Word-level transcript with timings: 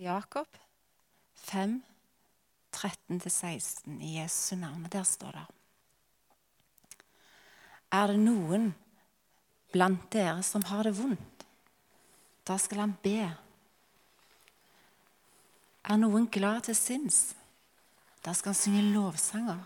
Jakob 0.00 0.46
5, 1.34 1.82
13-16 2.72 4.00
i 4.00 4.14
Jesu 4.16 4.56
navn. 4.56 4.86
Der 4.92 5.02
står 5.02 5.30
det 5.36 5.46
Er 7.92 8.06
det 8.06 8.22
noen 8.22 8.70
blant 9.72 10.06
dere 10.08 10.40
som 10.46 10.64
har 10.70 10.88
det 10.88 10.94
vondt, 10.96 11.44
da 12.48 12.56
skal 12.56 12.80
han 12.80 12.94
be. 13.02 13.28
Er 15.84 16.00
noen 16.00 16.30
glad 16.32 16.64
til 16.70 16.78
sinns, 16.80 17.34
da 18.24 18.32
skal 18.32 18.54
han 18.54 18.60
synge 18.62 18.86
lovsanger. 18.94 19.60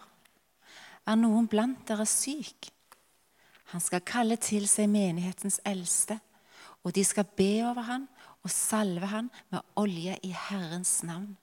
Er 1.07 1.21
noen 1.21 1.47
blant 1.47 1.87
dere 1.87 2.09
syk, 2.11 2.73
han 3.71 3.81
skal 3.81 4.03
kalle 4.03 4.41
til 4.43 4.67
seg 4.67 4.91
menighetens 4.91 5.61
eldste, 5.63 6.19
og 6.83 6.91
de 6.99 7.07
skal 7.07 7.31
be 7.39 7.53
over 7.63 7.87
han 7.87 8.11
og 8.45 8.53
salve 8.53 9.09
han 9.09 9.31
med 9.51 9.65
olje 9.81 10.19
i 10.23 10.35
Herrens 10.37 11.03
navn. 11.03 11.35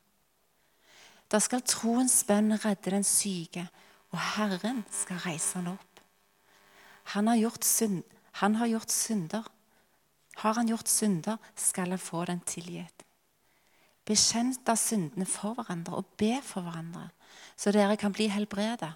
Da 1.32 1.40
skal 1.40 1.64
troens 1.66 2.22
bønn 2.28 2.54
redde 2.60 2.92
den 2.94 3.06
syke, 3.08 3.66
og 4.12 4.20
Herren 4.36 4.84
skal 4.92 5.22
reise 5.26 5.58
han 5.58 5.72
opp. 5.72 6.02
Han 7.16 7.28
har 7.32 7.40
gjort, 7.40 7.66
synd, 7.66 8.04
han 8.44 8.56
har 8.60 8.68
gjort 8.68 8.92
synder. 8.92 9.48
Har 10.42 10.54
han 10.54 10.68
gjort 10.68 10.88
synder, 10.88 11.38
skal 11.56 11.90
han 11.90 12.00
få 12.00 12.26
den 12.26 12.40
tilgitt. 12.48 13.06
Bekjenn 14.08 14.54
da 14.66 14.76
syndene 14.80 15.28
for 15.30 15.56
hverandre 15.56 16.00
og 16.02 16.16
be 16.20 16.38
for 16.44 16.66
hverandre, 16.66 17.10
så 17.56 17.72
dere 17.72 17.98
kan 18.00 18.14
bli 18.16 18.28
helbredet. 18.32 18.94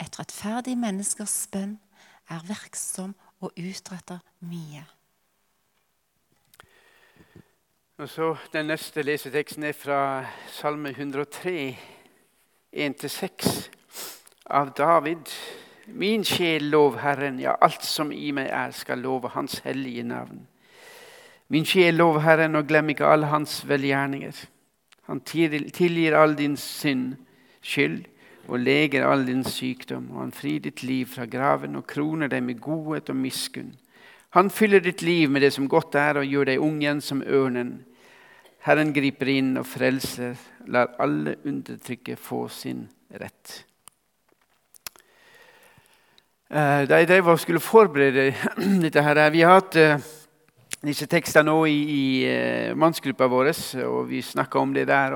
Et 0.00 0.18
rettferdig 0.18 0.74
menneskers 0.78 1.46
bønn 1.52 1.76
er 2.32 2.42
virksom 2.48 3.14
og 3.40 3.54
utretter 3.56 4.20
mye. 4.40 4.84
Og 8.02 8.08
så 8.08 8.36
Den 8.52 8.66
neste 8.66 9.02
leseteksten 9.02 9.62
er 9.62 9.72
fra 9.78 10.24
Salme 10.50 10.90
103, 10.90 11.76
1-6, 12.74 13.68
av 14.50 14.72
David. 14.74 15.30
Min 15.86 16.24
sjel 16.24 16.64
lov 16.72 16.98
Herren, 16.98 17.38
ja, 17.38 17.52
alt 17.62 17.84
som 17.86 18.10
i 18.10 18.32
meg 18.34 18.48
er, 18.50 18.72
skal 18.74 18.98
love 18.98 19.30
Hans 19.36 19.60
hellige 19.62 20.02
navn. 20.02 20.40
Min 21.48 21.64
sjel 21.64 21.94
lov 21.94 22.18
Herren, 22.24 22.56
og 22.58 22.66
glem 22.66 22.90
ikke 22.90 23.06
alle 23.06 23.30
Hans 23.30 23.60
velgjerninger. 23.68 24.42
Han 25.06 25.20
tilgir 25.20 26.18
all 26.18 26.34
din 26.34 26.56
synd, 26.56 27.14
skyld 27.62 28.02
og 28.48 28.58
leger 28.58 29.06
all 29.06 29.22
din 29.26 29.44
sykdom. 29.44 30.10
Og 30.10 30.24
han 30.24 30.34
frir 30.34 30.58
ditt 30.58 30.82
liv 30.82 31.06
fra 31.06 31.30
graven 31.30 31.78
og 31.78 31.86
kroner 31.86 32.26
deg 32.26 32.42
med 32.42 32.58
godhet 32.60 33.14
og 33.14 33.16
miskunn. 33.22 33.76
Han 34.34 34.50
fyller 34.50 34.80
ditt 34.80 35.02
liv 35.02 35.30
med 35.30 35.46
det 35.46 35.52
som 35.52 35.68
godt 35.68 35.94
er, 35.94 36.18
og 36.18 36.26
gjør 36.26 36.50
deg 36.50 36.66
ung 36.66 36.82
igjen 36.82 37.00
som 37.00 37.22
ørnen. 37.22 37.84
Herren 38.62 38.92
griper 38.94 39.26
inn 39.26 39.56
og 39.58 39.66
frelser, 39.66 40.36
lar 40.70 40.92
alle 41.02 41.34
undertrykket 41.42 42.20
få 42.20 42.44
sin 42.46 42.84
rett. 43.18 43.54
Eh, 46.52 46.82
da 46.86 47.00
jeg 47.00 47.08
drev 47.10 47.32
og 47.32 47.40
skulle 47.42 47.62
forberede 47.64 48.28
dette 48.84 49.02
her, 49.02 49.30
Vi 49.30 49.40
har 49.40 49.58
hatt 49.58 49.76
eh, 49.76 50.04
disse 50.84 51.08
tekstene 51.10 51.50
nå 51.50 51.64
i, 51.66 51.80
i 51.94 52.04
uh, 52.26 52.76
mannsgruppa 52.78 53.26
vår, 53.30 53.50
og 53.86 54.08
vi 54.10 54.22
snakka 54.22 54.58
om 54.58 54.74
det 54.74 54.86
der. 54.86 55.14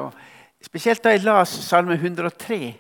Spesielt 0.63 1.03
da 1.05 1.11
jeg 1.11 1.23
las 1.23 1.49
Salme 1.49 1.95
103, 1.95 2.75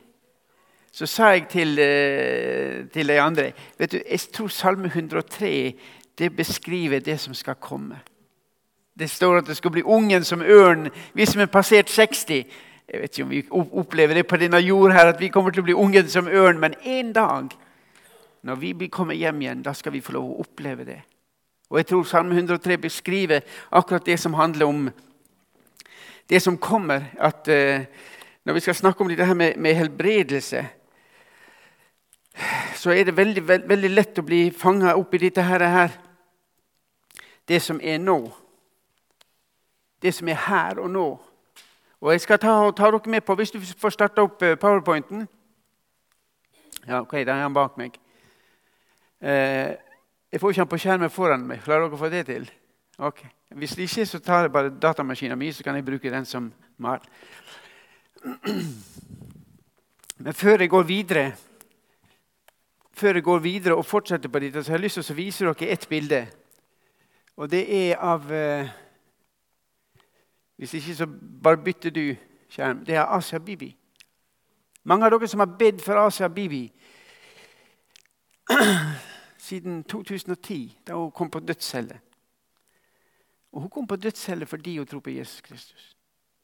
så 0.90 1.06
sa 1.06 1.30
jeg 1.34 1.46
til, 1.50 1.78
uh, 1.78 2.90
til 2.90 3.08
de 3.08 3.20
andre 3.20 3.52
vet 3.78 3.92
du, 3.92 3.98
Jeg 4.02 4.20
tror 4.32 4.48
Salme 4.48 4.86
103 4.86 5.74
det 6.18 6.36
beskriver 6.36 6.98
det 6.98 7.20
som 7.20 7.34
skal 7.34 7.54
komme. 7.54 8.00
Det 8.98 9.10
står 9.10 9.38
at 9.38 9.46
det 9.46 9.56
skal 9.56 9.70
bli 9.70 9.82
ungen 9.82 10.24
som 10.24 10.42
ørn 10.42 10.88
Vi 11.14 11.26
som 11.26 11.40
er 11.40 11.52
passert 11.52 11.90
60. 11.92 12.46
Jeg 12.88 13.00
vet 13.00 13.18
ikke 13.18 13.24
om 13.24 13.30
vi 13.30 13.42
opplever 13.50 14.14
det 14.14 14.26
på 14.26 14.36
denne 14.36 14.58
jord 14.62 14.92
her, 14.92 15.10
at 15.10 15.20
vi 15.20 15.28
kommer 15.28 15.50
til 15.50 15.60
å 15.60 15.66
bli 15.66 15.74
ungen 15.74 16.08
som 16.08 16.28
ørn, 16.28 16.60
men 16.60 16.74
en 16.84 17.12
dag, 17.12 17.50
når 18.42 18.54
vi 18.54 18.88
kommer 18.88 19.14
hjem 19.14 19.40
igjen, 19.42 19.62
da 19.62 19.72
skal 19.74 19.92
vi 19.92 20.00
få 20.00 20.14
lov 20.14 20.30
å 20.30 20.44
oppleve 20.44 20.84
det. 20.86 21.00
Og 21.70 21.80
jeg 21.80 21.86
tror 21.86 22.04
Salme 22.06 22.36
103 22.38 22.78
beskriver 22.78 23.40
akkurat 23.72 24.06
det 24.06 24.20
som 24.22 24.34
handler 24.34 24.66
om 24.66 24.86
det 26.30 26.42
som 26.42 26.58
kommer. 26.58 27.10
At 27.18 27.48
uh, 27.48 27.82
når 28.44 28.54
vi 28.54 28.60
skal 28.60 28.74
snakke 28.74 29.02
om 29.02 29.08
det 29.08 29.26
her 29.26 29.34
med, 29.34 29.74
helbredelse, 29.74 30.66
så 32.74 32.90
er 32.90 33.04
det 33.04 33.16
veldig, 33.16 33.48
veld, 33.48 33.68
veldig 33.68 33.90
lett 33.90 34.18
å 34.18 34.26
bli 34.26 34.50
fanga 34.54 34.94
opp 34.94 35.14
i 35.14 35.24
dette 35.26 35.42
her. 35.42 35.90
Det 37.48 37.62
som 37.62 37.80
er 37.82 37.98
nå 37.98 38.20
det 40.02 40.12
som 40.14 40.28
er 40.28 40.42
her 40.46 40.80
og 40.82 40.90
nå. 40.90 41.06
Og 42.00 42.12
Jeg 42.12 42.20
skal 42.20 42.38
ta, 42.38 42.70
ta 42.76 42.90
dere 42.90 43.10
med 43.10 43.24
på 43.24 43.34
Hvis 43.34 43.50
du 43.50 43.60
får 43.60 43.90
starte 43.90 44.22
opp 44.22 44.42
eh, 44.42 44.58
powerpointen 44.60 45.28
Ja, 46.86 47.00
ok, 47.00 47.12
da 47.26 47.32
er 47.32 47.42
han 47.42 47.54
bak 47.54 47.78
meg. 47.80 47.96
Eh, 49.20 49.72
jeg 50.32 50.40
får 50.40 50.50
ikke 50.50 50.60
han 50.60 50.68
på 50.68 50.78
skjermen 50.78 51.10
foran 51.10 51.46
meg. 51.48 51.64
Klarer 51.64 51.88
dere 51.88 51.96
å 51.96 51.98
få 51.98 52.10
det 52.12 52.26
til? 52.28 52.44
Ok. 52.98 53.24
Hvis 53.58 53.74
det 53.74 53.88
ikke, 53.88 54.06
så 54.06 54.20
tar 54.22 54.46
jeg 54.46 54.52
bare 54.52 54.70
datamaskinen 54.70 55.38
min, 55.38 55.52
så 55.52 55.64
kan 55.64 55.74
jeg 55.74 55.84
bruke 55.84 56.12
den 56.12 56.24
som 56.28 56.52
mal. 56.78 57.00
Men 60.22 60.34
før 60.34 60.62
jeg 60.62 60.70
går 60.70 60.86
videre 60.86 61.32
før 62.96 63.18
jeg 63.18 63.26
går 63.26 63.42
videre 63.44 63.76
og 63.76 63.84
fortsetter 63.84 64.30
på 64.32 64.40
dette, 64.40 64.62
så 64.64 64.72
har 64.72 64.78
jeg 64.78 64.86
lyst 64.86 65.00
til 65.00 65.12
å 65.12 65.18
vise 65.18 65.44
dere 65.44 65.72
et 65.72 65.86
bilde. 65.88 66.20
Og 67.36 67.50
det 67.52 67.64
er 67.68 67.98
av 68.00 68.30
eh, 68.32 68.70
hvis 70.56 70.74
ikke, 70.74 70.94
så 70.94 71.06
bare 71.42 71.56
bytter 71.56 71.90
du 71.90 72.14
skjerm. 72.48 72.84
Det 72.84 72.94
er 72.94 73.04
Asia 73.04 73.38
Bibi. 73.38 73.76
Mange 74.84 75.04
av 75.04 75.12
dere 75.12 75.28
som 75.28 75.42
har 75.42 75.56
bedt 75.58 75.82
for 75.82 75.98
Asia 75.98 76.28
Bibi 76.28 76.64
siden 79.48 79.82
2010, 79.84 80.78
da 80.86 80.94
hun 80.94 81.10
kom 81.10 81.30
på 81.30 81.40
dødscelle. 81.40 82.00
Og 83.52 83.60
Hun 83.60 83.70
kom 83.70 83.86
på 83.86 83.96
dødscelle 83.96 84.46
fordi 84.46 84.78
hun 84.78 84.86
tror 84.86 85.00
på 85.00 85.10
Jesus 85.10 85.40
Kristus. 85.40 85.96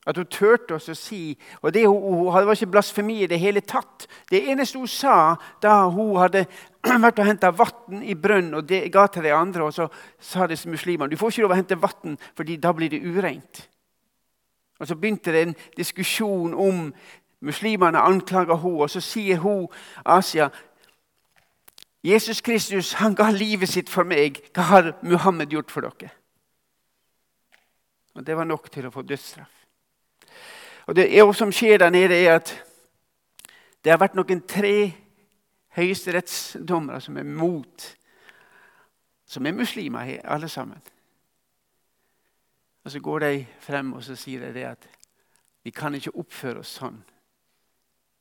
At 0.06 0.16
hun 0.16 0.26
turte 0.26 0.74
å 0.74 0.94
si 0.98 1.38
Og 1.62 1.74
det, 1.74 1.86
hun, 1.86 2.02
hun, 2.02 2.32
var 2.32 2.56
ikke 2.56 2.72
blasfemi 2.72 3.20
i 3.22 3.26
det 3.30 3.38
hele 3.38 3.60
tatt. 3.60 4.08
Det 4.30 4.40
eneste 4.50 4.78
hun 4.78 4.88
sa 4.88 5.36
da 5.62 5.84
hun 5.86 6.16
hadde 6.18 6.46
vært 7.04 7.20
og 7.20 7.28
henta 7.28 7.52
vann 7.54 8.02
i 8.02 8.14
brønn 8.14 8.54
og 8.54 8.64
det 8.66 8.88
ga 8.92 9.06
til 9.06 9.22
de 9.22 9.34
andre, 9.34 9.64
og 9.64 9.74
så 9.74 9.86
sa 10.18 10.48
disse 10.50 10.68
muslimene 10.68 11.10
du 11.10 11.16
får 11.20 11.30
ikke 11.30 11.44
lov 11.44 11.54
å 11.54 11.60
hente 11.60 11.78
vann, 11.78 12.18
fordi 12.34 12.56
da 12.56 12.72
blir 12.74 12.90
det 12.90 13.04
ureint. 13.04 13.68
Og 14.82 14.88
Så 14.88 14.94
begynte 14.94 15.32
det 15.32 15.42
en 15.42 15.56
diskusjon 15.76 16.54
om 16.54 16.94
muslimene 17.40 17.98
anklager 17.98 18.56
henne. 18.56 18.82
Og 18.82 18.90
så 18.90 19.00
sier 19.00 19.38
hun, 19.38 19.68
Asia, 20.04 20.48
Jesus 22.04 22.40
Kristus 22.40 22.92
han 22.92 23.14
ga 23.14 23.28
livet 23.30 23.68
sitt 23.68 23.90
for 23.90 24.02
meg. 24.02 24.40
Hva 24.50 24.62
har 24.62 24.88
Muhammed 25.06 25.54
gjort 25.54 25.70
for 25.70 25.86
dere? 25.86 26.10
Og 28.14 28.26
Det 28.26 28.36
var 28.36 28.44
nok 28.44 28.66
til 28.72 28.86
å 28.86 28.90
få 28.90 29.02
dødsstraff. 29.02 29.54
Og 30.86 30.96
Det 30.96 31.06
er 31.18 31.32
som 31.32 31.52
skjer 31.52 31.78
der 31.78 31.90
nede, 31.90 32.18
er 32.18 32.34
at 32.34 32.50
det 33.84 33.90
har 33.90 34.02
vært 34.02 34.18
noen 34.18 34.42
tre 34.42 34.92
høyesterettsdommere 35.78 37.00
som 37.00 37.16
er 37.16 37.22
mot, 37.22 37.86
som 39.26 39.46
er 39.46 39.54
muslimer, 39.54 40.18
alle 40.24 40.48
sammen. 40.48 40.82
Og 42.84 42.90
Så 42.90 43.00
går 43.00 43.18
de 43.18 43.46
frem 43.60 43.92
og 43.92 44.04
så 44.04 44.16
sier 44.16 44.52
de 44.52 44.66
at 44.66 44.88
vi 45.64 45.70
kan 45.70 45.94
ikke 45.94 46.16
oppføre 46.18 46.58
oss 46.58 46.78
sånn. 46.80 47.02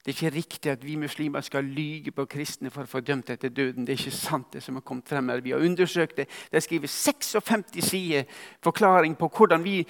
Det 0.06 0.12
er 0.12 0.18
ikke 0.18 0.36
riktig 0.36 0.72
at 0.72 0.86
vi 0.86 0.96
muslimer 0.96 1.42
skal 1.42 1.64
lyge 1.64 2.12
på 2.12 2.26
kristne 2.26 2.72
for 2.74 2.86
å 2.86 2.90
få 2.90 3.04
dømt 3.06 3.30
etter 3.30 3.50
døden. 3.50 3.86
Det 3.86 3.94
er 3.94 4.00
ikke 4.00 4.18
sant, 4.18 4.48
det 4.54 4.64
som 4.64 4.76
har 4.76 4.82
kommet 4.86 5.10
frem 5.10 5.30
her. 5.30 5.44
Vi 5.46 5.52
har 5.54 5.62
undersøkt 5.62 6.18
det. 6.18 6.26
De 6.52 6.62
skriver 6.62 6.88
56 6.88 7.86
sider 7.86 8.24
forklaring 8.64 9.18
på 9.18 9.30
hvordan 9.30 9.64
vi 9.64 9.84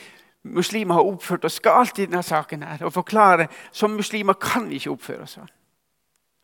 muslimer 0.44 1.00
har 1.00 1.08
oppført 1.08 1.46
oss 1.48 1.60
galt 1.64 2.00
i 2.00 2.06
denne 2.06 2.24
saken. 2.24 2.64
her, 2.64 2.86
Og 2.86 2.94
forklare 2.94 3.48
som 3.72 3.92
muslimer 3.92 4.34
kan 4.34 4.70
vi 4.70 4.76
ikke 4.76 4.92
oppføre 4.92 5.22
oss 5.22 5.38
sånn. 5.40 5.52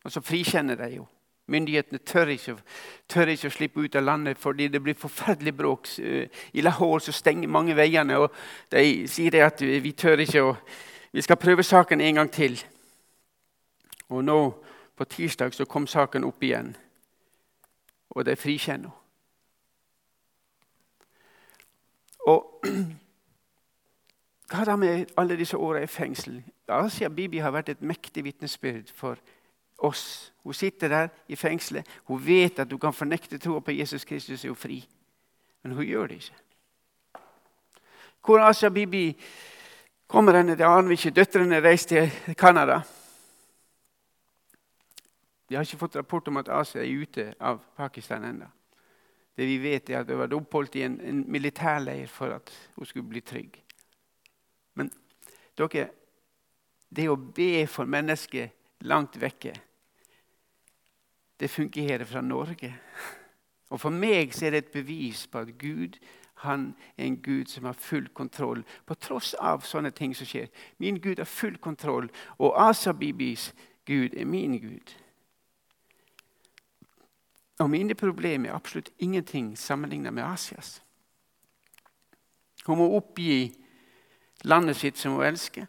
Og 0.04 0.12
så 0.12 0.20
frikjenner 0.20 0.76
de 0.76 0.94
jo. 0.96 1.06
Myndighetene 1.48 1.98
tør 1.98 2.32
ikke, 2.34 2.56
tør 3.08 3.30
ikke, 3.32 3.48
å 3.48 3.54
slippe 3.54 3.80
ut 3.80 3.96
av 3.96 4.04
landet 4.04 4.38
fordi 4.38 4.66
det 4.68 4.82
blir 4.84 4.96
forferdelig 4.98 5.54
bråk. 5.56 5.88
I 5.98 6.60
Lahore 6.60 7.00
så 7.00 7.12
stenger 7.12 7.48
mange 7.48 7.76
veiene, 7.76 8.18
og 8.18 8.34
de 8.72 9.08
sier 9.08 9.38
at 9.46 9.62
vi 9.64 9.92
tør 9.92 10.24
ikke 10.26 10.44
å 10.44 10.54
Vi 11.12 11.22
skal 11.24 11.36
prøve 11.40 11.62
saken 11.64 12.00
en 12.00 12.14
gang 12.14 12.28
til. 12.30 12.58
Og 14.12 14.24
nå 14.24 14.62
på 14.96 15.04
tirsdag 15.04 15.54
så 15.54 15.64
kom 15.64 15.86
saken 15.86 16.24
opp 16.24 16.42
igjen, 16.44 16.76
og 18.10 18.26
de 18.26 18.36
frikjenner. 18.36 18.90
Og 22.28 22.66
hva 24.50 24.64
da 24.68 24.76
med 24.76 25.14
alle 25.16 25.36
disse 25.40 25.56
åra 25.56 25.80
i 25.82 25.88
fengsel? 25.88 26.42
Asia 26.68 27.08
Bibi 27.08 27.40
har 27.40 27.56
vært 27.56 27.72
et 27.72 27.82
mektig 27.82 28.24
vitnesbyrd 28.24 28.92
for 28.94 29.16
oss. 29.78 30.32
Hun 30.42 30.54
sitter 30.54 30.88
der 30.88 31.08
i 31.28 31.36
fengselet. 31.36 31.86
Hun 32.04 32.26
vet 32.26 32.58
at 32.58 32.70
hun 32.72 32.80
kan 32.80 32.92
fornekte 32.92 33.38
troa 33.38 33.60
på 33.60 33.72
Jesus 33.72 34.04
Kristus 34.04 34.44
er 34.44 34.48
hun 34.48 34.56
fri. 34.56 34.88
Men 35.62 35.72
hun 35.72 35.84
gjør 35.84 36.06
det 36.06 36.14
ikke. 36.14 36.34
Hvor 38.24 38.42
Asha 38.44 38.68
Bibi 38.68 39.16
kommer 40.06 40.36
henne 40.36 40.56
det 40.56 40.92
ikke 40.92 41.10
Døtrene 41.10 41.60
reiste 41.60 42.10
til 42.26 42.34
Canada. 42.34 42.80
Vi 45.48 45.54
har 45.54 45.62
ikke 45.62 45.78
fått 45.78 45.96
rapport 45.96 46.28
om 46.28 46.36
at 46.36 46.48
Asia 46.48 46.82
er 46.82 47.02
ute 47.02 47.34
av 47.40 47.60
Pakistan 47.76 48.24
ennå. 48.24 48.46
Det 49.36 49.46
vi 49.46 49.58
vet, 49.62 49.90
er 49.90 50.00
at 50.00 50.10
hun 50.10 50.20
hadde 50.20 50.36
oppholdt 50.36 50.76
i 50.76 50.82
en, 50.82 51.00
en 51.00 51.24
militærleir 51.30 52.06
for 52.10 52.34
at 52.34 52.50
hun 52.76 52.86
skulle 52.86 53.08
bli 53.08 53.20
trygg. 53.20 53.54
Men 54.74 54.90
dere, 55.56 55.88
det 56.90 57.08
å 57.08 57.16
be 57.16 57.66
for 57.70 57.86
mennesker 57.86 58.50
langt 58.80 59.16
vekke, 59.20 59.54
det 61.40 61.50
fungerer 61.50 62.04
fra 62.04 62.20
Norge. 62.20 62.74
Og 63.70 63.80
For 63.80 63.90
meg 63.90 64.34
så 64.34 64.46
er 64.46 64.50
det 64.50 64.58
et 64.58 64.72
bevis 64.72 65.26
på 65.26 65.38
at 65.38 65.58
Gud 65.58 65.98
han 66.38 66.76
er 66.96 67.04
en 67.04 67.22
Gud 67.22 67.46
som 67.46 67.64
har 67.64 67.72
full 67.72 68.08
kontroll, 68.08 68.64
på 68.86 68.94
tross 68.94 69.34
av 69.34 69.64
sånne 69.66 69.90
ting 69.90 70.14
som 70.16 70.26
skjer. 70.26 70.46
Min 70.78 71.00
Gud 71.02 71.18
har 71.18 71.26
full 71.26 71.56
kontroll, 71.58 72.10
og 72.38 72.54
Asa 72.68 72.92
Bibis 72.92 73.52
Gud 73.86 74.14
er 74.16 74.24
min 74.24 74.58
Gud. 74.60 74.94
Og 77.58 77.70
mine 77.70 77.94
problemer 77.94 78.50
er 78.50 78.54
absolutt 78.54 78.90
ingenting 78.98 79.58
sammenlignet 79.58 80.14
med 80.14 80.22
Asias. 80.22 80.82
Hun 82.66 82.78
må 82.78 82.86
oppgi 82.94 83.54
landet 84.44 84.76
sitt 84.76 84.98
som 84.98 85.12
hun 85.16 85.26
elsker. 85.26 85.66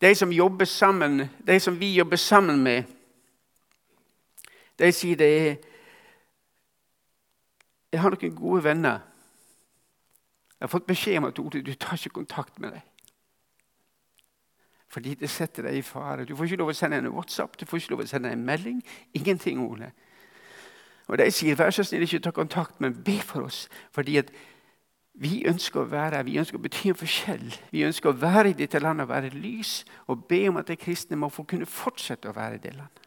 De 0.00 0.14
som 0.14 0.32
sammen, 0.64 1.28
de 1.46 1.60
som 1.60 1.80
vi 1.80 1.94
jobber 1.94 2.16
sammen 2.16 2.62
med, 2.62 2.84
de 4.78 4.92
sier 4.92 5.16
det 5.16 5.30
er 5.38 5.56
Jeg 7.92 8.00
har 8.02 8.10
noen 8.10 8.34
gode 8.34 8.64
venner. 8.64 9.04
Jeg 10.58 10.66
har 10.66 10.72
fått 10.72 10.86
beskjed 10.88 11.20
om 11.20 11.28
at 11.28 11.38
Ole, 11.38 11.60
du 11.62 11.74
tar 11.78 11.94
ikke 11.94 12.16
kontakt 12.16 12.58
med 12.58 12.72
dem. 12.74 12.80
Fordi 14.90 15.14
det 15.14 15.30
setter 15.30 15.62
deg 15.68 15.78
i 15.78 15.82
fare. 15.82 16.24
Du 16.26 16.34
får 16.36 16.48
ikke 16.48 16.58
lov 16.58 16.72
å 16.72 16.74
sende 16.74 16.98
en 16.98 17.12
WhatsApp, 17.14 17.54
du 17.58 17.66
får 17.66 17.80
ikke 17.80 17.94
lov 17.94 18.02
å 18.02 18.08
sende 18.10 18.32
en 18.34 18.42
melding. 18.46 18.80
Ingenting, 19.14 19.62
Ole. 19.62 19.92
Og 21.06 21.18
De 21.18 21.30
sier 21.30 21.54
vær 21.58 21.70
så 21.70 21.84
snill, 21.84 22.02
ikke 22.02 22.22
ta 22.24 22.32
kontakt, 22.34 22.80
men 22.80 22.96
be 23.04 23.18
for 23.22 23.46
oss. 23.46 23.68
Fordi 23.94 24.18
at 24.22 24.30
vi 25.14 25.44
ønsker 25.46 25.84
å 25.84 25.90
være 25.90 26.16
her, 26.16 26.26
vi 26.26 26.38
ønsker 26.42 26.58
å 26.58 26.64
bety 26.64 26.90
en 26.90 26.98
forskjell. 26.98 27.46
Vi 27.70 27.84
ønsker 27.86 28.10
å 28.10 28.18
være 28.18 28.50
i 28.50 28.58
dette 28.58 28.80
landet 28.82 29.06
og 29.06 29.12
være 29.12 29.34
lys 29.34 29.84
og 30.10 30.24
be 30.30 30.40
om 30.50 30.58
at 30.58 30.70
de 30.70 30.78
kristne 30.80 31.18
må 31.18 31.30
få 31.30 31.44
kunne 31.46 31.70
fortsette 31.70 32.30
å 32.30 32.34
være 32.34 32.58
i 32.58 32.62
det 32.64 32.74
landet. 32.74 33.03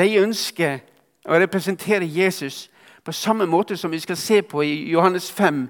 De 0.00 0.08
ønsker 0.16 0.80
å 1.28 1.36
representere 1.36 2.08
Jesus 2.08 2.70
på 3.04 3.12
samme 3.12 3.46
måte 3.46 3.76
som 3.76 3.92
vi 3.92 4.00
skal 4.00 4.16
se 4.16 4.40
på 4.42 4.64
i 4.64 4.90
Johannes 4.92 5.28
5 5.32 5.66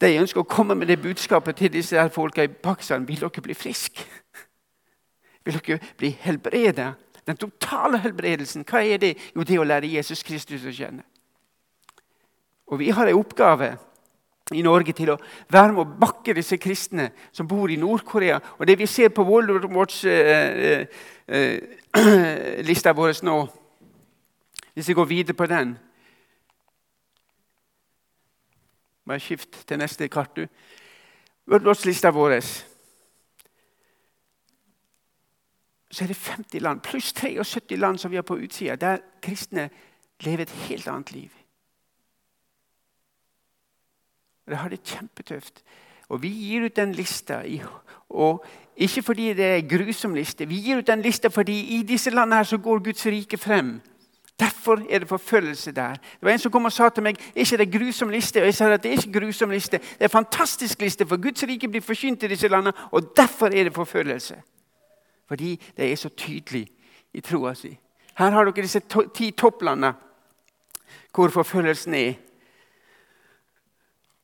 de 0.00 0.16
ønsker 0.16 0.40
å 0.40 0.48
komme 0.48 0.74
med 0.78 0.88
det 0.88 1.02
budskapet 1.02 1.58
til 1.60 1.72
disse 1.72 1.98
her 1.98 2.08
folka 2.08 2.44
i 2.44 2.48
Pakistan. 2.48 3.04
Vil 3.08 3.20
dere 3.20 3.44
bli 3.44 3.54
friske? 3.54 4.06
Vil 5.44 5.58
dere 5.60 5.80
bli 6.00 6.10
helbredet? 6.22 6.94
Den 7.28 7.36
totale 7.36 8.00
helbredelsen, 8.00 8.64
hva 8.64 8.80
er 8.80 8.98
det? 9.02 9.12
Jo, 9.36 9.44
det 9.44 9.58
å 9.60 9.66
lære 9.66 9.92
Jesus 9.92 10.24
Kristus 10.24 10.64
å 10.64 10.72
kjenne. 10.72 11.04
Og 12.72 12.78
Vi 12.80 12.88
har 12.96 13.10
en 13.10 13.18
oppgave 13.18 13.74
i 14.50 14.62
Norge 14.62 14.92
til 14.96 15.12
å 15.12 15.18
være 15.50 15.72
med 15.72 15.82
å 15.84 15.98
bakke 16.02 16.34
disse 16.34 16.56
kristne 16.58 17.10
som 17.32 17.46
bor 17.48 17.70
i 17.70 17.76
Nord-Korea. 17.78 18.40
Og 18.58 18.66
Det 18.66 18.78
vi 18.78 18.86
ser 18.86 19.08
på 19.14 19.22
Watch-lista 19.22 20.10
eh, 20.10 20.86
eh, 21.28 22.96
vår 22.96 23.24
nå, 23.24 23.36
hvis 24.74 24.88
vi 24.88 24.94
går 24.94 25.04
videre 25.06 25.36
på 25.36 25.46
den 25.46 25.78
Bare 29.06 29.18
skift 29.18 29.66
til 29.66 29.78
neste 29.80 30.06
kart, 30.08 30.36
du. 30.36 30.46
Worldwatch-lista 31.50 32.10
vår 32.14 32.40
så 35.90 36.04
er 36.04 36.08
det 36.12 36.16
50 36.16 36.60
land, 36.62 36.80
pluss 36.80 37.12
73 37.12 37.76
land 37.76 37.98
som 37.98 38.10
vi 38.10 38.16
har 38.16 38.22
på 38.22 38.38
utsida, 38.38 38.76
der 38.76 39.00
kristne 39.22 39.70
lever 40.20 40.42
et 40.42 40.50
helt 40.68 40.86
annet 40.88 41.12
liv. 41.12 41.39
Og 44.50 44.56
De 44.56 44.62
har 44.62 44.68
det 44.68 44.82
kjempetøft. 44.82 45.62
Og 46.08 46.22
Vi 46.22 46.28
gir 46.28 46.64
ut 46.64 46.76
den 46.76 46.92
lista, 46.92 47.42
og 48.08 48.44
ikke 48.76 49.02
fordi 49.02 49.34
det 49.34 49.44
er 49.44 49.56
en 49.56 49.68
grusom 49.68 50.14
liste. 50.14 50.48
Vi 50.48 50.56
gir 50.60 50.78
ut 50.78 50.86
den 50.86 51.02
lista 51.02 51.28
fordi 51.28 51.60
i 51.60 51.82
disse 51.82 52.10
landene 52.10 52.36
her 52.36 52.42
så 52.42 52.58
går 52.58 52.78
Guds 52.78 53.06
rike 53.06 53.38
frem. 53.38 53.80
Derfor 54.40 54.82
er 54.90 54.98
det 54.98 55.08
forfølgelse 55.08 55.72
der. 55.72 55.92
Det 55.92 56.22
var 56.22 56.30
En 56.30 56.38
som 56.38 56.52
kom 56.52 56.64
og 56.64 56.72
sa 56.72 56.88
til 56.88 57.02
meg 57.02 57.16
ikke 57.34 57.56
det 57.56 57.66
er 57.66 57.78
grusom 57.78 58.08
liste. 58.08 58.40
Og 58.40 58.46
jeg 58.46 58.54
sa 58.54 58.72
at 58.72 58.82
det 58.82 58.88
er 58.88 58.96
ikke 58.96 59.20
grusom 59.20 59.50
liste. 59.50 59.78
Det 59.78 60.00
er 60.00 60.04
en 60.04 60.10
fantastisk 60.10 60.80
liste, 60.82 61.06
for 61.06 61.16
Guds 61.16 61.42
rike 61.42 61.68
blir 61.68 61.80
forsynt 61.80 62.22
i 62.22 62.28
disse 62.28 62.48
landene. 62.48 62.72
Og 62.90 63.16
derfor 63.16 63.46
er 63.46 63.64
det 63.64 63.74
forfølgelse. 63.74 64.34
Fordi 65.28 65.60
det 65.76 65.92
er 65.92 65.96
så 65.96 66.08
tydelig 66.08 66.68
i 67.14 67.20
troa 67.20 67.54
si. 67.54 67.78
Her 68.18 68.30
har 68.30 68.44
dere 68.44 68.62
disse 68.62 68.80
to 68.80 69.08
ti 69.14 69.30
topplandene 69.30 69.92
hvor 71.14 71.28
forfølgelsen 71.28 71.94
er. 71.94 72.14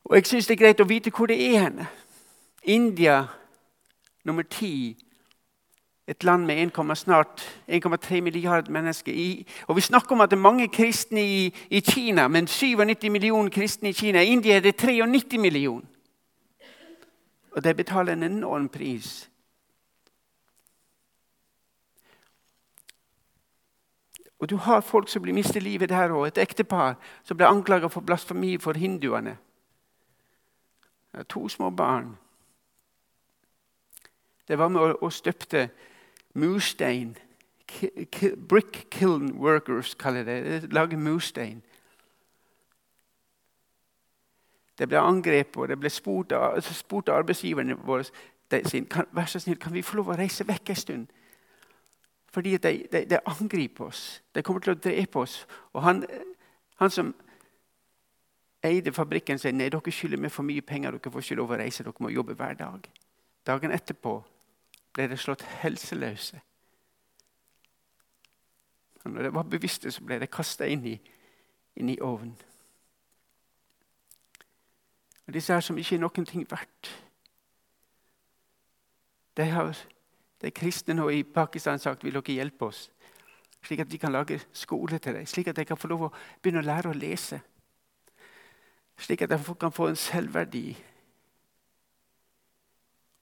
Og 0.06 0.16
Jeg 0.16 0.26
syns 0.26 0.46
det 0.46 0.54
er 0.54 0.64
greit 0.64 0.80
å 0.80 0.86
vite 0.86 1.10
hvor 1.10 1.26
det 1.26 1.36
er 1.42 1.64
henne. 1.66 1.88
India 2.62 3.24
nummer 4.24 4.42
ti 4.42 4.96
et 6.06 6.24
land 6.24 6.46
med 6.46 6.62
1, 6.62 6.96
snart 6.96 7.42
1,3 7.68 8.20
milliarder 8.20 8.70
mennesker. 8.72 9.12
I, 9.12 9.46
og 9.66 9.76
Vi 9.76 9.80
snakker 9.80 10.12
om 10.12 10.20
at 10.20 10.30
det 10.30 10.36
er 10.36 10.42
mange 10.42 10.68
kristne 10.68 11.20
i, 11.20 11.54
i, 11.70 11.80
Kina, 11.80 12.28
men 12.28 12.46
97 12.46 13.10
millioner 13.10 13.50
kristne 13.50 13.88
i 13.88 13.92
Kina. 13.92 14.22
I 14.22 14.26
India 14.26 14.56
er 14.56 14.60
det 14.60 14.76
93 14.76 15.40
millioner. 15.40 15.86
Og 17.50 17.64
de 17.64 17.74
betaler 17.74 18.12
en 18.12 18.22
enorm 18.22 18.68
pris. 18.68 19.30
Og 24.38 24.50
du 24.50 24.56
har 24.56 24.80
folk 24.80 25.08
som 25.08 25.22
blir 25.22 25.34
mistet 25.34 25.62
livet 25.62 25.88
der 25.88 26.12
òg. 26.12 26.26
Et 26.26 26.38
ektepar 26.38 26.94
som 27.24 27.36
ble 27.36 27.46
anklaget 27.46 27.92
for 27.92 28.00
blasfemi 28.00 28.58
for 28.60 28.72
hinduene. 28.72 29.38
To 31.24 31.48
små 31.48 31.70
barn. 31.70 32.16
Det 34.48 34.58
var 34.58 34.68
med 34.68 35.00
å 35.02 35.10
støpte 35.10 35.68
murstein. 36.34 37.16
Brick 38.48 38.86
kiln 38.90 39.32
workers 39.40 39.94
kaller 39.98 40.24
det. 40.24 40.72
Lage 40.72 40.96
murstein. 40.96 41.62
Det 44.78 44.88
ble 44.88 45.00
angrepet, 45.00 45.56
og 45.56 45.68
det 45.68 45.78
ble 45.80 45.90
spurt 45.90 46.32
av, 46.36 46.60
spurt 46.60 47.08
av 47.08 47.22
arbeidsgiverne 47.22 47.78
våre 47.80 48.04
kan, 48.50 49.06
vær 49.12 49.26
så 49.26 49.38
snill, 49.38 49.58
kan 49.58 49.74
vi 49.74 49.82
få 49.82 49.96
lov 49.96 50.12
å 50.12 50.18
reise 50.18 50.46
vekk 50.46 50.70
en 50.70 50.76
stund. 50.76 51.06
Fordi 52.30 52.56
de, 52.56 52.72
de, 52.92 53.04
de, 53.10 53.18
angriper 53.24 53.88
oss. 53.88 54.22
De 54.34 54.42
kommer 54.42 54.60
til 54.60 54.74
å 54.74 54.78
drepe 54.78 55.18
oss. 55.18 55.46
Og 55.72 55.82
han, 55.82 56.04
han 56.76 56.92
som 56.92 57.14
eide 58.66 58.92
fabrikken, 58.92 59.38
sier 59.38 59.54
nei, 59.54 59.68
dere 59.72 59.92
skylder 59.92 60.20
meg 60.20 60.32
for 60.34 60.46
mye 60.46 60.62
penger. 60.62 60.96
Dere 60.96 61.12
får 61.12 61.24
ikke 61.24 61.38
lov 61.40 61.54
å 61.54 61.60
reise, 61.60 61.84
dere 61.86 62.04
må 62.04 62.12
jobbe 62.12 62.36
hver 62.38 62.58
dag. 62.58 62.88
Dagen 63.46 63.74
etterpå 63.74 64.18
ble 64.96 65.08
de 65.10 65.18
slått 65.20 65.44
helseløse. 65.62 66.40
Og 69.04 69.10
når 69.12 69.22
de 69.22 69.34
var 69.34 69.48
bevisste, 69.50 69.90
så 69.92 70.02
ble 70.04 70.18
de 70.18 70.26
kasta 70.26 70.66
inn, 70.66 70.86
inn, 71.76 71.90
i 71.92 71.98
ovnen. 72.02 72.34
Og 75.26 75.34
Disse 75.34 75.54
her 75.54 75.62
som 75.62 75.78
ikke 75.78 75.96
er 75.96 76.02
noen 76.04 76.26
ting 76.26 76.44
verdt 76.46 76.90
De 79.36 79.44
har 79.50 79.74
de 80.40 80.50
kristne 80.54 80.94
nå 80.94 81.08
i 81.10 81.24
Pakistan 81.24 81.80
sagt 81.82 82.04
vil 82.04 82.14
dere 82.14 82.34
hjelpe 82.38 82.68
oss, 82.68 82.86
slik 83.64 83.82
at 83.82 83.92
vi 83.92 83.98
kan 84.00 84.12
lage 84.12 84.38
skole 84.52 84.98
til 84.98 85.16
dem, 85.16 85.26
slik 85.26 85.48
at 85.50 85.56
de 85.56 85.64
kan 85.64 85.78
få 85.80 85.90
lov 85.90 86.06
å 86.06 86.12
begynne 86.42 86.62
å 86.62 86.66
lære 86.66 86.92
å 86.92 86.96
lese. 86.96 87.40
Slik 88.96 89.22
at 89.22 89.30
jeg 89.30 89.56
kan 89.60 89.72
få 89.72 89.88
en 89.88 89.96
selvverdi 89.96 90.76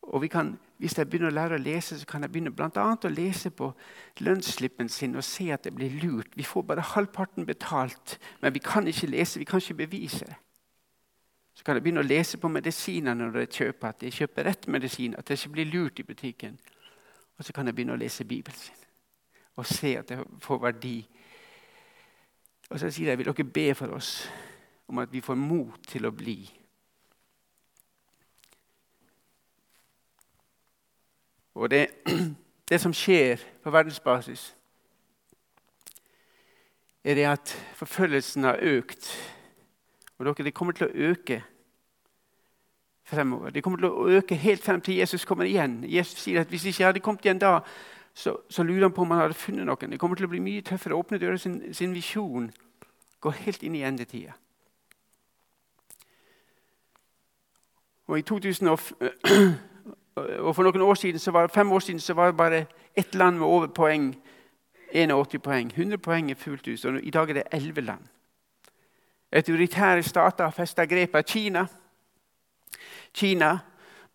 og 0.05 0.31
kan, 0.31 0.59
Hvis 0.79 0.99
jeg 0.99 1.09
begynner 1.09 1.31
å 1.31 1.35
lære 1.35 1.55
å 1.55 1.63
lese, 1.63 1.99
så 1.99 2.07
kan 2.07 2.23
jeg 2.23 2.33
begynne 2.33 2.51
blant 2.51 2.77
annet 2.77 3.05
å 3.07 3.09
lese 3.09 3.51
på 3.51 3.71
lønnsslippen 4.21 4.89
sin 4.89 5.15
og 5.17 5.25
se 5.25 5.47
at 5.55 5.65
det 5.65 5.73
blir 5.75 5.91
lurt. 6.03 6.37
Vi 6.37 6.43
får 6.43 6.63
bare 6.63 6.83
halvparten 6.83 7.47
betalt, 7.47 8.19
men 8.43 8.55
vi 8.55 8.59
kan 8.59 8.87
ikke 8.87 9.07
lese, 9.07 9.39
vi 9.39 9.45
kan 9.45 9.63
ikke 9.63 9.87
bevise 9.87 10.27
det. 10.27 10.35
Så 11.55 11.65
kan 11.65 11.79
jeg 11.79 11.83
begynne 11.83 12.03
å 12.03 12.07
lese 12.07 12.39
på 12.39 12.49
medisiner 12.49 13.15
når 13.15 13.39
jeg 13.39 13.51
kjøper, 13.51 13.89
at 13.89 14.03
jeg 14.03 14.13
kjøper 14.13 14.45
rett 14.45 14.67
medisin, 14.69 15.15
at 15.19 15.31
jeg 15.31 15.39
ikke 15.39 15.53
blir 15.53 15.71
lurt 15.73 15.99
i 15.99 16.03
butikken. 16.03 16.59
Og 17.39 17.45
så 17.45 17.53
kan 17.53 17.67
jeg 17.67 17.75
begynne 17.75 17.95
å 17.95 18.03
lese 18.03 18.25
Bibelen 18.25 18.59
sin 18.59 18.81
og 19.55 19.67
se 19.67 19.93
at 19.97 20.11
jeg 20.11 20.25
får 20.43 20.59
verdi. 20.59 20.97
Og 22.71 22.81
så 22.81 22.91
sier 22.91 23.13
jeg 23.13 23.19
vil 23.19 23.29
dere 23.31 23.45
be 23.47 23.69
for 23.79 23.95
oss 23.95 24.27
om 24.89 24.99
at 24.99 25.13
vi 25.13 25.23
får 25.25 25.39
mot 25.39 25.81
til 25.89 26.07
å 26.07 26.13
bli 26.15 26.39
Og 31.55 31.71
det, 31.71 31.87
det 32.69 32.81
som 32.81 32.93
skjer 32.93 33.39
på 33.63 33.71
verdensbasis, 33.71 34.57
er 37.05 37.15
det 37.15 37.25
at 37.25 37.53
forfølgelsen 37.75 38.45
har 38.45 38.59
økt. 38.63 39.11
Og 40.19 40.27
dere, 40.27 40.45
det 40.45 40.55
kommer 40.55 40.73
til 40.73 40.87
å 40.87 41.11
øke 41.11 41.43
fremover. 43.05 43.51
Det 43.51 43.63
kommer 43.63 43.79
til 43.79 43.89
å 43.89 44.09
øke 44.19 44.35
helt 44.35 44.65
frem 44.65 44.81
til 44.81 44.95
Jesus 44.95 45.25
kommer 45.25 45.45
igjen. 45.45 45.85
Jesus 45.87 46.25
sier 46.25 46.41
at 46.41 46.49
hvis 46.49 46.65
ikke 46.65 46.83
jeg 46.83 46.89
hadde 46.89 47.05
kommet 47.05 47.25
igjen 47.25 47.43
da, 47.43 47.59
så, 48.15 48.37
så 48.51 48.63
lurer 48.63 48.89
han 48.89 48.93
på 48.93 49.03
om 49.03 49.11
han 49.11 49.21
hadde 49.21 49.39
funnet 49.39 49.67
noen. 49.67 49.91
Det 49.91 50.01
kommer 50.01 50.17
til 50.17 50.27
å 50.27 50.33
bli 50.33 50.41
mye 50.41 50.63
tøffere. 50.63 50.95
Åpne 50.95 51.19
dører 51.19 51.37
sin, 51.37 51.61
sin 51.75 51.95
visjon. 51.95 52.51
Gå 53.21 53.31
helt 53.31 53.63
inn 53.63 53.77
i 53.77 53.85
endetida. 53.85 54.33
Og 58.07 58.19
i 58.19 58.23
2000 58.23 58.69
og, 60.45 60.55
for 60.55 60.63
noen 60.63 60.83
år 60.83 60.95
siden, 60.95 61.33
var, 61.33 61.47
fem 61.47 61.73
år 61.73 61.79
siden 61.79 62.01
så 62.01 62.15
var 62.15 62.27
det 62.27 62.37
bare 62.37 62.67
ett 62.97 63.15
land 63.15 63.39
med 63.39 63.47
over 63.47 63.67
poeng. 63.67 64.15
81 64.95 65.43
poeng. 65.43 65.73
100 65.73 65.99
poeng 65.99 66.31
er 66.31 66.35
fullt 66.35 66.69
ut. 66.69 66.85
Og 66.85 67.01
I 67.03 67.11
dag 67.11 67.31
er 67.31 67.35
det 67.35 67.43
11 67.53 67.81
land. 67.81 68.05
Autoritære 69.33 70.03
stater 70.03 70.45
har 70.45 70.51
festa 70.51 70.85
grep 70.85 71.15
av 71.15 71.23
Kina. 71.23 71.67
Kina 73.15 73.59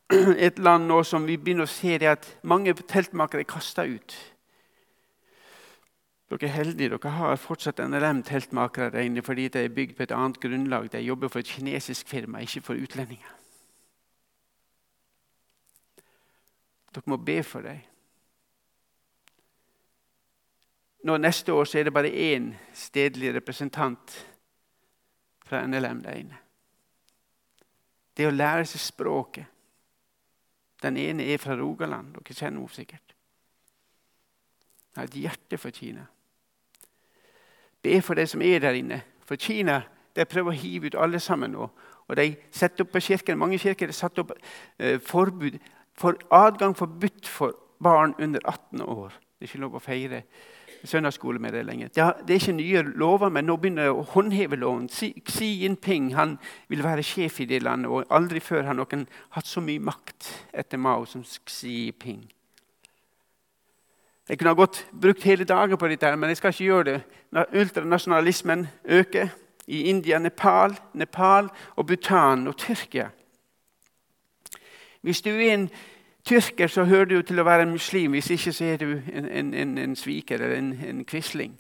et 0.37 0.59
land 0.59 0.87
nå 0.87 1.03
som 1.03 1.27
vi 1.27 1.37
begynner 1.37 1.67
å 1.67 1.71
se 1.71 1.97
det 1.97 2.07
at 2.07 2.37
mange 2.43 2.73
teltmakere 2.73 3.43
er 3.43 3.95
ut. 3.95 4.15
Dere 6.29 6.47
er 6.47 6.53
heldige. 6.53 6.89
Dere 6.89 7.09
har 7.09 7.35
fortsatt 7.35 7.79
NLM-teltmakere 7.79 9.21
fordi 9.23 9.47
det 9.47 9.65
er 9.65 9.75
bygd 9.75 9.97
på 9.97 10.03
et 10.03 10.11
annet 10.11 10.39
grunnlag. 10.39 10.91
De 10.91 10.99
jobber 10.99 11.27
for 11.27 11.39
et 11.39 11.47
kinesisk 11.47 12.07
firma, 12.07 12.39
ikke 12.39 12.61
for 12.61 12.73
utlendinger. 12.73 13.38
Dere 16.93 17.11
må 17.11 17.17
be 17.17 17.43
for 17.43 17.61
dem. 17.61 17.79
Nå 21.03 21.17
Neste 21.17 21.53
år 21.53 21.75
er 21.75 21.83
det 21.87 21.93
bare 21.93 22.11
én 22.11 22.51
stedlig 22.73 23.33
representant 23.35 24.15
fra 25.45 25.67
NLM 25.67 26.01
der 26.03 26.17
inne. 26.19 26.39
Det 28.17 28.27
å 28.27 28.35
lære 28.35 28.65
seg 28.67 28.81
språket. 28.83 29.45
Den 30.83 30.97
ene 30.97 31.23
er 31.23 31.39
fra 31.39 31.55
Rogaland. 31.55 32.13
Dere 32.13 32.35
kjenner 32.35 32.59
henne 32.59 32.75
sikkert. 32.75 33.15
Hun 34.89 34.99
har 35.01 35.07
et 35.07 35.21
hjerte 35.21 35.57
for 35.57 35.71
Kina. 35.71 36.05
Be 37.81 38.01
for 38.01 38.19
de 38.19 38.27
som 38.27 38.41
er 38.41 38.59
der 38.59 38.75
inne. 38.75 39.01
For 39.23 39.39
Kina 39.39 39.81
de 40.15 40.25
prøver 40.25 40.51
å 40.51 40.59
hive 40.59 40.89
ut 40.89 40.99
alle 40.99 41.19
sammen 41.23 41.53
nå. 41.55 41.69
Og 42.09 42.17
de 42.17 42.33
setter 42.51 42.83
opp 42.83 42.91
på 42.91 42.99
kirken, 43.05 43.37
Mange 43.37 43.59
kirker 43.61 43.87
har 43.87 43.93
satt 43.93 44.19
opp 44.19 44.31
eh, 44.79 44.99
forbud 44.99 45.59
for 45.99 46.15
adgang 46.31 46.77
forbudt 46.77 47.27
for 47.27 47.57
barn 47.83 48.15
under 48.19 48.39
18 48.45 48.81
år. 48.81 49.11
Det 49.39 49.45
er 49.45 49.51
ikke 49.51 49.61
lov 49.63 49.75
å 49.75 49.83
feire 49.83 50.23
søndagsskole 50.87 51.39
med 51.39 51.51
det 51.51 51.65
lenger. 51.67 51.87
Det 51.91 52.33
er 52.33 52.39
ikke 52.39 52.55
nye 52.55 52.81
lover, 52.81 53.29
men 53.29 53.47
nå 53.47 53.57
begynner 53.59 53.89
det 53.89 53.95
å 53.95 54.05
håndheve 54.13 54.59
loven. 54.59 54.87
Xi 54.89 55.49
Jinping 55.63 56.13
han 56.15 56.37
vil 56.71 56.83
være 56.83 57.03
sjef 57.03 57.41
i 57.43 57.47
det 57.49 57.61
landet, 57.63 57.91
og 57.91 58.07
aldri 58.15 58.39
før 58.43 58.67
har 58.69 58.77
noen 58.79 59.05
hatt 59.35 59.47
så 59.47 59.63
mye 59.63 59.83
makt 59.83 60.31
etter 60.53 60.79
Mao 60.79 61.05
som 61.07 61.23
Xi 61.23 61.73
Jinping. 61.89 62.23
Jeg 64.29 64.37
kunne 64.37 64.53
ha 64.53 64.59
godt 64.59 64.83
brukt 64.93 65.23
hele 65.25 65.43
dagen 65.43 65.77
på 65.77 65.87
dette, 65.89 66.15
men 66.15 66.29
jeg 66.29 66.37
skal 66.37 66.53
ikke 66.53 66.67
gjøre 66.67 66.89
det. 66.91 66.97
Når 67.33 67.55
Ultranasjonalismen 67.61 68.67
øker 68.85 69.31
i 69.67 69.83
India, 69.89 70.19
Nepal, 70.19 70.75
Nepal 70.93 71.49
og 71.75 71.87
Bhutan 71.87 72.47
og 72.47 72.57
Tyrkia. 72.57 73.09
Hvis 75.01 75.21
du 75.21 75.29
er 75.29 75.53
en 75.53 75.69
tyrker, 76.25 76.67
så 76.67 76.83
hører 76.83 77.05
du 77.05 77.21
til 77.21 77.39
å 77.39 77.47
være 77.47 77.63
en 77.67 77.71
muslim. 77.71 78.11
Hvis 78.11 78.29
ikke, 78.35 78.53
så 78.53 78.65
er 78.65 78.77
du 78.77 78.91
en, 79.13 79.25
en, 79.25 79.53
en, 79.53 79.77
en 79.77 79.95
sviker 79.95 80.41
eller 80.41 80.57
en, 80.57 80.73
en 80.85 81.05
quisling. 81.05 81.55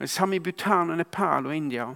Det 0.00 0.10
samme 0.10 0.36
i 0.36 0.42
Bhutan, 0.42 0.90
og 0.90 0.96
Nepal 0.96 1.46
og 1.46 1.56
India. 1.56 1.86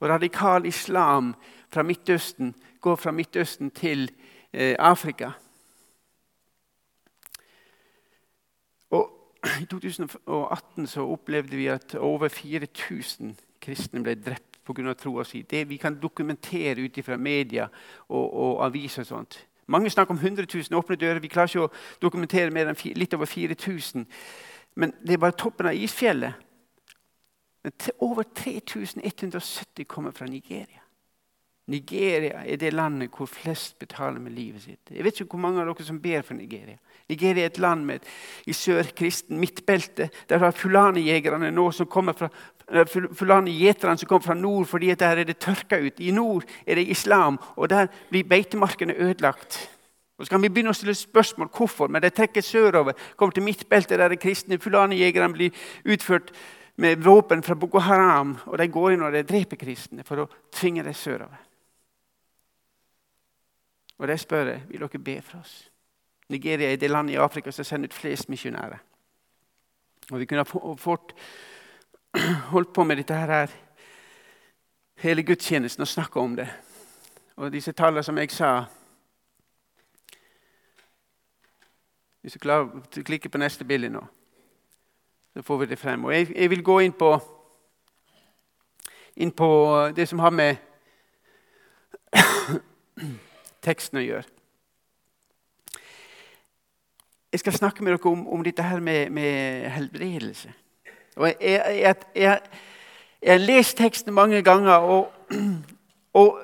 Og 0.00 0.08
radikal 0.08 0.66
islam 0.66 1.34
fra 1.72 1.82
Midtøsten 1.82 2.54
går 2.80 2.96
fra 2.96 3.10
Midtøsten 3.10 3.70
til 3.70 4.10
eh, 4.52 4.76
Afrika. 4.78 5.30
Og 8.90 9.34
I 9.60 9.64
2018 9.64 10.86
så 10.86 11.06
opplevde 11.06 11.56
vi 11.56 11.66
at 11.66 11.94
over 11.94 12.28
4000 12.28 13.34
kristne 13.60 14.02
ble 14.02 14.14
drept 14.14 14.60
pga. 14.64 14.94
troa 14.94 15.24
si. 15.24 15.42
Det 15.42 15.68
vi 15.68 15.76
kan 15.76 16.00
dokumentere 16.00 16.84
ut 16.84 17.04
fra 17.04 17.16
media 17.16 17.68
og, 18.08 18.34
og 18.34 18.66
aviser 18.66 19.02
og 19.02 19.06
sånt. 19.06 19.47
Mange 19.68 19.90
snakker 19.90 20.14
om 20.14 20.20
100 20.20 20.46
000 20.54 20.78
åpne 20.78 20.96
dører. 20.96 21.20
Vi 21.20 21.28
klarer 21.28 21.48
ikke 21.52 21.66
å 21.66 21.72
dokumentere 22.02 22.50
mer 22.50 22.70
enn 22.70 22.78
litt 22.96 23.14
over 23.14 23.28
4000. 23.28 24.06
Men 24.80 24.94
det 25.04 25.16
er 25.16 25.22
bare 25.22 25.36
toppen 25.36 25.68
av 25.68 25.76
isfjellet. 25.76 26.44
Men 27.62 27.74
over 28.00 28.24
3170 28.34 29.84
kommer 29.84 30.14
fra 30.16 30.26
Nigeria. 30.26 30.87
Nigeria 31.68 32.44
er 32.48 32.56
det 32.56 32.72
landet 32.72 33.12
hvor 33.12 33.28
flest 33.28 33.78
betaler 33.78 34.20
med 34.20 34.32
livet 34.32 34.62
sitt. 34.62 34.90
Jeg 34.90 35.04
vet 35.04 35.20
ikke 35.20 35.36
hvor 35.36 35.42
mange 35.44 35.60
av 35.60 35.68
dere 35.68 35.84
som 35.84 36.00
ber 36.00 36.22
for 36.24 36.38
Nigeria. 36.38 36.78
Nigeria 37.08 37.44
er 37.44 37.52
et 37.52 37.60
land 37.60 37.84
med, 37.84 38.06
i 38.48 38.52
sør 38.56 38.88
kristen 38.96 39.40
midtbelte. 39.40 40.08
Der 40.28 40.40
har 40.40 40.56
fulanijegerne 40.56 41.50
nå 41.52 41.70
som 41.76 41.88
kommer 41.90 42.16
fra 42.16 42.30
fulani-gjeterne 42.68 43.98
som 43.98 44.08
kommer 44.08 44.26
fra 44.26 44.34
nord 44.34 44.66
fordi 44.68 44.94
der 44.94 45.22
er 45.22 45.24
det 45.24 45.38
tørka 45.40 45.78
ut. 45.80 46.00
I 46.00 46.10
nord 46.10 46.44
er 46.66 46.74
det 46.74 46.88
islam, 46.88 47.38
og 47.56 47.70
der 47.70 47.86
blir 48.10 48.28
beitemarkene 48.28 48.96
ødelagt. 48.96 49.70
Og 50.18 50.26
Så 50.26 50.30
kan 50.30 50.42
vi 50.42 50.48
begynne 50.48 50.70
å 50.70 50.76
stille 50.76 50.94
spørsmål 50.94 51.48
hvorfor, 51.54 51.88
men 51.88 52.02
de 52.02 52.10
trekker 52.10 52.42
sørover. 52.42 52.92
kommer 53.16 53.32
til 53.32 53.42
midtbeltet 53.42 53.98
der 53.98 54.08
de 54.08 54.16
kristne 54.16 54.58
fulanijegerne 54.58 55.32
blir 55.32 55.50
utført 55.84 56.32
med 56.76 56.96
våpen 56.96 57.42
fra 57.42 57.54
Boko 57.54 57.78
Haram. 57.78 58.36
Og 58.46 58.58
de 58.58 58.68
går 58.68 58.92
inn 58.92 59.02
og 59.02 59.12
de 59.12 59.22
dreper 59.22 59.56
kristne 59.56 60.04
for 60.04 60.16
å 60.18 60.28
tvinge 60.52 60.82
dem 60.82 60.94
sørover. 60.94 61.47
Og 63.98 64.08
de 64.08 64.18
spør 64.18 64.58
vil 64.68 64.80
dere 64.80 64.98
be 64.98 65.22
for 65.22 65.38
oss. 65.38 65.70
Nigeria 66.28 66.72
er 66.72 66.76
det 66.76 66.90
landet 66.90 67.12
i 67.14 67.16
Afrika 67.16 67.50
som 67.50 67.64
sender 67.64 67.88
ut 67.88 67.94
flest 67.94 68.28
misjonærer. 68.28 68.78
Og 70.10 70.18
Vi 70.18 70.24
kunne 70.24 70.44
fort 70.76 71.14
holdt 72.52 72.72
på 72.72 72.84
med 72.84 72.96
dette 72.96 73.14
her 73.14 73.46
hele 74.96 75.22
gudstjenesten 75.22 75.80
og 75.80 75.88
snakka 75.88 76.20
om 76.20 76.36
det. 76.36 76.48
Og 77.36 77.52
disse 77.52 77.72
tallene 77.72 78.02
som 78.02 78.18
jeg 78.18 78.30
sa 78.30 78.64
Hvis 82.20 82.32
du 82.32 82.38
klarer 82.38 82.66
å 82.66 83.02
klikke 83.06 83.28
på 83.28 83.38
neste 83.38 83.64
bilde 83.64 83.88
nå, 83.88 84.00
så 85.32 85.42
får 85.42 85.58
vi 85.58 85.66
det 85.66 85.78
frem. 85.78 86.04
Og 86.04 86.12
jeg, 86.12 86.26
jeg 86.34 86.50
vil 86.50 86.64
gå 86.66 86.80
inn 86.80 86.92
på, 86.92 87.12
inn 89.16 89.30
på 89.32 89.48
det 89.96 90.08
som 90.10 90.18
har 90.18 90.34
med 90.34 90.56
teksten 93.64 94.00
å 94.00 94.04
gjøre. 94.04 94.28
Jeg 97.32 97.40
skal 97.42 97.52
snakke 97.52 97.84
med 97.84 97.92
dere 97.92 98.10
om, 98.10 98.24
om 98.28 98.44
dette 98.44 98.64
her 98.64 98.80
med, 98.80 99.10
med 99.12 99.68
helbredelse. 99.70 100.52
Og 101.18 101.32
jeg, 101.40 102.38
har 103.26 103.42
lest 103.42 103.76
teksten 103.76 104.14
mange 104.14 104.42
ganger, 104.42 104.72
og, 104.72 105.12
og, 106.14 106.38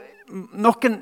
noen 0.53 0.99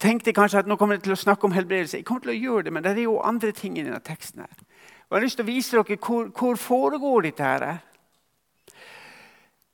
tenkte 0.00 0.34
kanskje 0.36 0.62
at 0.62 0.68
nå 0.68 0.76
kommer 0.76 0.98
jeg 0.98 1.08
til 1.08 1.16
å 1.16 1.20
snakke 1.20 1.48
om 1.48 1.54
helbredelse. 1.56 1.98
Jeg 1.98 2.06
kommer 2.08 2.24
til 2.24 2.34
å 2.34 2.38
gjøre 2.38 2.68
det, 2.68 2.72
men 2.76 2.84
det 2.84 2.92
er 2.92 3.06
jo 3.08 3.18
andre 3.24 3.52
ting 3.56 3.78
i 3.78 3.84
denne 3.84 4.00
teksten. 4.04 4.44
her. 4.44 4.66
Og 5.08 5.16
Jeg 5.16 5.18
har 5.18 5.24
lyst 5.24 5.40
til 5.40 5.44
å 5.44 5.50
vise 5.50 5.76
dere 5.76 5.98
hvor, 5.98 6.30
hvor 6.38 6.56
foregår 6.56 7.26
dette 7.26 7.42
her. 7.42 7.80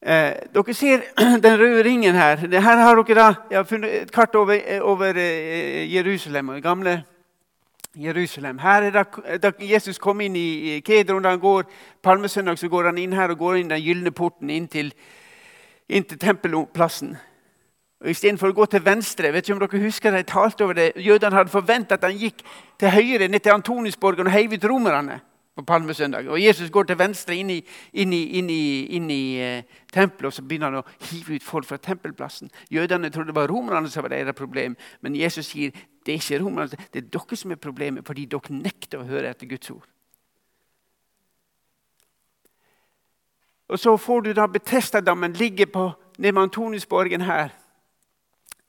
Eh, 0.07 0.35
dere 0.55 0.75
ser 0.75 1.03
den 1.43 1.59
røde 1.59 1.83
ringen 1.83 2.15
her. 2.15 2.37
Her 2.37 2.77
har 2.79 2.95
dere 3.03 3.15
da, 3.19 3.35
jeg 3.51 3.59
har 3.59 3.65
funnet 3.67 4.03
et 4.03 4.13
kart 4.13 4.35
over, 4.39 4.55
over 4.81 5.19
eh, 5.19 5.95
Jerusalem. 5.95 6.49
og 6.49 6.63
gamle 6.63 7.03
Jerusalem. 7.97 8.59
Her 8.59 8.83
er 8.83 8.91
da, 8.91 9.05
Da 9.43 9.51
Jesus 9.61 9.99
kom 9.99 10.21
inn 10.21 10.37
i 10.37 10.81
Kedron 10.81 11.23
da 11.23 11.31
han 11.31 11.41
går 11.41 11.65
palmesøndag, 12.03 12.59
så 12.59 12.69
går 12.69 12.85
han 12.85 12.99
inn 12.99 13.13
her 13.13 13.31
og 13.31 13.39
går 13.39 13.55
inn 13.57 13.71
den 13.71 13.83
gylne 13.83 14.11
porten 14.11 14.51
inn 14.51 14.69
til, 14.69 14.93
inn 15.89 16.05
til 16.05 16.19
tempelplassen. 16.19 17.17
Og 18.01 18.11
Istedenfor 18.11 18.53
å 18.53 18.61
gå 18.61 18.67
til 18.67 18.85
venstre 18.85 19.33
vet 19.33 19.49
ikke 19.49 19.57
om 19.57 19.63
dere 19.65 19.87
husker 19.89 20.15
jeg 20.15 20.27
talte 20.27 20.65
over 20.65 20.75
det, 20.75 20.93
Jødene 20.97 21.35
hadde 21.35 21.51
forventet 21.51 21.99
at 21.99 22.05
han 22.05 22.19
gikk 22.19 22.45
til 22.79 22.95
høyre 22.95 23.27
ned 23.29 23.43
til 23.43 23.57
Antonisborgen 23.57 24.29
og 24.29 24.37
heiv 24.37 24.55
ut 24.55 24.71
romerne 24.71 25.19
på 25.57 25.63
palmesøndag. 25.63 26.29
Og 26.29 26.43
Jesus 26.43 26.71
går 26.71 26.83
til 26.83 26.99
venstre 26.99 27.37
inn 27.37 27.51
i, 27.51 27.63
inn 27.93 28.13
i, 28.13 28.23
inn 28.39 28.51
i, 28.53 28.63
inn 28.97 29.11
i 29.11 29.23
eh, 29.41 29.63
tempelet 29.93 30.29
og 30.29 30.37
så 30.37 30.45
begynner 30.45 30.69
han 30.69 30.83
å 30.83 31.09
hive 31.09 31.39
ut 31.39 31.47
folk 31.47 31.69
fra 31.69 31.81
tempelplassen. 31.81 32.51
Jødene 32.71 33.11
trodde 33.11 33.33
det 33.33 33.39
var 33.39 33.49
romerne 33.49 33.89
som 33.91 34.05
var 34.05 34.13
deres 34.13 34.37
problem, 34.37 34.77
men 35.01 35.17
Jesus 35.17 35.49
sier 35.49 35.73
det 36.07 36.13
er 36.13 36.21
ikke 36.21 36.43
romerne, 36.45 36.77
det 36.93 37.03
er 37.03 37.09
dere 37.17 37.39
som 37.41 37.55
er 37.55 37.61
problemet 37.61 38.07
fordi 38.07 38.29
dere 38.31 38.59
nekter 38.61 39.01
å 39.01 39.09
høre 39.09 39.33
etter 39.33 39.49
Guds 39.49 39.73
ord. 39.73 39.87
Og 43.69 43.79
Så 43.79 43.97
får 43.97 44.21
du 44.21 44.33
da 44.33 44.47
Betestadammen 44.47 45.33
ligge 45.33 45.67
på 45.67 45.91
Nemantonisborgen 46.19 47.21
her. 47.21 47.49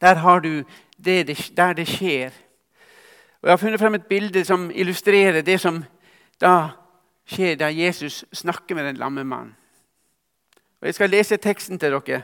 Der 0.01 0.15
har 0.15 0.39
du 0.39 0.63
det, 0.97 1.51
der 1.57 1.73
det 1.73 1.87
skjer. 1.87 2.31
Og 3.41 3.49
Jeg 3.49 3.51
har 3.51 3.57
funnet 3.57 3.79
frem 3.79 3.93
et 3.93 4.07
bilde 4.07 4.45
som 4.45 4.71
illustrerer 4.73 5.41
det 5.41 5.59
som 5.61 5.83
da 6.41 6.69
skjer 7.27 7.55
da 7.59 7.69
Jesus 7.73 8.25
snakker 8.31 8.75
med 8.75 8.85
den 8.85 8.97
lamme 8.97 9.23
mannen. 9.23 9.55
Og 10.81 10.87
Jeg 10.87 10.95
skal 10.95 11.09
lese 11.09 11.37
teksten 11.37 11.79
til 11.79 11.91
dere. 11.91 12.21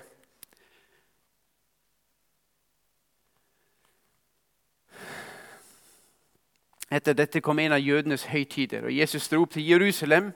Etter 6.94 7.16
dette 7.18 7.42
kom 7.42 7.60
en 7.60 7.74
av 7.74 7.82
jødenes 7.82 8.28
høytider, 8.30 8.86
og 8.86 8.94
Jesus 8.94 9.26
dro 9.30 9.42
opp 9.48 9.56
til 9.56 9.66
Jerusalem. 9.66 10.30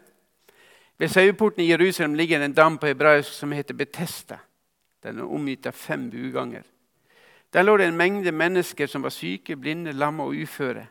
Ved 0.98 1.07
saueporten 1.13 1.62
i 1.62 1.69
Jerusalem 1.69 2.15
ligger 2.17 2.41
en 2.41 2.53
dam 2.53 2.77
på 2.77 2.89
hebraisk 2.89 3.29
som 3.29 3.51
heter 3.51 3.77
Betesta. 3.77 4.39
Den 5.03 5.19
er 5.19 5.29
omgitt 5.29 5.67
av 5.69 5.77
fem 5.77 6.10
buganger. 6.10 6.63
Der 7.53 7.63
lå 7.63 7.77
det 7.77 7.88
en 7.88 7.98
mengde 7.98 8.31
mennesker 8.31 8.88
som 8.88 9.03
var 9.03 9.13
syke, 9.13 9.55
blinde, 9.55 9.93
lamme 9.93 10.24
og 10.24 10.34
uføre. 10.34 10.88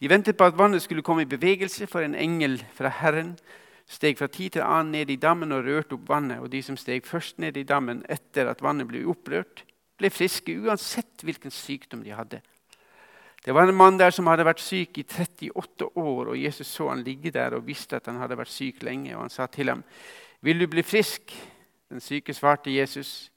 De 0.00 0.08
ventet 0.08 0.36
på 0.36 0.46
at 0.48 0.56
vannet 0.58 0.82
skulle 0.82 1.04
komme 1.04 1.22
i 1.22 1.28
bevegelse, 1.28 1.86
for 1.86 2.00
en 2.00 2.16
engel 2.16 2.58
fra 2.74 2.88
Herren 2.88 3.34
steg 3.90 4.18
fra 4.18 4.30
tid 4.30 4.54
til 4.54 4.64
annen 4.64 4.94
ned 4.94 5.10
i 5.10 5.18
dammen 5.20 5.52
og 5.52 5.66
rørte 5.66 5.96
opp 5.96 6.06
vannet. 6.08 6.40
Og 6.40 6.50
de 6.52 6.62
som 6.62 6.78
steg 6.78 7.06
først 7.06 7.40
ned 7.42 7.58
i 7.58 7.66
dammen 7.66 8.04
etter 8.08 8.48
at 8.50 8.62
vannet 8.62 8.88
ble 8.88 9.02
opprørt, 9.10 9.64
ble 9.98 10.10
friske 10.12 10.54
uansett 10.62 11.24
hvilken 11.26 11.52
sykdom 11.52 12.04
de 12.06 12.14
hadde. 12.16 12.40
Det 13.44 13.54
var 13.56 13.68
en 13.68 13.76
mann 13.76 13.98
der 13.98 14.12
som 14.12 14.28
hadde 14.28 14.44
vært 14.44 14.60
syk 14.60 14.98
i 15.00 15.04
38 15.04 15.88
år, 15.96 16.32
og 16.32 16.38
Jesus 16.38 16.68
så 16.68 16.90
han 16.90 17.04
ligge 17.04 17.32
der 17.32 17.56
og 17.56 17.66
visste 17.66 17.96
at 17.96 18.08
han 18.08 18.20
hadde 18.20 18.36
vært 18.38 18.52
syk 18.52 18.84
lenge. 18.84 19.14
Og 19.16 19.24
han 19.24 19.32
sa 19.32 19.46
til 19.46 19.68
ham, 19.68 19.84
'Vil 20.42 20.60
du 20.60 20.66
bli 20.66 20.82
frisk?' 20.82 21.32
Den 21.90 22.00
syke 22.00 22.34
svarte 22.34 22.70
Jesus, 22.70 23.32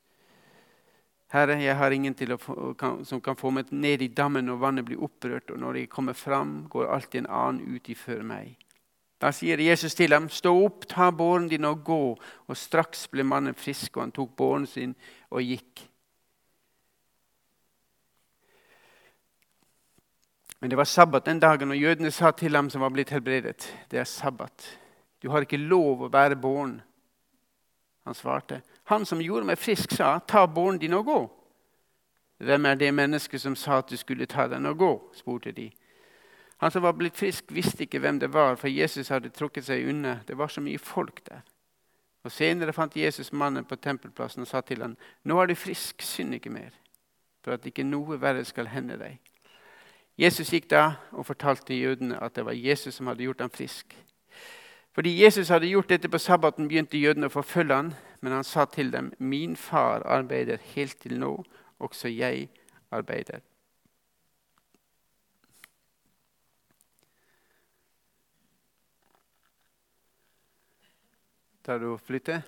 'Herre, 1.34 1.58
jeg 1.58 1.78
har 1.78 1.92
ingen 1.92 2.16
få, 2.38 2.76
som 3.04 3.22
kan 3.22 3.36
få 3.36 3.50
meg 3.50 3.72
ned 3.72 4.02
i 4.02 4.08
dammen 4.08 4.46
når 4.46 4.56
vannet 4.56 4.86
blir 4.86 5.02
opprørt.' 5.02 5.52
'Og 5.52 5.60
når 5.60 5.76
jeg 5.76 5.90
kommer 5.90 6.14
fram, 6.14 6.68
går 6.70 6.86
alltid 6.86 7.20
en 7.20 7.30
annen 7.30 7.76
ut 7.76 7.90
ifør 7.90 8.22
meg.' 8.22 8.58
Da 9.22 9.32
sier 9.32 9.58
Jesus 9.58 9.96
til 9.96 10.14
ham, 10.14 10.30
'Stå 10.30 10.66
opp, 10.66 10.86
ta 10.88 11.10
båren 11.12 11.50
din 11.50 11.66
og 11.66 11.84
gå.' 11.84 12.18
Og 12.48 12.58
straks 12.58 13.08
ble 13.08 13.24
mannen 13.24 13.56
frisk, 13.56 13.98
og 13.98 14.04
han 14.04 14.12
tok 14.12 14.36
båren 14.36 14.68
sin 14.68 14.96
og 15.32 15.42
gikk. 15.42 15.90
Men 20.60 20.70
det 20.70 20.78
var 20.78 20.84
sabbat 20.84 21.26
den 21.26 21.40
dagen, 21.40 21.72
og 21.72 21.78
jødene 21.78 22.12
sa 22.12 22.32
til 22.32 22.56
ham 22.56 22.70
som 22.70 22.82
var 22.82 22.90
blitt 22.90 23.10
helbredet, 23.10 23.66
det 23.92 24.00
er 24.00 24.04
sabbat. 24.04 24.80
Du 25.24 25.30
har 25.30 25.42
ikke 25.42 25.58
lov 25.58 26.06
å 26.06 26.10
bære 26.10 26.36
båren. 26.36 26.82
Han 28.06 28.16
svarte, 28.16 28.62
han 28.84 29.06
som 29.06 29.22
gjorde 29.22 29.48
meg 29.48 29.58
frisk, 29.58 29.96
sa, 29.96 30.18
ta 30.20 30.46
båren 30.48 30.80
din 30.80 30.94
og 30.94 31.06
gå. 31.06 31.22
Hvem 32.44 32.66
er 32.66 32.76
det 32.76 32.92
mennesket 32.94 33.42
som 33.42 33.56
sa 33.56 33.78
at 33.80 33.90
du 33.90 33.98
skulle 33.98 34.26
ta 34.26 34.48
den 34.48 34.66
og 34.66 34.78
gå? 34.78 34.92
spurte 35.16 35.52
de. 35.52 35.70
Han 36.58 36.72
som 36.72 36.84
var 36.84 36.94
blitt 36.96 37.18
frisk, 37.18 37.44
visste 37.48 37.84
ikke 37.84 38.00
hvem 38.00 38.20
det 38.20 38.34
var, 38.34 38.56
for 38.56 38.68
Jesus 38.68 39.10
hadde 39.12 39.32
trukket 39.36 39.66
seg 39.68 39.88
unna. 39.90 40.20
Det 40.28 40.38
var 40.38 40.48
så 40.48 40.62
mye 40.62 40.80
folk 40.80 41.24
der. 41.30 41.42
Og 42.24 42.32
Senere 42.32 42.74
fant 42.74 42.96
Jesus 42.96 43.34
mannen 43.34 43.66
på 43.68 43.76
tempelplassen 43.76 44.46
og 44.46 44.48
sa 44.48 44.62
til 44.62 44.82
ham, 44.82 44.96
nå 45.24 45.40
er 45.42 45.52
du 45.52 45.56
frisk, 45.60 46.02
synd 46.02 46.36
ikke 46.36 46.54
mer, 46.54 46.72
for 47.44 47.56
at 47.56 47.66
ikke 47.68 47.84
noe 47.84 48.20
verre 48.22 48.46
skal 48.48 48.72
hende 48.72 48.96
deg. 49.00 49.20
Jesus 50.18 50.54
gikk 50.54 50.70
da 50.72 50.94
og 51.12 51.26
fortalte 51.26 51.76
jødene 51.76 52.20
at 52.22 52.36
det 52.36 52.46
var 52.46 52.56
Jesus 52.56 52.96
som 52.96 53.08
hadde 53.08 53.26
gjort 53.26 53.42
ham 53.42 53.52
frisk. 53.52 53.96
Fordi 54.94 55.24
Jesus 55.24 55.50
hadde 55.50 55.68
gjort 55.68 55.90
dette 55.90 56.10
på 56.10 56.18
sabbaten, 56.22 56.68
begynte 56.70 57.02
jødene 57.02 57.28
å 57.28 57.34
forfølge 57.34 57.76
ham. 57.76 57.94
Men 58.24 58.32
han 58.32 58.44
sa 58.44 58.66
til 58.66 58.94
dem, 58.94 59.12
'Min 59.20 59.56
far 59.56 60.04
arbeider 60.04 60.58
helt 60.58 61.02
til 61.02 61.20
nå, 61.20 61.44
også 61.80 62.08
jeg 62.08 62.50
arbeider.' 62.92 63.40
Tar 71.64 71.78
du 71.78 71.94
og 71.94 72.00
flytter? 72.00 72.42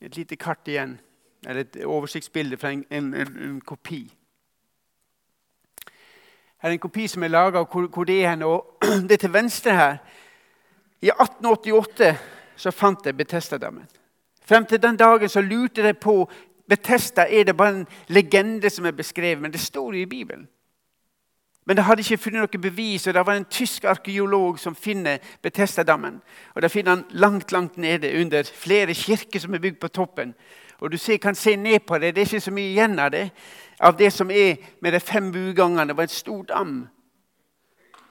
Et 0.00 0.16
lite 0.16 0.36
kart 0.36 0.68
igjen, 0.68 1.00
eller 1.46 1.60
et 1.60 1.84
oversiktsbilde 1.84 2.56
fra 2.56 2.70
en, 2.70 2.84
en, 2.90 3.14
en, 3.14 3.36
en 3.36 3.60
kopi 3.60 4.12
er 6.64 6.70
en 6.70 6.78
kopi 6.78 7.06
som 7.08 7.22
er 7.22 7.28
laga, 7.28 7.62
hvor, 7.64 7.86
hvor 7.86 8.04
det 8.04 8.24
er 8.24 8.30
hen. 8.30 8.42
Og 8.42 8.78
det 9.08 9.20
til 9.20 9.32
venstre 9.32 9.76
her. 9.76 9.96
I 11.00 11.10
1888 11.12 12.16
så 12.56 12.70
fant 12.70 13.06
jeg 13.06 13.16
Betestadammen. 13.16 13.86
Frem 14.44 14.66
til 14.66 14.82
den 14.82 14.96
dagen 14.96 15.28
så 15.28 15.40
lurte 15.40 15.82
jeg 15.82 15.98
på 15.98 16.30
Betesta 16.68 17.26
er 17.28 17.44
det 17.44 17.56
bare 17.56 17.68
en 17.78 17.86
legende 18.08 18.70
som 18.70 18.86
er 18.86 18.90
beskrevet, 18.90 19.42
men 19.42 19.52
det 19.52 19.60
står 19.60 19.94
jo 19.94 20.00
i 20.00 20.06
Bibelen. 20.06 20.48
Men 21.66 21.76
det 21.76 21.84
hadde 21.84 22.00
ikke 22.00 22.16
funnet 22.16 22.40
noe 22.40 22.60
bevis, 22.60 23.06
og 23.06 23.14
det 23.14 23.26
var 23.26 23.36
en 23.36 23.44
tysk 23.44 23.84
arkeolog 23.84 24.58
som 24.58 24.74
finner 24.74 25.18
Betestadammen. 25.42 26.22
Og 26.54 26.62
Det 26.62 26.70
finner 26.70 26.90
han 26.90 27.04
langt 27.10 27.52
langt 27.52 27.76
nede 27.76 28.20
under 28.20 28.42
flere 28.54 28.94
kirker 28.94 29.40
som 29.40 29.54
er 29.54 29.58
bygd 29.58 29.80
på 29.80 29.88
toppen. 29.88 30.34
Og 30.80 30.92
Du 30.92 30.98
kan 31.22 31.34
se 31.34 31.56
ned 31.56 31.80
på 31.80 31.98
det. 31.98 32.14
Det 32.14 32.20
er 32.20 32.26
ikke 32.26 32.40
så 32.40 32.50
mye 32.50 32.70
igjen 32.70 32.98
av 32.98 33.10
det 33.10 33.30
av 33.80 33.96
det 33.96 34.12
som 34.12 34.30
er 34.30 34.56
med 34.80 34.92
de 34.92 35.00
fem 35.00 35.32
bugangene. 35.32 35.88
Det 35.88 35.96
var 35.96 36.08
et 36.08 36.10
stort 36.10 36.48
dam. 36.48 36.88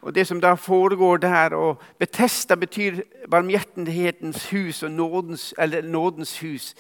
Og 0.04 0.16
det 0.16 0.28
som 0.28 0.42
da 0.42 0.54
foregår 0.60 1.18
der 1.18 1.56
og 1.56 1.82
Betesta 2.00 2.56
betyr 2.56 3.02
barmhjertighetens 3.32 4.50
hus 4.50 4.84
og 4.84 4.92
nådens, 4.92 5.54
nådens 5.84 6.40
hus. 6.40 6.76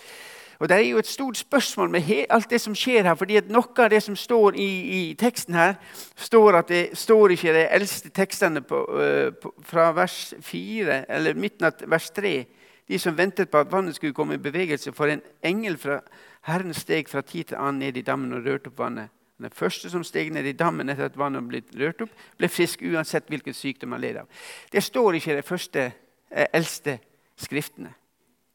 Og 0.60 0.70
Det 0.70 0.78
er 0.78 0.90
jo 0.90 0.98
et 0.98 1.08
stort 1.08 1.38
spørsmål 1.38 1.90
med 1.90 2.26
alt 2.30 2.50
det 2.50 2.62
som 2.62 2.76
skjer 2.76 3.04
her. 3.04 3.16
fordi 3.16 3.36
at 3.36 3.50
Noe 3.50 3.64
av 3.78 3.90
det 3.90 4.04
som 4.04 4.16
står 4.16 4.56
i, 4.56 5.10
i 5.10 5.14
teksten 5.14 5.54
her, 5.54 5.74
står 6.16 6.56
at 6.56 6.68
det 6.68 6.98
står 6.98 7.30
ikke 7.30 7.50
i 7.50 7.54
de 7.54 7.68
eldste 7.68 8.10
tekstene 8.10 8.62
på, 8.62 8.76
uh, 8.76 9.34
på, 9.34 9.54
fra 9.64 9.92
vers 9.92 10.34
4, 10.42 11.06
eller 11.10 11.34
midten 11.34 11.66
av 11.66 11.74
vers 11.88 12.10
3. 12.10 12.46
De 12.88 13.00
som 13.00 13.18
ventet 13.18 13.50
på 13.50 13.58
at 13.58 13.72
vannet 13.72 13.96
skulle 13.96 14.14
komme 14.14 14.34
i 14.34 14.38
bevegelse. 14.38 14.94
For 14.94 15.06
en 15.06 15.22
engel 15.44 15.78
fra 15.78 16.00
Herren 16.42 16.74
steg 16.74 17.10
fra 17.10 17.22
tid 17.22 17.44
til 17.44 17.58
annen 17.58 17.80
ned 17.80 17.98
i 17.98 18.02
dammen 18.02 18.34
og 18.34 18.46
rørte 18.46 18.68
opp 18.68 18.80
vannet. 18.80 19.10
Den 19.44 19.52
første 19.52 19.90
som 19.92 20.04
steg 20.08 20.32
ned 20.32 20.48
i 20.48 20.56
dammen 20.56 20.90
etter 20.90 21.10
at 21.10 21.18
vannet 21.20 21.44
ble 21.50 21.60
rørt 21.82 22.02
opp, 22.06 22.14
ble 22.40 22.50
frisk 22.52 22.84
uansett 22.88 23.28
hvilken 23.32 23.56
sykdom 23.56 23.96
han 23.96 24.02
led 24.04 24.22
av. 24.22 24.30
Det 24.72 24.84
står 24.84 25.20
ikke 25.20 25.34
i 25.34 25.36
de 25.36 25.46
første, 25.48 25.92
eh, 26.32 26.48
eldste 26.54 27.00
skriftene. 27.36 27.94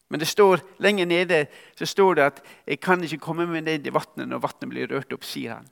Men 0.09 0.19
det 0.19 0.27
står 0.27 0.63
lenger 0.81 1.05
nede 1.05 1.47
så 1.77 1.85
står 1.85 2.15
det 2.15 2.23
at 2.23 2.45
'jeg 2.67 2.79
kan 2.79 3.03
ikke 3.03 3.17
komme 3.17 3.45
meg 3.45 3.63
ned 3.63 3.87
i 3.87 3.93
vannet 3.93 4.27
når 4.27 4.41
vannet 4.41 4.69
blir 4.69 4.87
rørt 4.87 5.13
opp', 5.13 5.23
sier 5.23 5.53
han. 5.53 5.69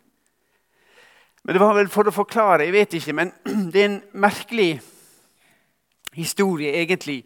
Men 1.44 1.54
Det 1.54 1.60
var 1.60 1.74
vel 1.74 1.88
for 1.88 2.04
å 2.04 2.12
forklare, 2.12 2.66
jeg 2.66 2.74
vet 2.74 2.94
ikke, 2.94 3.14
men 3.14 3.32
det 3.72 3.82
er 3.82 3.86
en 3.86 4.04
merkelig 4.14 4.82
historie, 6.14 6.74
egentlig. 6.74 7.26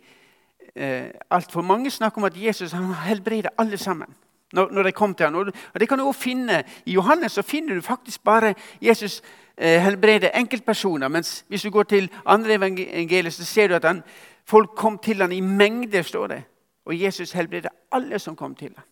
Eh, 0.75 1.11
Altfor 1.29 1.61
mange 1.61 1.91
snakker 1.91 2.17
om 2.17 2.23
at 2.23 2.37
Jesus 2.37 2.71
han 2.71 2.93
helbreder 2.93 3.49
alle 3.57 3.77
sammen 3.77 4.15
når, 4.51 4.71
når 4.71 4.83
de 4.83 4.91
kom 4.91 5.15
til 5.15 5.25
ham. 5.25 5.35
Og 5.73 5.79
det 5.79 5.89
kan 5.89 5.97
du 5.97 6.05
også 6.05 6.21
finne. 6.21 6.63
I 6.85 6.93
Johannes 6.93 7.31
så 7.31 7.41
finner 7.41 7.75
du 7.75 7.81
faktisk 7.81 8.23
bare 8.23 8.53
Jesus 8.81 9.21
eh, 9.57 9.81
helbrede 9.81 10.31
enkeltpersoner. 10.35 11.07
Mens 11.07 11.45
hvis 11.47 11.61
du 11.61 11.69
går 11.69 11.83
til 11.83 12.09
andre 12.25 12.53
evangelier, 12.53 13.29
så 13.29 13.45
ser 13.45 13.67
du 13.67 13.75
at 13.75 13.85
han, 13.85 14.03
folk 14.45 14.75
kom 14.75 14.97
til 14.97 15.21
ham 15.21 15.31
i 15.31 15.39
mengder. 15.39 16.01
står 16.01 16.27
det. 16.27 16.43
Og 16.85 17.01
Jesus 17.01 17.31
helbreder 17.31 17.69
alle 17.91 18.19
som 18.19 18.35
kom 18.35 18.55
til 18.55 18.73
ham. 18.75 18.85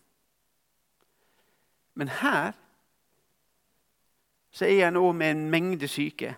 Men 1.94 2.08
her 2.08 2.52
så 4.50 4.64
er 4.66 4.84
han 4.84 4.96
òg 4.96 5.12
med 5.14 5.30
en 5.30 5.50
mengde 5.50 5.88
syke. 5.88 6.34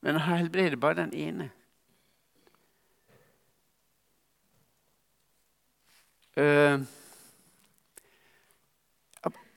Men 0.00 0.16
han 0.16 0.38
helbreder 0.38 0.76
bare 0.76 0.94
den 0.94 1.14
ene. 1.14 1.50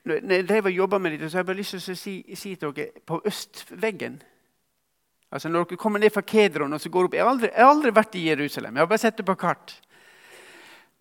Når 0.06 0.54
jeg 0.54 0.76
jobba 0.76 0.98
med 0.98 1.20
det, 1.20 1.32
så 1.32 1.38
har 1.38 1.44
jeg 1.44 1.46
bare 1.46 1.58
lyst 1.58 1.70
til 1.70 1.94
å 1.94 1.98
si, 1.98 2.16
si 2.36 2.56
til 2.56 2.74
dere 2.76 3.04
på 3.06 3.22
østveggen 3.26 4.22
Altså 5.32 5.50
Når 5.50 5.64
dere 5.64 5.78
kommer 5.78 6.00
ned 6.00 6.14
fra 6.14 6.22
Kedron 6.22 6.74
og 6.74 6.82
så 6.82 6.90
går 6.90 7.08
opp 7.08 7.14
Jeg 7.14 7.24
har 7.24 7.30
aldri, 7.30 7.50
jeg 7.50 7.64
har 7.66 7.72
aldri 7.72 7.92
vært 7.96 8.16
i 8.16 8.28
Jerusalem. 8.30 8.76
Jeg 8.76 8.82
har 8.82 8.88
bare 8.88 9.02
sett 9.02 9.18
det 9.18 9.26
på 9.26 9.36
kart. 9.36 9.82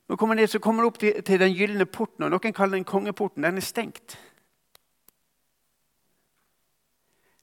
Når 0.09 0.17
kommer 0.17 0.35
ned, 0.35 0.47
så 0.47 0.59
kommer 0.59 0.83
dere 0.83 0.91
opp 0.91 0.99
til, 0.99 1.23
til 1.23 1.41
den 1.41 1.55
gylne 1.55 1.87
porten, 1.87 2.25
og 2.25 2.31
noen 2.33 2.53
kaller 2.57 2.77
den 2.77 2.85
kongeporten. 2.89 3.45
Den 3.45 3.57
er 3.57 3.65
stengt. 3.65 4.19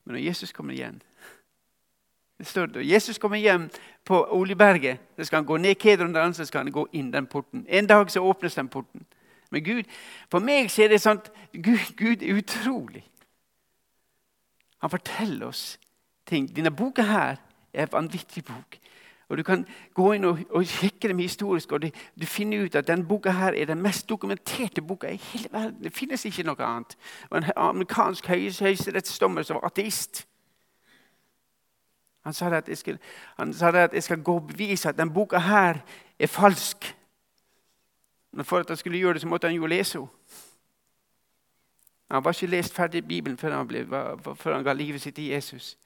Men 0.03 0.17
når 0.17 0.25
Jesus 0.25 0.51
kommer 0.51 0.73
igjen 0.73 1.01
står 2.47 2.65
det. 2.65 2.87
Jesus 2.89 3.17
kommer 3.17 3.37
hjem 3.37 3.69
på 4.05 4.27
Oljeberget. 4.33 4.99
Så 5.17 5.23
skal 5.23 5.37
han 5.37 5.45
gå 5.45 5.57
ned 5.57 5.75
Kedron 5.75 6.33
så 6.33 6.45
skal 6.45 6.63
han 6.63 6.71
gå 6.71 6.87
inn 6.93 7.13
den 7.13 7.27
porten. 7.27 7.65
En 7.69 7.87
dag 7.87 8.11
så 8.11 8.19
åpnes 8.19 8.55
den 8.55 8.67
porten. 8.67 9.05
Men 9.51 9.63
Gud, 9.63 9.83
for 10.31 10.39
meg 10.39 10.71
så 10.71 10.83
er 10.83 10.93
det 10.93 11.01
sånn 11.01 11.19
Gud, 11.53 11.95
Gud 11.99 12.23
er 12.23 12.39
utrolig. 12.39 13.03
Han 14.81 14.89
forteller 14.89 15.47
oss 15.47 15.79
ting. 16.25 16.47
Denne 16.55 16.71
boka 16.71 17.03
her 17.03 17.41
er 17.73 17.83
en 17.83 17.91
vanvittig 17.91 18.45
bok. 18.45 18.79
Og 19.31 19.37
Du 19.37 19.43
kan 19.43 19.65
gå 19.93 20.11
inn 20.13 20.25
og, 20.27 20.39
og 20.49 20.65
sjekke 20.67 21.07
dem 21.07 21.19
historisk, 21.19 21.71
og 21.71 21.81
du, 21.81 21.89
du, 22.19 22.25
finner 22.25 22.65
ut 22.65 22.75
at 22.75 22.87
denne 22.87 23.07
boka 23.07 23.31
her 23.31 23.55
er 23.55 23.65
den 23.65 23.81
mest 23.81 24.09
dokumenterte 24.09 24.81
boka 24.81 25.07
i 25.07 25.15
hele 25.15 25.47
verden. 25.51 25.83
Det 25.83 25.93
finnes 25.95 26.25
ikke 26.25 26.43
noe 26.43 26.65
annet. 26.65 26.97
Og 27.29 27.37
En 27.37 27.51
amerikansk 27.55 28.27
høyesterettsdommer 28.27 29.47
som 29.47 29.61
var 29.61 29.71
ateist 29.71 30.25
han 32.23 32.33
sa, 32.33 32.49
at 32.53 32.67
jeg, 32.69 32.77
skal, 32.77 32.97
sa 33.53 33.71
at 33.73 33.93
jeg 33.93 34.03
skal 34.03 34.23
gå 34.23 34.35
og 34.35 34.47
bevise 34.47 34.89
at 34.89 34.97
denne 34.97 35.13
boka 35.13 35.39
her 35.41 35.81
er 36.19 36.27
falsk. 36.27 36.95
Men 38.31 38.45
for 38.45 38.59
at 38.59 38.69
han 38.69 38.77
skulle 38.77 38.97
gjøre 38.97 39.13
det, 39.13 39.21
så 39.21 39.27
måtte 39.27 39.47
han 39.47 39.55
jo 39.55 39.65
lese 39.65 39.99
henne. 39.99 40.09
Han 42.11 42.23
var 42.23 42.31
ikke 42.35 42.51
lest 42.51 42.73
ferdig 42.75 43.07
Bibelen 43.07 43.37
før 43.37 43.55
han, 43.55 43.67
ble, 43.67 43.85
før 44.35 44.53
han 44.53 44.63
ga 44.63 44.73
livet 44.73 45.01
sitt 45.01 45.15
til 45.15 45.31
Jesus. 45.31 45.77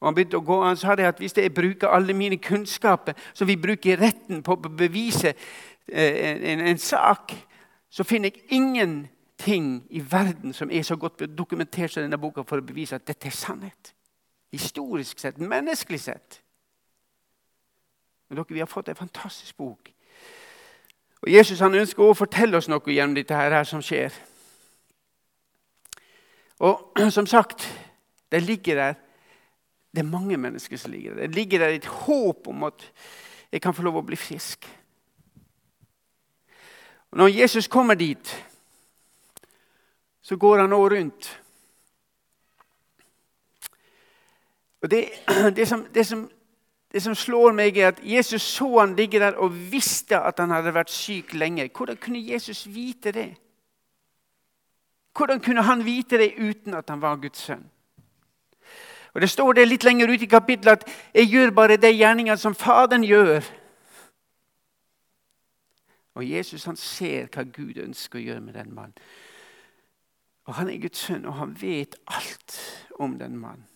Og 0.00 0.08
Han 0.08 0.14
begynte 0.14 0.38
å 0.38 0.46
gå, 0.46 0.56
han 0.64 0.76
sa 0.76 0.94
det 0.98 1.06
at 1.06 1.18
hvis 1.18 1.36
jeg 1.36 1.54
bruker 1.54 1.94
alle 1.94 2.14
mine 2.14 2.36
kunnskaper, 2.42 3.14
som 3.34 3.46
vi 3.46 3.56
bruker 3.56 3.92
i 3.92 4.00
retten 4.00 4.42
på 4.42 4.54
å 4.54 4.70
bevise 4.70 5.30
eh, 5.30 6.18
en, 6.30 6.42
en, 6.42 6.64
en 6.72 6.78
sak, 6.78 7.34
så 7.90 8.04
finner 8.04 8.30
jeg 8.30 8.44
ingenting 8.58 9.70
i 9.90 10.02
verden 10.10 10.52
som 10.52 10.70
er 10.70 10.82
så 10.82 10.96
godt 10.96 11.22
dokumentert 11.38 11.94
som 11.94 12.02
denne 12.02 12.18
boka 12.18 12.42
for 12.46 12.58
å 12.58 12.66
bevise 12.66 12.98
at 12.98 13.06
dette 13.06 13.30
er 13.30 13.34
sannhet. 13.34 13.94
Historisk 14.52 15.18
sett, 15.18 15.38
menneskelig 15.38 16.00
sett. 16.00 16.40
Men 18.28 18.36
dere, 18.36 18.46
Vi 18.48 18.58
har 18.58 18.66
fått 18.66 18.88
en 18.88 18.96
fantastisk 18.96 19.56
bok. 19.56 19.92
Og 21.22 21.30
Jesus 21.32 21.60
han 21.60 21.74
ønsker 21.74 22.02
å 22.02 22.14
fortelle 22.14 22.56
oss 22.56 22.68
noe 22.68 22.92
gjennom 22.92 23.16
dette 23.18 23.34
her 23.34 23.64
som 23.64 23.82
skjer. 23.82 24.14
Og 26.58 26.98
som 27.16 27.26
sagt, 27.26 27.66
det 28.32 28.42
ligger 28.42 28.74
der 28.76 28.94
Det 29.88 30.04
er 30.04 30.10
mange 30.10 30.36
mennesker 30.36 30.76
som 30.76 30.92
ligger 30.92 31.14
der. 31.14 31.26
Det 31.26 31.34
ligger 31.34 31.58
der 31.58 31.68
et 31.68 31.86
håp 31.86 32.48
om 32.48 32.64
at 32.64 32.82
jeg 33.52 33.62
kan 33.62 33.74
få 33.74 33.82
lov 33.82 33.96
å 33.96 34.02
bli 34.04 34.16
frisk. 34.20 34.68
Og 37.10 37.18
når 37.18 37.28
Jesus 37.28 37.68
kommer 37.68 37.94
dit, 37.94 38.44
så 40.22 40.36
går 40.36 40.60
han 40.60 40.70
nå 40.70 40.88
rundt. 40.88 41.30
Og 44.82 44.90
det, 44.90 45.08
det, 45.56 45.68
som, 45.68 45.86
det, 45.94 46.06
som, 46.06 46.30
det, 46.92 47.02
som, 47.02 47.14
slår 47.14 47.52
meg, 47.52 47.76
er 47.76 47.88
at 47.88 48.00
Jesus 48.02 48.42
så 48.42 48.68
han 48.78 48.96
ligge 48.96 49.20
der 49.20 49.36
og 49.36 49.54
visste 49.72 50.20
at 50.20 50.38
han 50.38 50.50
hadde 50.50 50.74
vært 50.74 50.90
syk 50.90 51.34
lenge. 51.34 51.70
Hvordan 51.76 51.96
kunne 51.96 52.32
Jesus 52.32 52.66
vite 52.74 53.12
det? 53.12 53.28
Hvordan 55.16 55.40
kunne 55.40 55.62
han 55.62 55.84
vite 55.84 56.18
det 56.18 56.34
uten 56.38 56.74
at 56.74 56.90
han 56.90 57.02
var 57.02 57.16
Guds 57.16 57.38
sønn? 57.38 57.70
Og 59.14 59.20
Det 59.20 59.30
står 59.30 59.52
det 59.52 59.68
litt 59.68 59.84
lenger 59.84 60.12
ute 60.12 60.24
i 60.24 60.30
kapittelet 60.30 60.72
at 60.72 60.88
'jeg 61.14 61.26
gjør 61.26 61.50
bare 61.50 61.76
de 61.76 61.92
gjerningene 61.92 62.36
som 62.36 62.54
Faderen 62.54 63.04
gjør'. 63.04 63.44
Og 66.14 66.30
Jesus 66.30 66.64
han 66.64 66.76
ser 66.76 67.26
hva 67.26 67.42
Gud 67.42 67.76
ønsker 67.76 68.18
å 68.18 68.22
gjøre 68.22 68.40
med 68.40 68.54
den 68.54 68.74
mannen. 68.74 68.94
Og 70.44 70.54
Han 70.54 70.68
er 70.68 70.80
Guds 70.80 70.98
sønn, 70.98 71.26
og 71.26 71.34
han 71.34 71.56
vet 71.62 71.96
alt 72.06 72.86
om 72.98 73.18
den 73.18 73.36
mannen. 73.36 73.67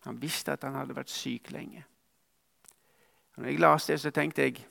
Han 0.00 0.22
visste 0.22 0.52
at 0.52 0.64
han 0.64 0.74
hadde 0.74 0.96
vært 0.96 1.10
syk 1.10 1.50
lenge. 1.50 1.84
Og 3.34 3.42
når 3.42 3.48
jeg 3.48 3.60
leste 3.60 3.92
det, 3.92 4.00
så 4.00 4.10
tenkte 4.10 4.42
jeg 4.42 4.66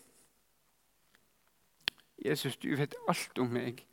Jesus, 2.26 2.58
du 2.58 2.76
vet 2.76 2.96
alt 3.08 3.40
om 3.40 3.48
meg. 3.48 3.86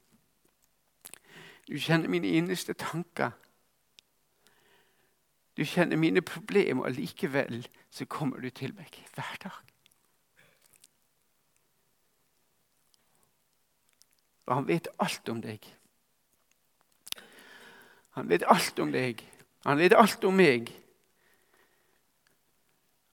Du 1.68 1.78
kjenner 1.78 2.08
mine 2.08 2.28
innerste 2.28 2.72
tanker. 2.72 3.30
Du 5.56 5.64
kjenner 5.64 5.96
mine 5.96 6.22
problemer, 6.22 6.84
og 6.84 6.90
likevel 6.90 7.68
så 7.90 8.04
kommer 8.04 8.40
du 8.40 8.50
til 8.50 8.74
meg 8.74 9.04
hver 9.14 9.38
dag. 9.42 9.62
Og 14.46 14.54
han 14.54 14.68
vet 14.68 14.88
alt 14.98 15.28
om 15.28 15.40
deg. 15.42 15.76
Han 18.10 18.28
vet 18.28 18.44
alt 18.46 18.78
om 18.78 18.92
deg. 18.92 19.22
Han 19.64 19.78
vet 19.78 19.94
alt 19.94 20.24
om 20.24 20.34
meg. 20.34 20.70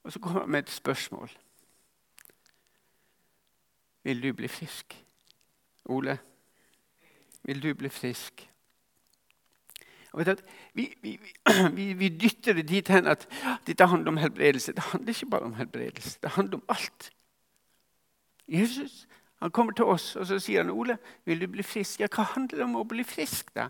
Og 0.03 0.11
så 0.11 0.19
kommer 0.19 0.41
han 0.41 0.49
med 0.49 0.63
et 0.63 0.69
spørsmål. 0.69 1.31
Vil 4.03 4.23
du 4.23 4.33
bli 4.33 4.47
frisk? 4.47 5.05
Ole, 5.85 6.17
vil 7.43 7.63
du 7.63 7.73
bli 7.73 7.89
frisk? 7.89 8.49
Vi, 10.73 10.93
vi, 11.01 11.19
vi, 11.73 11.93
vi, 11.93 12.09
dytter 12.09 12.53
det 12.53 12.67
dit 12.69 12.87
hen 12.87 13.07
at 13.07 13.27
dette 13.67 13.85
handler 13.85 14.11
om 14.11 14.17
helbredelse. 14.17 14.73
Det 14.73 14.83
handler 14.91 15.09
ikke 15.09 15.29
bare 15.29 15.41
om 15.41 15.53
helbredelse. 15.53 16.19
Det 16.21 16.29
handler 16.29 16.57
om 16.57 16.63
alt. 16.69 17.11
Jesus 18.47 19.07
han 19.43 19.51
kommer 19.51 19.73
til 19.73 19.85
oss 19.85 20.15
og 20.15 20.27
så 20.27 20.37
sier 20.39 20.63
han, 20.63 20.69
'Ole, 20.71 20.97
vil 21.25 21.41
du 21.41 21.47
bli 21.51 21.63
frisk?' 21.63 21.99
Ja, 21.99 22.07
hva 22.07 22.23
handler 22.23 22.57
det 22.57 22.63
om 22.63 22.77
å 22.79 22.83
bli 22.87 23.03
frisk, 23.03 23.51
da? 23.55 23.67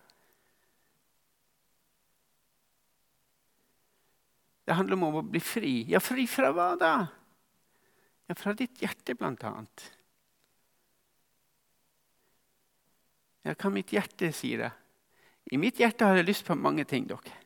Det 4.64 4.78
handler 4.78 4.96
om 4.96 5.20
å 5.20 5.26
bli 5.28 5.42
fri. 5.44 5.74
Ja, 5.92 6.00
fri 6.04 6.26
fra 6.30 6.54
hva 6.56 6.74
da? 6.80 6.94
Ja, 8.30 8.36
Fra 8.40 8.54
ditt 8.56 8.80
hjerte, 8.82 9.16
blant 9.20 9.44
annet. 9.44 9.84
Ja, 13.44 13.56
hva 13.60 13.72
mitt 13.74 13.92
hjerte 13.92 14.32
sier 14.32 14.64
det? 14.64 14.72
I 15.52 15.60
mitt 15.60 15.82
hjerte 15.82 16.08
har 16.08 16.16
jeg 16.16 16.30
lyst 16.30 16.46
på 16.48 16.56
mange 16.56 16.86
ting. 16.88 17.08
dere. 17.08 17.40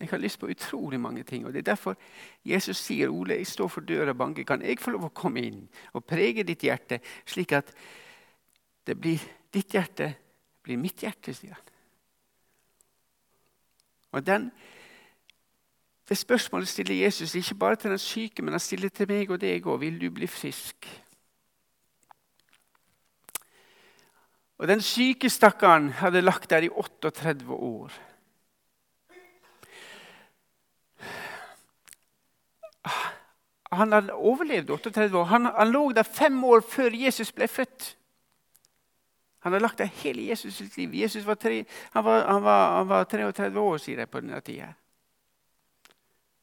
Jeg 0.00 0.08
har 0.08 0.18
lyst 0.18 0.40
på 0.40 0.48
utrolig 0.48 1.00
mange 1.00 1.22
ting. 1.28 1.44
og 1.44 1.52
Det 1.52 1.58
er 1.58 1.72
derfor 1.74 1.96
Jesus 2.42 2.78
sier 2.78 3.12
Ole, 3.12 3.36
jeg 3.36 3.46
står 3.46 3.68
for 3.68 3.80
døra 3.84 4.14
og 4.14 4.16
banker. 4.16 4.44
Kan 4.48 4.62
jeg 4.62 4.80
få 4.80 4.94
lov 4.96 5.04
å 5.10 5.12
komme 5.12 5.44
inn 5.44 5.68
og 5.92 6.06
prege 6.08 6.42
ditt 6.42 6.64
hjerte, 6.64 7.02
slik 7.26 7.52
at 7.52 7.74
det 8.86 8.96
blir 8.96 9.20
ditt 9.52 9.74
hjerte 9.74 10.14
blir 10.62 10.80
mitt 10.80 11.02
hjerte, 11.02 11.34
sier 11.34 11.56
han. 11.56 11.68
Og 14.10 14.26
den, 14.26 14.48
Det 16.10 16.18
spørsmålet 16.18 16.68
stiller 16.68 17.04
Jesus 17.04 17.34
ikke 17.38 17.54
bare 17.54 17.76
til 17.76 17.90
den 17.90 17.98
syke, 18.02 18.42
men 18.42 18.52
han 18.52 18.60
stiller 18.60 18.90
til 18.90 19.06
meg 19.06 19.30
og 19.30 19.38
deg 19.40 19.62
òg. 19.62 19.76
Vil 19.78 20.00
du 20.00 20.08
bli 20.10 20.26
frisk? 20.26 20.88
Og 24.58 24.68
Den 24.68 24.82
syke 24.82 25.30
stakkaren 25.30 25.88
hadde 26.02 26.20
lagt 26.20 26.50
der 26.50 26.66
i 26.66 26.68
38 26.68 27.46
år. 27.46 27.92
Han 33.72 33.92
hadde 33.92 34.12
overlevd 34.12 34.70
38 34.70 35.18
år. 35.18 35.24
Han, 35.24 35.46
han, 35.46 35.70
lå 35.70 35.92
der 35.92 36.02
fem 36.02 36.44
år 36.44 36.60
før 36.60 36.90
Jesus 36.90 37.32
ble 37.32 37.48
født. 37.48 37.96
Han 39.40 39.52
hadde 39.52 39.62
lagt 39.62 39.78
der 39.78 39.94
hele 40.02 40.26
Jesus 40.28 40.54
sitt 40.54 40.76
liv. 40.76 40.90
Jesus 41.04 41.26
var, 41.26 41.34
tre, 41.34 41.64
han 41.94 42.04
var, 42.04 42.26
han 42.26 42.42
var, 42.42 42.76
han 42.76 42.88
var 42.88 43.04
33 43.04 43.60
år, 43.60 43.78
sier 43.78 44.02
de 44.02 44.10
på 44.10 44.20
denne 44.20 44.40
tida. 44.40 44.74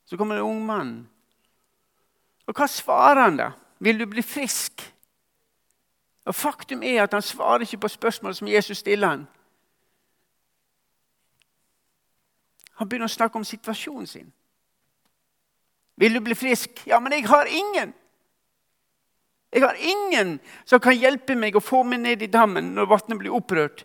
Så 0.08 0.18
kommer 0.18 0.36
det 0.36 0.42
en 0.42 0.50
ung 0.50 0.66
mann. 0.66 0.94
Og 2.48 2.56
hva 2.56 2.68
svarer 2.72 3.26
han 3.28 3.40
da? 3.40 3.52
Vil 3.84 4.00
du 4.00 4.06
bli 4.08 4.24
frisk? 4.24 4.82
Og 6.28 6.36
Faktum 6.36 6.84
er 6.84 7.04
at 7.04 7.14
han 7.14 7.24
svarer 7.24 7.66
ikke 7.66 7.84
på 7.84 7.92
spørsmål 7.92 8.36
som 8.36 8.48
Jesus 8.48 8.78
stiller 8.78 9.08
han. 9.08 9.28
Han 12.78 12.90
begynner 12.90 13.10
å 13.10 13.16
snakke 13.16 13.40
om 13.40 13.46
situasjonen 13.48 14.08
sin. 14.08 14.28
Vil 15.98 16.14
du 16.14 16.22
bli 16.22 16.36
frisk? 16.38 16.84
Ja, 16.86 17.00
men 17.00 17.16
jeg 17.16 17.26
har 17.28 17.50
ingen. 17.50 17.94
Jeg 19.52 19.64
har 19.64 19.80
ingen 19.80 20.40
som 20.66 20.80
kan 20.84 20.96
hjelpe 20.96 21.36
meg 21.36 21.56
å 21.56 21.64
få 21.64 21.82
meg 21.88 22.04
ned 22.04 22.22
i 22.22 22.30
dammen 22.32 22.76
når 22.76 22.92
vannet 22.92 23.20
blir 23.20 23.34
opprørt. 23.34 23.84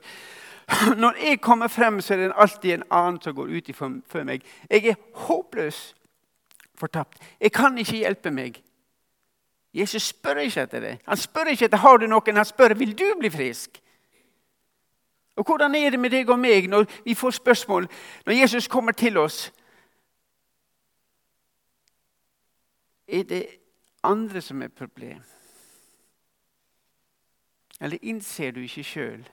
Når 1.03 1.19
jeg 1.23 1.41
kommer 1.41 1.69
frem, 1.69 2.01
så 2.01 2.15
er 2.15 2.21
det 2.21 2.37
alltid 2.37 2.75
en 2.75 2.85
annen 2.91 3.19
som 3.23 3.35
går 3.35 3.51
ut 3.57 3.71
før 3.77 4.25
meg. 4.29 4.45
Jeg 4.71 4.93
er 4.93 5.01
håpløs 5.27 5.81
fortapt. 6.83 7.23
Jeg 7.41 7.53
kan 7.55 7.79
ikke 7.79 8.03
hjelpe 8.03 8.35
meg. 8.35 8.59
Jesus 9.73 10.11
spør 10.13 10.43
ikke 10.43 10.67
etter 10.67 10.85
det. 10.85 10.99
Han 11.07 11.17
spør 11.17 11.53
ikke 11.53 11.71
etter 11.71 11.81
har 11.81 11.97
du 11.97 12.07
noen, 12.11 12.37
han 12.37 12.49
spør 12.49 12.75
vil 12.77 12.93
du 12.99 13.07
bli 13.21 13.31
frisk. 13.33 13.79
Og 15.37 15.47
Hvordan 15.49 15.75
er 15.75 15.91
det 15.91 16.01
med 16.01 16.13
deg 16.13 16.29
og 16.29 16.39
meg 16.39 16.69
når 16.69 16.85
vi 17.05 17.15
får 17.15 17.39
spørsmål 17.39 17.89
når 18.27 18.33
Jesus 18.33 18.69
kommer 18.69 18.93
til 18.93 19.17
oss? 19.17 19.53
Er 23.09 23.23
det 23.23 23.47
andre 24.05 24.41
som 24.41 24.63
er 24.63 24.69
problem? 24.69 25.23
Eller 27.81 27.99
innser 28.03 28.51
du 28.51 28.61
ikke 28.61 28.85
sjøl 28.85 29.25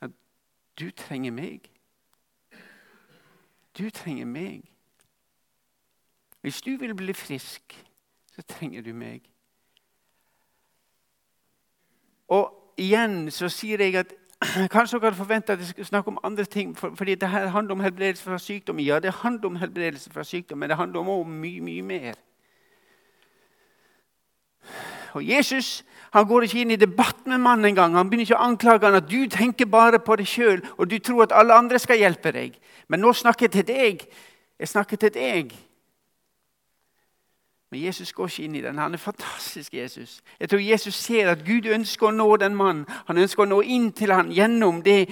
at 0.00 0.10
du 0.80 0.90
trenger 0.90 1.30
meg? 1.30 1.70
Du 3.78 3.90
trenger 3.90 4.26
meg. 4.26 4.71
Hvis 6.42 6.62
du 6.62 6.76
vil 6.76 6.94
bli 6.94 7.12
frisk, 7.12 7.86
så 8.34 8.42
trenger 8.42 8.82
du 8.82 8.92
meg. 8.92 9.22
Og 12.28 12.74
igjen 12.76 13.30
så 13.30 13.48
sier 13.48 13.80
jeg 13.84 13.94
at 14.02 14.14
Kanskje 14.74 14.98
dere 14.98 15.12
hadde 15.12 15.20
forventa 15.20 15.54
at 15.54 15.60
jeg 15.62 15.68
skulle 15.68 15.86
snakke 15.86 16.10
om 16.10 16.18
andre 16.26 16.44
ting. 16.44 16.74
For, 16.78 16.94
fordi 16.98 17.14
det 17.14 17.28
her 17.30 17.46
handler 17.46 17.76
om 17.76 17.80
helbredelse 17.80 18.24
fra 18.24 18.38
sykdom. 18.38 18.80
Ja, 18.80 18.98
det 18.98 19.14
handler 19.22 19.46
om 19.46 19.56
helbredelse 19.56 20.10
fra 20.10 20.24
sykdom, 20.24 20.58
men 20.58 20.70
det 20.70 20.76
handler 20.76 21.00
om 21.00 21.28
mye, 21.28 21.60
mye 21.60 21.82
mer. 21.82 22.18
Og 25.14 25.28
Jesus 25.28 25.84
han 26.12 26.26
går 26.28 26.44
ikke 26.44 26.60
inn 26.60 26.74
i 26.74 26.76
debatt 26.76 27.26
med 27.26 27.40
mannen 27.40 27.70
engang. 27.70 27.94
Han 27.96 28.10
begynner 28.10 28.26
ikke 28.26 28.36
å 28.36 28.48
anklage 28.50 28.84
han 28.84 28.98
at 28.98 29.08
du 29.08 29.28
tenker 29.32 29.68
bare 29.70 30.00
på 30.02 30.16
deg 30.20 30.28
sjøl 30.28 30.60
og 30.76 30.88
du 30.90 30.98
tror 31.00 31.24
at 31.24 31.32
alle 31.36 31.56
andre 31.56 31.78
skal 31.80 32.00
hjelpe 32.00 32.32
deg. 32.34 32.58
Men 32.92 33.00
nå 33.00 33.14
snakker 33.16 33.48
jeg 33.48 33.52
til 33.54 33.68
deg. 33.70 34.04
Jeg 34.60 34.68
snakker 34.68 35.00
til 35.00 35.14
deg. 35.14 35.54
Men 37.72 37.80
Jesus 37.80 38.12
går 38.12 38.28
ikke 38.28 38.42
inn 38.44 38.54
i 38.54 38.60
den. 38.60 38.78
Han 38.78 38.92
er 38.94 39.00
fantastisk, 39.00 39.74
Jesus. 39.74 40.22
Jeg 40.40 40.48
tror 40.48 40.58
Jesus 40.58 40.94
ser 40.94 41.30
at 41.30 41.44
Gud 41.46 41.64
ønsker 41.72 42.10
å 42.10 42.12
nå 42.12 42.26
den 42.36 42.52
mannen. 42.52 42.84
Han 43.06 43.18
ønsker 43.18 43.46
å 43.46 43.48
nå 43.48 43.62
inn 43.64 43.86
til 43.96 44.10
han 44.12 44.28
gjennom 44.28 44.82
det, 44.84 45.06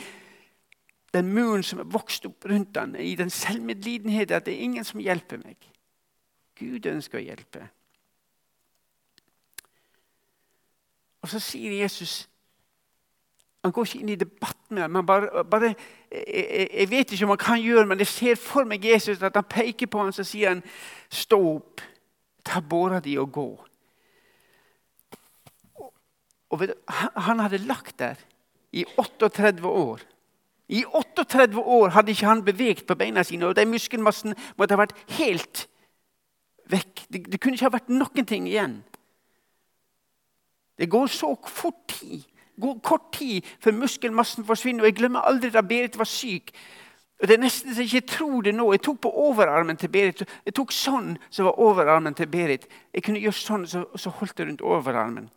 den 1.16 1.30
muren 1.32 1.62
som 1.64 1.80
er 1.80 1.86
vokst 1.88 2.26
opp 2.28 2.44
rundt 2.44 2.76
han, 2.76 2.92
i 3.00 3.14
den 3.16 3.32
selvmedlidenheten 3.32 4.36
at 4.36 4.44
det 4.44 4.52
er 4.58 4.66
ingen 4.66 4.84
som 4.84 5.00
hjelper 5.00 5.40
meg. 5.40 5.56
Gud 6.60 6.84
ønsker 6.90 7.16
å 7.16 7.22
hjelpe. 7.24 7.62
Og 11.24 11.32
så 11.32 11.40
sier 11.40 11.78
Jesus 11.80 12.26
Han 13.64 13.72
går 13.72 13.88
ikke 13.88 13.98
inn 14.00 14.12
i 14.12 14.20
debatt 14.20 14.70
med 14.70 14.82
ham. 14.82 15.00
Bare, 15.06 15.44
bare, 15.44 15.74
jeg, 16.12 16.68
jeg, 16.74 16.90
vet 16.90 17.12
ikke 17.12 17.24
om 17.24 17.32
han 17.34 17.40
kan 17.40 17.60
gjøre 17.60 17.86
men 17.86 18.00
jeg 18.00 18.08
ser 18.08 18.38
for 18.40 18.68
meg 18.68 18.84
Jesus 18.84 19.20
at 19.22 19.36
han 19.36 19.48
peker 19.48 19.88
på 19.88 20.00
ham 20.00 20.12
og 20.12 20.26
sier 20.26 20.48
han, 20.48 20.62
'Stå 21.08 21.40
opp, 21.56 21.80
ta 22.44 22.60
båra 22.60 23.00
di 23.00 23.18
og 23.18 23.30
gå'. 23.36 23.66
Og, 26.50 26.58
du, 26.58 26.74
han 27.16 27.38
hadde 27.38 27.58
lagt 27.58 27.98
der 27.98 28.18
i 28.72 28.84
38 28.96 29.66
år. 29.66 30.00
I 30.68 30.84
38 30.84 31.58
år 31.58 31.88
hadde 31.88 32.10
ikke 32.10 32.26
han 32.26 32.44
beveget 32.44 32.86
på 32.86 32.94
beina 32.94 33.22
sine, 33.22 33.46
og 33.46 33.56
de 33.56 33.66
muskelmassen 33.66 34.34
måtte 34.58 34.74
ha 34.74 34.82
vært 34.82 34.94
helt 35.18 35.68
vekk. 36.70 37.06
Det, 37.10 37.24
det 37.32 37.40
kunne 37.40 37.58
ikke 37.58 37.66
ha 37.66 37.74
vært 37.74 37.90
noen 37.90 38.26
ting 38.26 38.46
igjen. 38.46 38.80
Det 40.78 40.90
går 40.90 41.10
så 41.12 41.34
fort 41.46 41.82
tid. 41.88 42.22
Går 42.60 42.78
kort 42.84 43.10
tid 43.12 43.46
før 43.60 43.72
muskelmassen 43.82 44.46
forsvinner. 44.46 44.84
og 44.84 44.90
Jeg 44.90 44.96
glemmer 45.00 45.26
aldri 45.26 45.50
da 45.50 45.62
Berit 45.66 45.98
var 45.98 46.08
syk. 46.08 46.52
Det 47.20 47.34
er 47.36 47.42
nesten 47.42 47.74
så 47.74 47.84
jeg 47.84 47.90
ikke 47.94 48.14
tror 48.14 48.42
det 48.42 48.54
nå. 48.54 48.70
Jeg 48.72 48.80
tok 48.82 49.00
på 49.04 49.10
overarmen 49.28 49.76
til 49.76 49.90
Berit. 49.92 50.22
Jeg 50.46 50.54
tok 50.56 50.72
sånn 50.72 51.18
som 51.28 51.50
var 51.50 51.58
overarmen 51.60 52.14
til 52.16 52.30
Berit. 52.32 52.64
Jeg 52.94 53.04
kunne 53.04 53.20
gjøre 53.20 53.36
sånn, 53.36 53.66
så, 53.68 53.82
så 53.96 54.12
holdt 54.20 54.40
jeg 54.40 54.48
rundt 54.48 54.64
overarmen. 54.64 55.28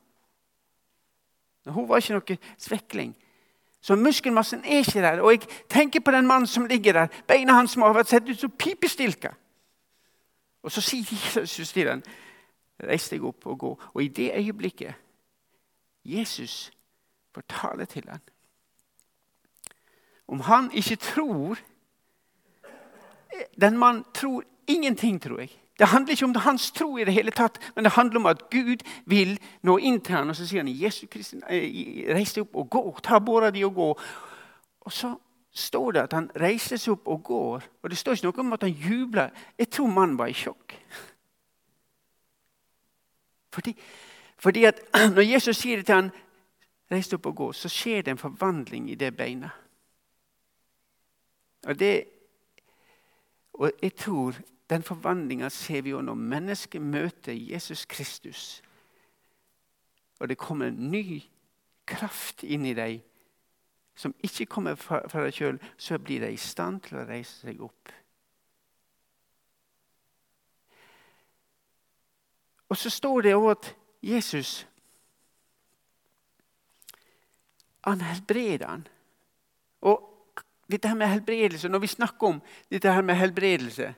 Men 1.66 1.76
hun 1.76 1.88
var 1.90 2.00
ikke 2.00 2.16
noe 2.16 2.38
svekling. 2.58 3.12
Så 3.84 3.98
muskelmassen 4.00 4.64
er 4.64 4.80
ikke 4.80 5.04
der. 5.04 5.20
Og 5.22 5.34
jeg 5.36 5.42
tenker 5.70 6.00
på 6.00 6.12
den 6.16 6.28
mannen 6.28 6.48
som 6.48 6.66
ligger 6.72 6.94
der. 6.94 7.08
Beina 7.28 7.58
hans 7.58 7.76
må 7.76 7.90
ha 7.90 7.98
vært 7.98 8.14
sett 8.14 8.30
ut 8.32 8.40
som 8.40 8.52
pipestilker. 8.52 9.36
Og 10.64 10.72
så 10.72 10.82
sier 10.82 11.04
Jesus 11.36 11.74
til 11.76 11.90
den, 11.90 12.04
reis 12.80 13.10
deg 13.12 13.26
opp 13.28 13.44
og 13.52 13.60
gå. 13.60 13.74
Og 13.92 14.04
i 14.04 14.08
det 14.08 14.32
øyeblikket 14.40 14.96
Jesus 16.08 16.72
får 17.36 17.44
tale 17.50 17.86
til 17.86 18.08
den, 18.08 18.20
Om 20.28 20.40
han 20.40 20.72
ikke 20.72 20.96
tror 20.96 21.60
Den 23.62 23.78
mannen 23.78 24.06
tror 24.14 24.44
ingenting, 24.68 25.22
tror 25.22 25.40
jeg. 25.40 25.50
Det 25.80 25.88
handler 25.88 26.12
ikke 26.12 26.26
om 26.26 26.36
hans 26.36 26.72
tro, 26.72 26.98
i 26.98 27.04
det 27.04 27.14
hele 27.14 27.32
tatt, 27.32 27.58
men 27.76 27.84
det 27.84 27.92
handler 27.92 28.20
om 28.20 28.26
at 28.26 28.50
Gud 28.50 28.84
vil 29.06 29.40
nå 29.62 29.78
inn 29.78 30.02
til 30.02 30.16
ham. 30.16 30.30
Og 30.30 30.36
så 30.36 30.46
sier 30.48 30.62
han 30.62 30.70
Jesus 30.70 31.10
Kristus, 31.10 31.42
eh, 31.50 32.14
reis 32.14 32.34
deg 32.34 32.46
opp 32.46 32.56
og 32.56 32.70
gå. 32.70 33.00
Ta 33.04 33.20
båra 33.20 33.50
di 33.52 33.64
og 33.66 33.74
gå. 33.74 33.90
Og 34.82 34.92
så 34.92 35.16
står 35.54 35.92
det 35.92 36.02
at 36.02 36.14
han 36.14 36.30
reiser 36.40 36.78
seg 36.78 36.94
opp 36.94 37.08
og 37.08 37.24
går. 37.24 37.64
Og 37.84 37.90
det 37.90 37.98
står 37.98 38.14
ikke 38.14 38.28
noe 38.28 38.46
om 38.46 38.54
at 38.54 38.62
han 38.62 38.72
jubler. 38.72 39.30
Jeg 39.58 39.70
tror 39.70 39.88
mannen 39.88 40.18
var 40.18 40.30
i 40.30 40.38
sjokk. 40.38 40.78
Fordi, 43.54 43.76
fordi 44.38 44.64
at 44.66 44.82
når 45.16 45.22
Jesus 45.22 45.58
sier 45.58 45.78
det 45.78 45.86
til 45.86 45.96
han, 45.96 46.12
reis 46.92 47.10
deg 47.10 47.20
opp 47.20 47.32
og 47.34 47.36
gå, 47.36 47.52
så 47.54 47.70
skjer 47.70 48.02
det 48.02 48.14
en 48.14 48.22
forvandling 48.22 48.92
i 48.92 48.96
det 48.96 49.16
beinet. 49.18 49.52
Og, 51.66 51.80
det, 51.80 51.94
og 53.54 53.72
jeg 53.82 53.96
tror 53.96 54.38
den 54.70 54.84
forvandlinga 54.84 55.50
ser 55.50 55.82
vi 55.82 55.90
jo 55.90 56.02
når 56.02 56.14
mennesket 56.14 56.82
møter 56.82 57.34
Jesus 57.34 57.86
Kristus. 57.86 58.62
Og 60.20 60.30
det 60.30 60.38
kommer 60.38 60.68
en 60.68 60.92
ny 60.92 61.22
kraft 61.86 62.44
inn 62.44 62.66
i 62.66 62.74
deg 62.74 63.02
som 63.96 64.16
ikke 64.26 64.46
kommer 64.50 64.76
fra 64.76 65.04
deg 65.22 65.36
sjøl, 65.36 65.60
så 65.78 66.00
blir 66.02 66.24
de 66.24 66.32
i 66.34 66.40
stand 66.40 66.82
til 66.88 66.98
å 66.98 67.06
reise 67.06 67.44
seg 67.44 67.62
opp. 67.62 67.92
Og 72.74 72.80
så 72.80 72.90
står 72.90 73.22
det 73.22 73.36
òg 73.38 73.52
at 73.52 73.76
Jesus 74.02 74.64
han 77.84 78.02
helbreder 78.02 78.68
han. 78.68 78.88
Og 79.82 80.13
dette 80.74 80.90
her 80.90 80.98
med 80.98 81.08
helbredelse, 81.08 81.70
Når 81.70 81.80
vi 81.80 81.88
snakker 81.88 82.28
om 82.28 82.42
dette 82.72 82.92
her 82.92 83.02
med 83.02 83.16
helbredelse, 83.16 83.94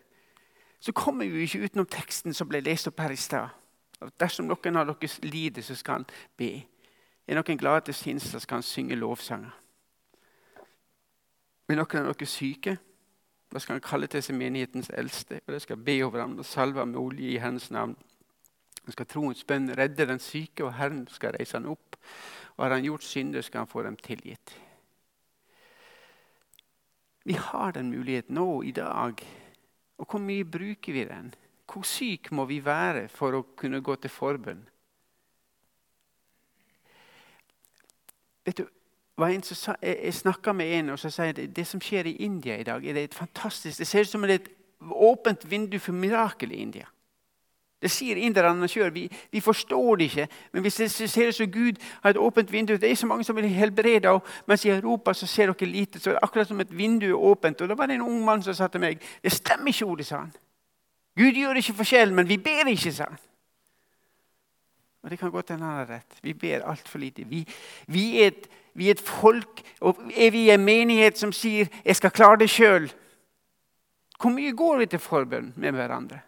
så 0.79 0.91
kommer 0.91 1.25
vi 1.25 1.47
ikke 1.47 1.63
utenom 1.63 1.85
teksten 1.85 2.33
som 2.33 2.47
ble 2.47 2.59
lest 2.61 2.87
opp 2.87 2.99
her 2.99 3.11
i 3.11 3.19
stad. 3.19 3.49
Dersom 4.19 4.45
noen 4.45 4.77
av 4.77 4.87
dere 4.87 5.09
lider, 5.23 5.63
så 5.63 5.75
skal 5.75 6.01
han 6.01 6.05
be. 6.37 6.65
Er 7.27 7.39
noen 7.39 7.57
glade 7.57 7.87
til 7.87 7.95
sinns, 7.97 8.27
så 8.29 8.39
skal 8.39 8.59
han 8.59 8.67
synge 8.67 8.95
lovsanger. 8.99 9.53
Er 11.69 11.79
noen 11.79 12.05
av 12.05 12.13
dere 12.13 12.29
syke, 12.29 12.77
da 13.53 13.59
skal 13.59 13.79
han 13.79 13.85
kalle 13.85 14.07
til 14.11 14.21
seg 14.21 14.35
menighetens 14.35 14.91
eldste. 14.93 15.39
og 15.47 15.53
De 15.53 15.59
skal 15.63 15.77
be 15.77 15.95
over 16.03 16.21
ham 16.21 16.37
og 16.37 16.45
salve 16.45 16.79
ham 16.79 16.91
med 16.93 16.99
olje 16.99 17.31
i 17.31 17.39
Herrens 17.39 17.71
navn. 17.71 17.95
Han 18.85 18.93
skal 18.93 19.07
troens 19.09 19.43
bønn 19.43 19.71
redde 19.77 20.05
den 20.05 20.19
syke, 20.19 20.65
og 20.65 20.75
Herren 20.77 21.07
skal 21.09 21.33
reise 21.39 21.57
ham 21.57 21.71
opp. 21.71 21.97
Og 22.57 22.65
har 22.65 22.75
han 22.75 22.85
gjort 22.85 23.03
synder, 23.03 23.41
skal 23.41 23.63
han 23.63 23.71
få 23.71 23.83
dem 23.83 23.97
tilgitt. 23.97 24.53
Vi 27.25 27.33
har 27.33 27.71
den 27.71 27.89
muligheten 27.89 28.35
nå 28.37 28.61
i 28.63 28.71
dag. 28.71 29.21
Og 29.97 30.05
hvor 30.05 30.21
mye 30.21 30.45
bruker 30.45 30.93
vi 30.93 31.05
den? 31.09 31.33
Hvor 31.65 31.81
syk 31.81 32.31
må 32.31 32.45
vi 32.45 32.59
være 32.65 33.07
for 33.09 33.33
å 33.33 33.45
kunne 33.57 33.81
gå 33.81 33.95
til 33.97 34.13
forbønn? 34.13 34.61
Vet 38.45 38.61
du, 38.61 38.67
sa, 39.41 39.73
jeg, 39.81 40.13
snakka 40.13 40.53
med 40.53 40.73
en 40.77 40.93
og 40.93 40.99
så 41.01 41.09
sa 41.09 41.25
at 41.31 41.39
det, 41.39 41.47
det 41.55 41.65
som 41.65 41.81
skjer 41.81 42.11
i 42.11 42.19
India 42.27 42.59
i 42.59 42.67
dag, 42.67 42.85
er 42.85 42.93
det 42.93 43.03
et 43.03 43.17
fantastisk, 43.17 43.79
det 43.79 43.87
ser 43.87 44.05
ut 44.05 44.11
som 44.11 44.27
et 44.29 44.51
åpent 44.91 45.49
vindu 45.49 45.79
for 45.79 45.97
mirakel 45.97 46.51
i 46.51 46.61
India. 46.61 46.85
Det 47.85 47.91
sier 47.93 48.17
inderne 48.17 48.65
sjøl. 48.67 48.89
Vi, 48.93 49.03
vi, 49.31 49.39
forstår 49.45 49.99
det 49.99 50.07
ikke. 50.09 50.27
Men 50.53 50.63
det 50.65 50.71
ser 50.73 51.31
så 51.31 51.45
Gud 51.45 51.77
har 52.01 52.15
et 52.15 52.17
åpent 52.17 52.51
vindu 52.51 52.73
Det 52.77 52.89
er 52.89 52.95
så 52.95 53.05
mange 53.05 53.23
som 53.23 53.37
blir 53.37 53.47
helbreda, 53.53 54.17
mens 54.47 54.65
i 54.65 54.71
Europa 54.73 55.13
så 55.13 55.27
ser 55.29 55.53
dere 55.53 55.69
lite. 55.69 55.99
så 55.99 56.09
det 56.09 56.15
er 56.15 56.25
Akkurat 56.25 56.47
som 56.47 56.59
et 56.59 56.77
vindu 56.77 57.05
er 57.05 57.13
åpent. 57.29 57.61
Og 57.61 57.69
Da 57.69 57.77
var 57.77 57.85
det 57.85 57.95
en 57.95 58.01
ung 58.01 58.25
mann 58.25 58.41
som 58.43 58.53
sa 58.53 58.67
til 58.67 58.81
meg 58.81 59.01
Det 59.23 59.31
stemmer 59.31 59.67
ikke, 59.67 59.85
ordet, 59.85 60.05
sa 60.05 60.17
han. 60.17 60.33
Gud 61.17 61.31
gjør 61.31 61.61
ikke 61.61 61.73
forskjell, 61.73 62.13
men 62.13 62.27
vi 62.27 62.37
ber 62.37 62.67
ikke, 62.67 62.91
sa 62.91 63.05
han. 63.09 63.21
Og 65.03 65.11
Det 65.11 65.19
kan 65.19 65.31
godt 65.31 65.49
hende 65.49 65.65
han 65.65 65.77
har 65.77 65.89
rett. 65.89 66.19
Vi 66.21 66.33
ber 66.33 66.65
altfor 66.65 66.99
lite. 66.99 67.23
Vi, 67.23 67.47
vi, 67.87 68.21
er 68.21 68.27
et, 68.27 68.47
vi, 68.73 68.87
er 68.87 68.97
et, 68.97 68.99
folk, 68.99 69.61
og 69.81 70.01
er 70.15 70.31
vi 70.31 70.49
en 70.49 70.65
menighet 70.65 71.17
som 71.17 71.31
sier 71.31 71.67
'jeg 71.85 71.95
skal 71.95 72.11
klare 72.11 72.39
det 72.39 72.49
sjøl'? 72.49 72.93
Hvor 74.19 74.29
mye 74.29 74.51
går 74.51 74.77
vi 74.77 74.85
til 74.85 74.99
forbønn 74.99 75.53
med 75.55 75.71
hverandre? 75.71 76.19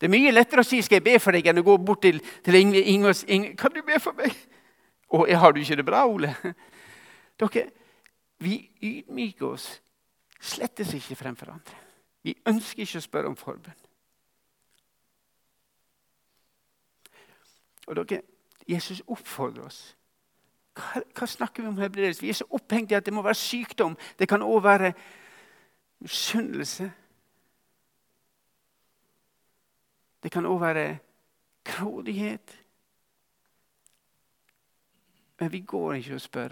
Det 0.00 0.06
er 0.08 0.12
mye 0.14 0.32
lettere 0.32 0.60
å 0.60 0.64
si 0.64 0.80
'skal 0.82 0.96
jeg 0.96 1.04
be 1.04 1.18
for 1.18 1.32
deg', 1.32 1.46
enn 1.46 1.58
å 1.58 1.62
gå 1.62 1.76
bort 1.76 2.02
til, 2.02 2.20
til 2.42 2.54
Inge, 2.54 2.80
Inge, 2.80 3.14
Inge 3.28 3.56
'Kan 3.56 3.72
du 3.72 3.82
be 3.82 4.00
for 4.00 4.12
meg?' 4.12 4.36
Og 5.10 5.28
'Har 5.28 5.52
du 5.52 5.60
ikke 5.60 5.76
det 5.76 5.86
bra, 5.86 6.06
Ole?' 6.06 6.36
Dere, 7.40 7.70
vi 8.38 8.70
ydmyker 8.82 9.46
oss 9.46 9.80
slettes 10.40 10.94
ikke 10.94 11.16
fremfor 11.16 11.52
andre. 11.52 11.76
Vi 12.22 12.34
ønsker 12.46 12.82
ikke 12.82 12.98
å 12.98 13.04
spørre 13.04 13.28
om 13.28 13.36
forbønn. 13.36 13.76
Og 17.86 17.96
dere, 17.96 18.22
Jesus 18.68 19.02
oppfordrer 19.08 19.64
oss. 19.66 19.96
Hva, 20.76 21.02
hva 21.16 21.26
snakker 21.26 21.62
vi 21.62 21.68
om 21.68 21.78
helbredelse? 21.80 22.22
Vi 22.22 22.28
er 22.28 22.38
så 22.38 22.46
opphengt 22.50 22.92
i 22.92 22.94
at 22.94 23.04
det 23.04 23.14
må 23.14 23.22
være 23.22 23.34
sykdom. 23.34 23.96
Det 24.18 24.28
kan 24.28 24.44
òg 24.44 24.62
være 24.62 24.92
misunnelse. 26.00 26.90
Det 30.22 30.30
kan 30.32 30.46
òg 30.46 30.60
være 30.60 30.98
grådighet. 31.64 32.58
Men 35.40 35.52
vi 35.52 35.60
går 35.60 35.92
ikke 35.92 36.14
og 36.14 36.20
spør. 36.20 36.48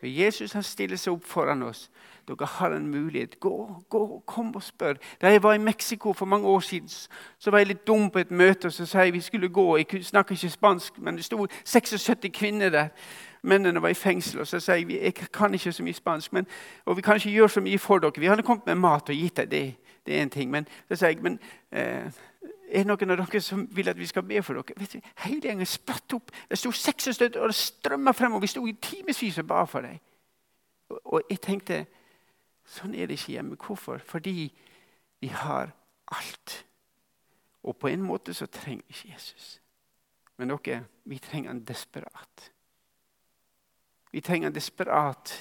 For 0.00 0.06
Jesus 0.06 0.52
han 0.52 0.62
stiller 0.62 0.96
seg 0.96 1.12
opp 1.12 1.26
foran 1.28 1.62
oss. 1.62 1.90
Dere 2.28 2.46
har 2.46 2.72
en 2.72 2.86
mulighet. 2.88 3.40
Gå, 3.40 3.82
gå, 3.88 4.22
kom 4.26 4.54
og 4.56 4.62
spør. 4.62 4.94
Da 5.20 5.28
jeg 5.28 5.42
var 5.42 5.54
i 5.54 5.58
Mexico 5.58 6.12
for 6.12 6.26
mange 6.26 6.48
år 6.48 6.60
siden, 6.60 6.88
så 7.38 7.50
var 7.50 7.58
jeg 7.58 7.66
litt 7.66 7.86
dum 7.86 8.10
på 8.10 8.18
et 8.18 8.30
møte. 8.30 8.66
og 8.66 8.72
Så 8.72 8.86
sa 8.86 9.04
jeg 9.04 9.12
vi 9.12 9.20
skulle 9.20 9.48
gå. 9.48 9.76
Jeg 9.76 10.04
snakker 10.04 10.32
ikke 10.32 10.48
spansk, 10.48 10.98
men 10.98 11.16
det 11.16 11.24
sto 11.24 11.46
76 11.64 12.32
kvinner 12.32 12.70
der. 12.70 12.88
Mennene 13.42 13.82
var 13.82 13.88
i 13.88 13.94
fengsel. 13.94 14.40
og 14.40 14.46
Så 14.46 14.60
sa 14.60 14.72
jeg 14.72 14.90
jeg 14.90 15.14
kan 15.14 15.54
ikke 15.54 15.72
så 15.72 15.82
mye 15.82 15.92
spansk, 15.92 16.32
men, 16.32 16.46
og 16.84 16.96
vi 16.96 17.02
kan 17.02 17.16
ikke 17.16 17.30
gjøre 17.30 17.48
så 17.48 17.60
mye 17.60 17.78
for 17.78 17.98
dere. 17.98 18.12
Vi 18.16 18.26
hadde 18.26 18.42
kommet 18.42 18.66
med 18.66 18.74
mat 18.74 19.08
og 19.08 19.14
gitt 19.14 19.36
deg 19.36 19.50
det. 19.50 19.74
Det 20.06 20.18
er 20.18 20.22
en 20.22 20.30
ting. 20.30 20.50
Men 20.50 20.68
så 20.88 20.96
sa 20.96 21.06
jeg 21.06 21.22
men 21.22 21.38
eh, 21.72 22.12
er 22.70 22.84
det 22.84 22.86
noen 22.86 23.10
av 23.10 23.18
dere 23.18 23.40
som 23.42 23.64
vil 23.74 23.88
at 23.90 23.98
vi 23.98 24.06
skal 24.06 24.22
be 24.22 24.42
for 24.46 24.60
dere? 24.60 24.76
Vet 24.78 24.92
du, 24.94 25.08
Hele 25.24 25.40
gjengen 25.42 25.66
spratt 25.66 26.14
opp. 26.14 26.30
Det 26.48 26.58
sto 26.58 26.70
seks 26.72 27.10
og 27.10 27.16
støtt, 27.16 27.36
og 27.36 27.50
det 27.50 27.58
strømma 27.58 28.14
frem. 28.14 28.36
Og 28.36 28.44
vi 28.44 28.50
sto 28.52 28.62
i 28.66 28.76
timevis 28.78 29.40
og 29.42 29.48
ba 29.50 29.64
for 29.66 29.86
dem. 29.86 29.98
Og, 30.90 31.00
og 31.04 31.32
jeg 31.32 31.42
tenkte 31.42 31.80
sånn 32.70 32.94
er 32.94 33.10
det 33.10 33.18
ikke 33.18 33.34
hjemme. 33.34 33.58
Hvorfor? 33.58 33.98
Fordi 34.06 34.52
vi 35.20 35.32
har 35.34 35.74
alt. 36.14 36.60
Og 37.66 37.76
på 37.76 37.90
en 37.90 38.06
måte 38.06 38.34
så 38.34 38.46
trenger 38.46 38.86
vi 38.86 38.94
ikke 38.94 39.14
Jesus. 39.16 39.50
Men 40.38 40.54
dere, 40.54 40.84
vi 41.04 41.18
trenger 41.18 41.50
han 41.50 41.64
desperat. 41.66 42.50
Vi 44.14 44.22
trenger 44.24 44.48
han 44.48 44.54
desperat. 44.54 45.34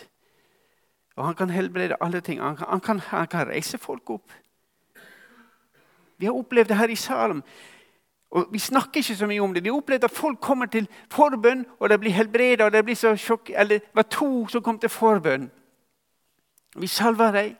Og 1.15 1.25
han 1.25 1.35
kan 1.35 1.49
helbrede 1.53 1.97
alle 2.01 2.21
ting. 2.21 2.41
Han 2.41 2.57
kan, 2.57 2.67
han 2.69 2.81
kan, 2.81 2.99
han 2.99 3.27
kan 3.27 3.47
reise 3.47 3.77
folk 3.77 4.09
opp. 4.09 4.33
Vi 6.19 6.25
har 6.25 6.35
opplevd 6.35 6.69
det 6.69 6.77
her 6.77 6.91
i 6.91 6.95
Salem. 6.95 7.41
Og 8.31 8.47
Vi 8.51 8.59
snakker 8.59 8.97
ikke 9.01 9.15
så 9.15 9.27
mye 9.27 9.41
om 9.41 9.53
det. 9.53 9.63
Vi 9.63 9.69
har 9.69 9.77
opplevd 9.77 10.03
at 10.03 10.11
folk 10.11 10.39
kommer 10.41 10.65
til 10.65 10.87
forbønn, 11.11 11.65
og 11.79 11.89
de 11.89 11.97
blir 11.97 12.11
helbreda. 12.11 12.65
Eller 12.65 13.67
det 13.67 13.81
var 13.93 14.01
to 14.03 14.47
som 14.47 14.63
kom 14.63 14.79
til 14.79 14.89
forbønn. 14.89 15.49
Vi 16.75 16.87
salva 16.87 17.31
dem. 17.31 17.55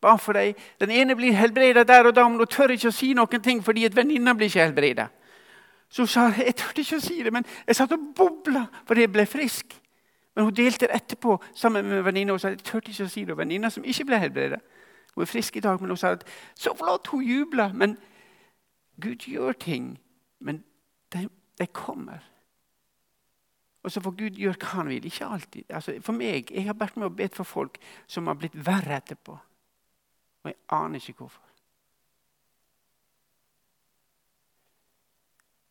Ba 0.00 0.16
for 0.16 0.32
dem. 0.32 0.54
Den 0.80 0.90
ene 0.90 1.16
blir 1.16 1.32
helbreda 1.32 1.84
der 1.84 2.06
og 2.06 2.16
da, 2.16 2.28
men 2.28 2.38
hun 2.38 2.46
tør 2.46 2.72
ikke 2.72 2.88
å 2.88 2.94
si 2.94 3.12
noen 3.14 3.42
ting 3.42 3.62
fordi 3.64 3.84
et 3.84 3.96
venninna 3.96 4.34
blir 4.34 4.46
ikke 4.46 4.64
helbreda. 4.68 5.08
Så 5.88 6.02
hun 6.02 6.08
sa 6.08 6.28
jeg 6.36 6.54
turte 6.56 6.80
ikke 6.80 6.96
å 6.96 7.04
si 7.04 7.22
det, 7.22 7.32
men 7.32 7.44
jeg 7.66 7.76
satt 7.76 7.92
og 7.92 8.12
bobla 8.16 8.66
fordi 8.86 9.06
jeg 9.06 9.12
ble 9.12 9.26
frisk. 9.26 9.76
Men 10.36 10.44
hun 10.44 10.54
delte 10.54 10.86
det 10.86 10.94
etterpå 10.94 11.38
sammen 11.54 11.88
med 11.88 12.02
venninna 12.04 12.34
og 12.34 12.40
sa 12.40 12.52
jeg 12.52 12.64
turte 12.64 12.92
ikke 12.92 13.06
å 13.06 13.12
si 13.12 13.24
det. 13.24 13.36
Venninna 13.38 13.70
som 13.70 13.84
ikke 13.84 14.04
ble 14.04 14.20
helbreda. 14.20 14.60
Hun 15.16 15.22
er 15.22 15.26
frisk 15.26 15.56
i 15.56 15.60
dag, 15.64 15.80
men 15.80 15.90
hun 15.90 15.96
sa 15.96 16.12
at 16.12 16.26
så 16.54 16.74
flott, 16.76 17.06
hun 17.06 17.24
jubler. 17.24 17.72
Men 17.72 17.96
Gud 19.00 19.24
gjør 19.24 19.52
ting, 19.52 19.94
men 20.38 20.64
de, 21.12 21.28
de 21.58 21.66
kommer. 21.66 22.20
Og 23.82 23.92
så 23.92 24.00
får 24.04 24.10
Gud 24.18 24.36
gjøre 24.36 24.60
hva 24.60 24.74
han 24.82 24.90
vil. 24.92 25.04
Ikke 25.08 25.24
alltid. 25.24 25.64
Altså, 25.70 25.94
for 26.04 26.12
meg, 26.12 26.52
Jeg 26.52 26.66
har 26.66 26.76
vært 26.76 26.96
med 26.96 27.06
og 27.06 27.16
bedt 27.16 27.34
for 27.34 27.44
folk 27.44 27.78
som 28.06 28.26
har 28.26 28.34
blitt 28.36 28.66
verre 28.66 28.96
etterpå. 28.96 29.38
Og 30.42 30.50
jeg 30.50 30.58
aner 30.68 31.00
ikke 31.00 31.18
hvorfor. 31.22 31.42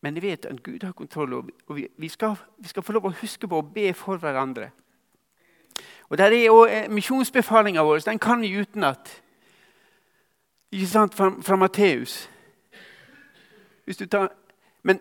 Men 0.01 0.15
jeg 0.15 0.23
vet 0.23 0.45
at 0.45 0.63
Gud 0.63 0.83
har 0.83 0.91
kontroll, 0.91 1.33
og 1.33 1.77
vi 1.97 2.09
skal, 2.09 2.35
vi 2.57 2.67
skal 2.67 2.83
få 2.83 2.93
lov 2.93 3.05
å 3.05 3.13
huske 3.21 3.47
på 3.47 3.59
å 3.61 3.69
be 3.75 3.93
for 3.93 4.17
hverandre. 4.17 4.71
Og 6.09 6.17
der 6.17 6.33
er 6.33 6.49
også 6.49 6.73
eh, 6.73 6.89
Misjonsbefalinga 6.89 7.83
vår 7.83 8.03
den 8.05 8.19
kan 8.19 8.41
vi 8.41 8.53
utenat. 8.57 9.21
Ikke 10.75 10.87
sant? 10.87 11.15
Fra, 11.15 11.29
fra 11.41 11.55
Matteus. 11.55 12.29
Men 14.83 14.99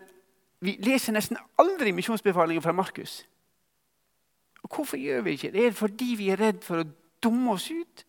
vi 0.61 0.77
leser 0.79 1.13
nesten 1.13 1.41
aldri 1.59 1.91
misjonsbefalinger 1.91 2.63
fra 2.63 2.73
Markus. 2.73 3.25
Og 4.63 4.77
Hvorfor 4.77 4.97
gjør 4.97 5.25
vi 5.27 5.31
ikke 5.31 5.51
det? 5.51 5.61
Er 5.61 5.71
Det 5.71 5.77
fordi 5.77 6.15
vi 6.19 6.29
er 6.31 6.41
redd 6.41 6.63
for 6.63 6.85
å 6.85 6.91
dumme 7.23 7.53
oss 7.53 7.71
ut. 7.71 8.05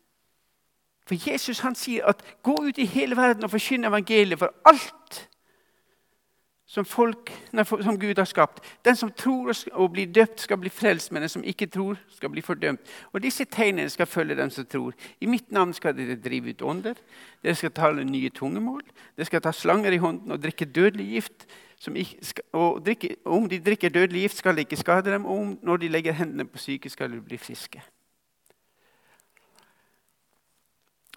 For 1.08 1.30
Jesus 1.30 1.60
han 1.60 1.75
sier 1.75 2.06
at 2.06 2.21
'gå 2.43 2.56
ut 2.67 2.78
i 2.78 2.86
hele 2.86 3.17
verden 3.17 3.43
og 3.43 3.51
forkynn 3.51 3.86
evangeliet 3.86 4.39
for 4.39 4.54
alt' 4.65 5.30
som, 6.67 6.86
folk, 6.86 7.32
som 7.82 7.99
Gud 7.99 8.17
har 8.17 8.25
skapt. 8.25 8.63
Den 8.86 8.95
som 8.95 9.12
tror 9.12 9.54
og 9.71 9.91
blir 9.91 10.08
døpt, 10.08 10.41
skal 10.41 10.58
bli 10.58 10.69
frelst, 10.69 11.12
men 11.12 11.21
den 11.21 11.30
som 11.30 11.43
ikke 11.45 11.67
tror, 11.69 11.99
skal 12.10 12.32
bli 12.34 12.41
fordømt. 12.41 12.82
Og 13.13 13.21
Disse 13.21 13.45
tegnene 13.45 13.89
skal 13.89 14.10
følge 14.10 14.36
dem 14.36 14.49
som 14.49 14.65
tror. 14.65 14.93
I 15.21 15.30
mitt 15.30 15.51
navn 15.51 15.73
skal 15.73 15.95
dere 15.97 16.17
drive 16.17 16.49
ut 16.49 16.65
ånder. 16.65 16.97
Dere 17.43 17.56
skal 17.56 17.71
tale 17.71 18.04
nye 18.04 18.34
tungemål. 18.34 18.82
Dere 19.15 19.30
skal 19.30 19.45
ta 19.45 19.54
slanger 19.54 19.93
i 19.93 20.01
hånden 20.01 20.32
og 20.32 20.41
drikke 20.41 20.65
dødelig 20.65 21.08
gift. 21.12 21.47
Skal, 21.78 22.43
og 22.54 22.82
drikke, 22.86 23.15
om 23.25 23.49
de 23.49 23.60
drikker 23.62 23.89
dødelig 23.89 24.21
gift, 24.21 24.38
skal 24.38 24.56
det 24.56 24.65
ikke 24.65 24.82
skade 24.82 25.12
dem. 25.12 25.25
Og 25.25 25.39
om, 25.39 25.60
når 25.62 25.78
de 25.78 25.88
legger 25.88 26.17
hendene 26.17 26.49
på 26.49 26.58
syke, 26.58 26.89
skal 26.89 27.12
de 27.12 27.21
bli 27.21 27.38
friske. 27.38 27.82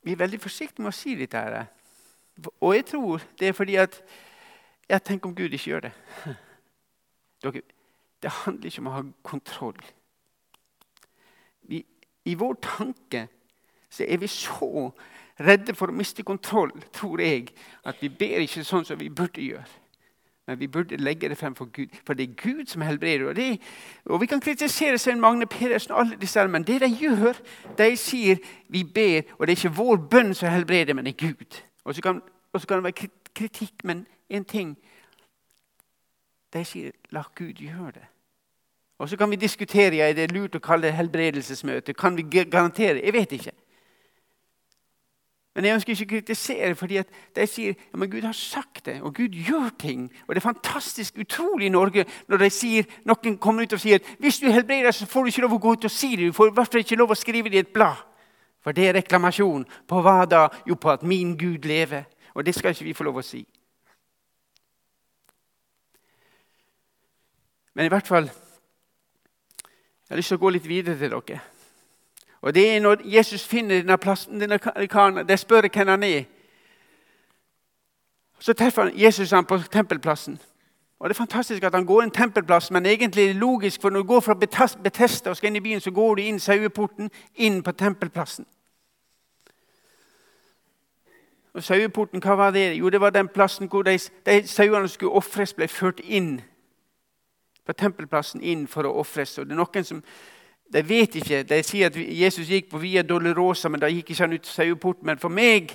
Vi 0.02 0.12
er 0.12 0.16
veldig 0.16 0.40
forsiktige 0.40 0.84
med 0.84 0.92
å 0.92 0.96
si 0.96 1.16
dette. 1.16 1.40
her. 1.40 1.66
Og 2.60 2.74
jeg 2.74 2.84
tror 2.86 3.22
det 3.40 3.48
er 3.48 3.52
fordi 3.52 3.76
at 3.80 4.02
jeg 4.88 5.04
tenker 5.04 5.28
om 5.28 5.34
Gud 5.34 5.52
ikke 5.52 5.70
gjør 5.70 5.80
det. 5.80 5.92
Dere, 7.42 7.62
det 8.22 8.30
handler 8.30 8.66
ikke 8.66 8.82
om 8.82 8.90
å 8.90 8.96
ha 8.96 9.02
kontroll. 9.22 9.82
Vi, 11.68 11.84
I 12.24 12.34
vår 12.34 12.56
tanke 12.64 13.26
så 13.90 14.04
er 14.08 14.20
vi 14.20 14.28
så 14.32 14.90
redde 15.38 15.74
for 15.78 15.90
å 15.90 15.96
miste 15.96 16.24
kontroll, 16.26 16.72
tror 16.92 17.20
jeg, 17.22 17.52
at 17.86 18.00
vi 18.02 18.10
ber 18.10 18.42
ikke 18.42 18.64
sånn 18.66 18.86
som 18.88 18.98
vi 18.98 19.10
burde 19.10 19.44
gjøre. 19.44 19.68
Men 20.48 20.58
vi 20.60 20.66
burde 20.72 20.96
legge 20.96 21.28
det 21.28 21.36
frem 21.36 21.54
for 21.54 21.68
Gud, 21.72 21.92
for 22.06 22.16
det 22.16 22.24
er 22.24 22.34
Gud 22.40 22.66
som 22.66 22.82
helbreder. 22.82 23.28
Og, 23.28 23.36
det, 23.36 23.60
og 24.04 24.20
Vi 24.20 24.26
kan 24.26 24.40
kritisere 24.40 24.98
Svein 24.98 25.20
Magne 25.20 25.46
Pedersen, 25.46 25.92
og 25.92 26.00
alle 26.00 26.16
disse, 26.16 26.46
men 26.48 26.64
det 26.64 26.80
de 26.80 26.88
gjør, 26.88 27.36
de 27.78 27.96
sier 27.96 28.40
vi 28.68 28.84
ber, 28.84 29.28
og 29.38 29.46
det 29.46 29.52
er 29.52 29.60
ikke 29.60 29.76
vår 29.76 29.96
bønn 30.10 30.34
som 30.34 30.48
helbreder, 30.48 30.94
men 30.94 31.04
det 31.04 31.14
er 31.14 31.26
Gud. 31.26 31.60
Og 31.84 31.94
så 31.94 32.02
kan, 32.02 32.22
og 32.52 32.60
så 32.60 32.66
kan 32.66 32.76
det 32.76 32.84
være 32.84 33.10
kritikk, 33.38 33.84
men 33.84 34.06
en 34.28 34.44
ting 34.44 34.76
De 36.48 36.64
sier 36.64 36.92
'la 37.12 37.22
Gud 37.36 37.60
gjøre 37.60 37.92
det'. 37.92 38.08
Og 38.98 39.08
Så 39.08 39.16
kan 39.16 39.30
vi 39.30 39.36
diskutere 39.36 39.96
ja, 39.96 40.08
er 40.08 40.32
lurt 40.32 40.56
å 40.56 40.58
kalle 40.58 40.88
det 40.88 40.96
helbredelsesmøte. 40.96 41.94
Kan 41.94 42.16
vi 42.16 42.22
garantere? 42.22 43.04
Jeg 43.04 43.12
vet 43.12 43.32
ikke. 43.32 43.52
Men 45.54 45.64
jeg 45.64 45.74
ønsker 45.74 45.92
ikke 45.92 46.04
å 46.04 46.10
kritisere, 46.12 46.74
fordi 46.78 47.00
de 47.34 47.46
sier 47.50 47.72
ja, 47.74 47.98
men 47.98 48.10
Gud 48.10 48.22
har 48.22 48.32
sagt 48.32 48.84
det, 48.86 49.00
og 49.02 49.14
Gud 49.14 49.34
gjør 49.34 49.70
ting. 49.78 50.04
Og 50.26 50.34
Det 50.34 50.38
er 50.38 50.52
fantastisk 50.52 51.18
utrolig 51.18 51.66
i 51.66 51.72
Norge 51.74 52.04
når 52.28 52.44
de 52.44 52.50
sier, 52.50 52.84
noen 53.04 53.38
kommer 53.38 53.66
ut 53.66 53.72
og 53.74 53.80
sier 53.82 53.98
hvis 54.18 54.38
du 54.38 54.46
helbreder, 54.50 54.94
så 54.94 55.06
får 55.06 55.24
du 55.24 55.32
ikke 55.32 55.42
lov 55.42 55.56
å 55.56 55.62
gå 55.64 55.72
ut 55.72 55.88
og 55.88 55.90
si 55.90 56.12
det. 56.16 56.28
Du 56.30 56.36
får 56.36 56.52
i 56.52 56.54
hvert 56.54 56.70
fall 56.72 56.84
ikke 56.84 56.98
lov 57.00 57.10
å 57.10 57.18
skrive 57.18 57.50
det 57.50 57.58
i 57.58 57.64
et 57.64 57.72
blad. 57.74 58.04
For 58.62 58.74
det 58.74 58.86
er 58.86 58.94
reklamasjon. 59.00 59.66
På 59.86 60.02
hva 60.02 60.24
da? 60.30 60.44
Jo, 60.66 60.78
på 60.78 60.90
at 60.90 61.02
min 61.02 61.36
Gud 61.38 61.66
lever. 61.66 62.06
Og 62.38 62.46
det 62.46 62.54
skal 62.54 62.70
ikke 62.70 62.84
vi 62.84 62.92
få 62.94 63.02
lov 63.02 63.16
å 63.18 63.22
si. 63.26 63.40
Men 67.74 67.88
i 67.88 67.90
hvert 67.90 68.06
fall 68.06 68.28
Jeg 68.30 70.14
har 70.14 70.16
lyst 70.16 70.30
til 70.30 70.38
å 70.38 70.40
gå 70.40 70.50
litt 70.54 70.68
videre 70.68 70.94
til 70.96 71.10
dere. 71.10 71.40
Og 72.40 72.54
det 72.54 72.62
er 72.70 72.80
når 72.80 73.02
Jesus 73.04 73.42
finner 73.44 73.82
denne, 73.82 73.98
plassen, 73.98 74.38
denne 74.40 74.58
karen, 74.58 75.26
de 75.26 75.36
spør 75.36 75.66
hvem 75.66 75.88
han 75.88 76.06
er. 76.06 76.24
Så 78.38 78.54
treffer 78.54 78.94
Jesus 78.94 79.34
ham 79.34 79.44
på 79.44 79.58
tempelplassen. 79.58 80.38
Og 80.98 81.08
Det 81.08 81.16
er 81.16 81.24
fantastisk 81.24 81.62
at 81.62 81.74
han 81.74 81.86
går 81.86 82.02
inn 82.02 82.10
tempelplassen, 82.10 82.74
men 82.74 82.86
egentlig 82.86 83.24
er 83.24 83.32
det 83.32 83.42
logisk, 83.42 83.80
for 83.80 83.90
når 83.90 84.00
du 84.00 84.06
går 84.06 84.20
fra 84.20 84.34
Betesta 84.82 85.30
og 85.30 85.36
skal 85.36 85.50
inn 85.50 85.56
i 85.56 85.66
byen, 85.66 85.80
så 85.80 85.90
går 85.90 86.14
du 86.14 86.22
inn 86.22 86.40
saueporten, 86.40 87.10
inn 87.34 87.62
på 87.62 87.72
tempelplassen. 87.72 88.46
Og 91.58 91.64
Saueporten, 91.64 92.22
hva 92.22 92.36
var 92.38 92.52
det? 92.54 92.76
Jo, 92.78 92.88
det 92.88 93.00
var 93.00 93.10
den 93.10 93.28
plassen 93.28 93.66
hvor 93.66 93.82
de, 93.82 93.96
de 94.26 94.46
sauene 94.46 94.88
skulle 94.88 95.18
ofres, 95.18 95.54
ble 95.58 95.66
ført 95.68 95.98
inn 96.04 96.36
på 97.66 97.74
tempelplassen 97.74 98.44
inn 98.46 98.68
for 98.70 98.86
å 98.86 98.92
ofres. 99.02 99.32
Og 99.38 99.48
det 99.48 99.56
er 99.56 99.58
noen 99.58 99.88
som 99.88 100.02
de 100.72 100.82
vet 100.86 101.18
ikke. 101.18 101.42
De 101.50 101.58
sier 101.66 101.90
at 101.90 101.98
Jesus 101.98 102.46
gikk 102.46 102.70
på 102.70 102.78
Via 102.78 103.02
Dolorosa, 103.02 103.68
men 103.68 103.82
da 103.82 103.90
gikk 103.90 104.12
ikke 104.14 104.22
han 104.22 104.38
ut 104.38 104.46
saueporten. 104.46 105.10
Men 105.10 105.18
for 105.18 105.34
meg 105.34 105.74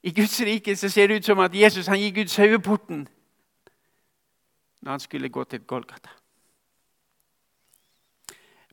i 0.00 0.14
Guds 0.16 0.40
rike 0.48 0.76
så 0.80 0.88
ser 0.88 1.12
det 1.12 1.20
ut 1.20 1.28
som 1.28 1.44
at 1.44 1.54
Jesus 1.54 1.92
han 1.92 2.00
gikk 2.00 2.24
ut 2.24 2.32
saueporten 2.32 3.04
når 4.80 4.96
han 4.96 5.04
skulle 5.04 5.28
gå 5.28 5.44
til 5.44 5.60
Golgata. 5.60 6.08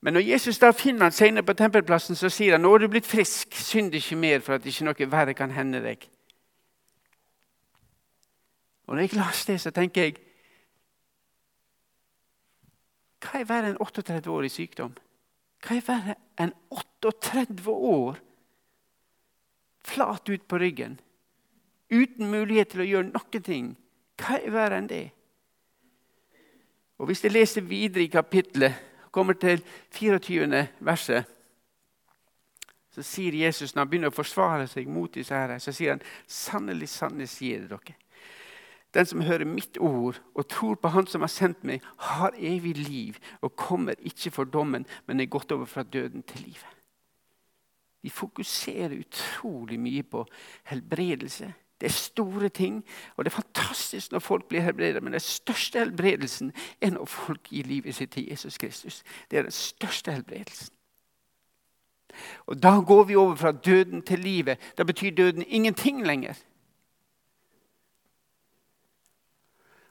Men 0.01 0.13
når 0.13 0.29
Jesus 0.31 0.63
da 0.63 0.71
finner 0.71 1.09
han 1.09 1.11
senere 1.11 1.43
på 1.43 1.59
tempelplassen, 1.59 2.15
så 2.15 2.29
sier 2.31 2.55
han 2.55 2.63
nå 2.63 2.75
er 2.77 2.85
du 2.85 2.91
blitt 2.95 3.11
frisk, 3.11 3.51
synd 3.59 3.91
ikke 3.91 4.15
mer 4.15 4.39
for 4.45 4.55
at 4.55 4.65
ikke 4.65 4.87
noe 4.87 5.11
verre 5.11 5.33
kan 5.35 5.51
hende 5.51 5.83
deg. 5.83 6.05
Og 8.85 8.95
Når 8.95 9.01
jeg 9.01 9.13
leser 9.13 9.53
det, 9.53 9.61
så 9.61 9.71
tenker 9.71 10.01
jeg 10.01 10.15
hva 13.25 13.39
er 13.41 13.47
verre 13.49 13.71
enn 13.71 13.81
38 13.81 14.29
år 14.29 14.45
i 14.45 14.51
sykdom? 14.53 14.91
Hva 15.65 15.75
er 15.79 15.85
verre 15.87 16.15
enn 16.37 16.51
38 16.69 17.73
år 17.73 18.19
flat 19.85 20.29
ut 20.29 20.45
på 20.45 20.59
ryggen? 20.61 20.99
Uten 21.89 22.29
mulighet 22.29 22.73
til 22.73 22.83
å 22.83 22.89
gjøre 22.89 23.09
noen 23.09 23.45
ting. 23.45 23.71
Hva 24.21 24.37
er 24.37 24.53
verre 24.53 24.77
enn 24.77 24.89
det? 24.91 25.07
Og 27.01 27.09
Hvis 27.09 27.23
jeg 27.25 27.33
leser 27.33 27.65
videre 27.65 28.05
i 28.05 28.11
kapittelet, 28.13 28.77
kommer 29.11 29.33
til 29.33 29.63
24. 29.91 30.67
verset, 30.79 31.25
så 32.91 33.03
sier 33.03 33.35
Jesus, 33.35 33.75
når 33.75 33.81
han 33.81 33.89
begynner 33.89 34.11
å 34.11 34.15
forsvare 34.15 34.67
seg 34.71 34.87
mot 34.87 35.11
disse 35.11 35.35
her, 35.35 35.57
så 35.59 35.71
sier 35.75 35.95
han, 35.95 36.03
sannelig, 36.27 36.87
sannelig 36.91 37.27
sier 37.33 37.63
det 37.63 37.71
dere. 37.73 37.95
Den 38.95 39.05
som 39.05 39.21
hører 39.21 39.45
mitt 39.45 39.77
ord 39.77 40.21
og 40.35 40.47
tror 40.47 40.75
på 40.79 40.87
Han 40.87 41.07
som 41.07 41.21
har 41.21 41.31
sendt 41.31 41.63
meg, 41.67 41.83
har 41.97 42.35
evig 42.37 42.77
liv 42.77 43.19
og 43.41 43.55
kommer 43.55 43.99
ikke 43.99 44.31
for 44.31 44.43
dommen, 44.47 44.85
men 45.05 45.19
er 45.19 45.31
gått 45.31 45.51
over 45.51 45.65
fra 45.65 45.83
døden 45.83 46.23
til 46.23 46.47
livet. 46.47 46.71
Vi 48.01 48.09
fokuserer 48.09 48.99
utrolig 48.99 49.79
mye 49.79 50.03
på 50.03 50.25
helbredelse. 50.69 51.53
Det 51.81 51.87
er 51.87 51.91
store 51.91 52.49
ting, 52.49 52.85
og 53.17 53.25
det 53.25 53.31
er 53.31 53.35
fantastisk 53.35 54.11
når 54.11 54.19
folk 54.19 54.45
blir 54.47 54.61
helbredet. 54.61 55.03
Men 55.03 55.13
den 55.13 55.19
største 55.19 55.79
helbredelsen 55.79 56.53
er 56.81 56.93
når 56.95 57.05
folk 57.05 57.49
gir 57.49 57.67
livet 57.67 57.95
sitt 57.95 58.11
til 58.11 58.29
Jesus 58.29 58.57
Kristus. 58.57 59.03
Det 59.31 59.39
er 59.39 59.41
den 59.41 59.51
største 59.51 60.11
helbredelsen. 60.11 60.71
Og 62.45 62.63
Da 62.63 62.79
går 62.87 63.03
vi 63.03 63.15
over 63.15 63.35
fra 63.35 63.51
døden 63.51 64.01
til 64.01 64.19
livet. 64.19 64.57
Da 64.77 64.83
betyr 64.83 65.11
døden 65.11 65.43
ingenting 65.47 66.05
lenger. 66.05 66.33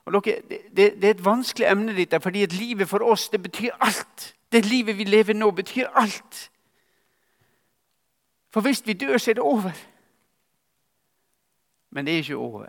Og 0.04 0.24
dere, 0.24 0.40
det, 0.48 0.60
det, 0.76 1.04
er 1.04 1.10
et 1.10 1.24
vanskelig 1.24 1.66
emne, 1.70 1.96
dette, 1.96 2.20
fordi 2.20 2.42
at 2.42 2.52
livet 2.52 2.88
for 2.88 3.04
oss 3.04 3.28
det 3.28 3.42
betyr 3.42 3.70
alt. 3.80 4.34
Det 4.52 4.66
livet 4.66 4.98
vi 4.98 5.04
lever 5.04 5.34
nå, 5.34 5.50
betyr 5.50 5.86
alt. 5.94 6.50
For 8.52 8.60
hvis 8.60 8.86
vi 8.86 8.92
dør, 8.92 9.18
så 9.18 9.30
er 9.30 9.34
det 9.34 9.42
over. 9.42 9.72
Men 11.90 12.06
det 12.06 12.14
er 12.14 12.16
ikke 12.16 12.36
over. 12.36 12.66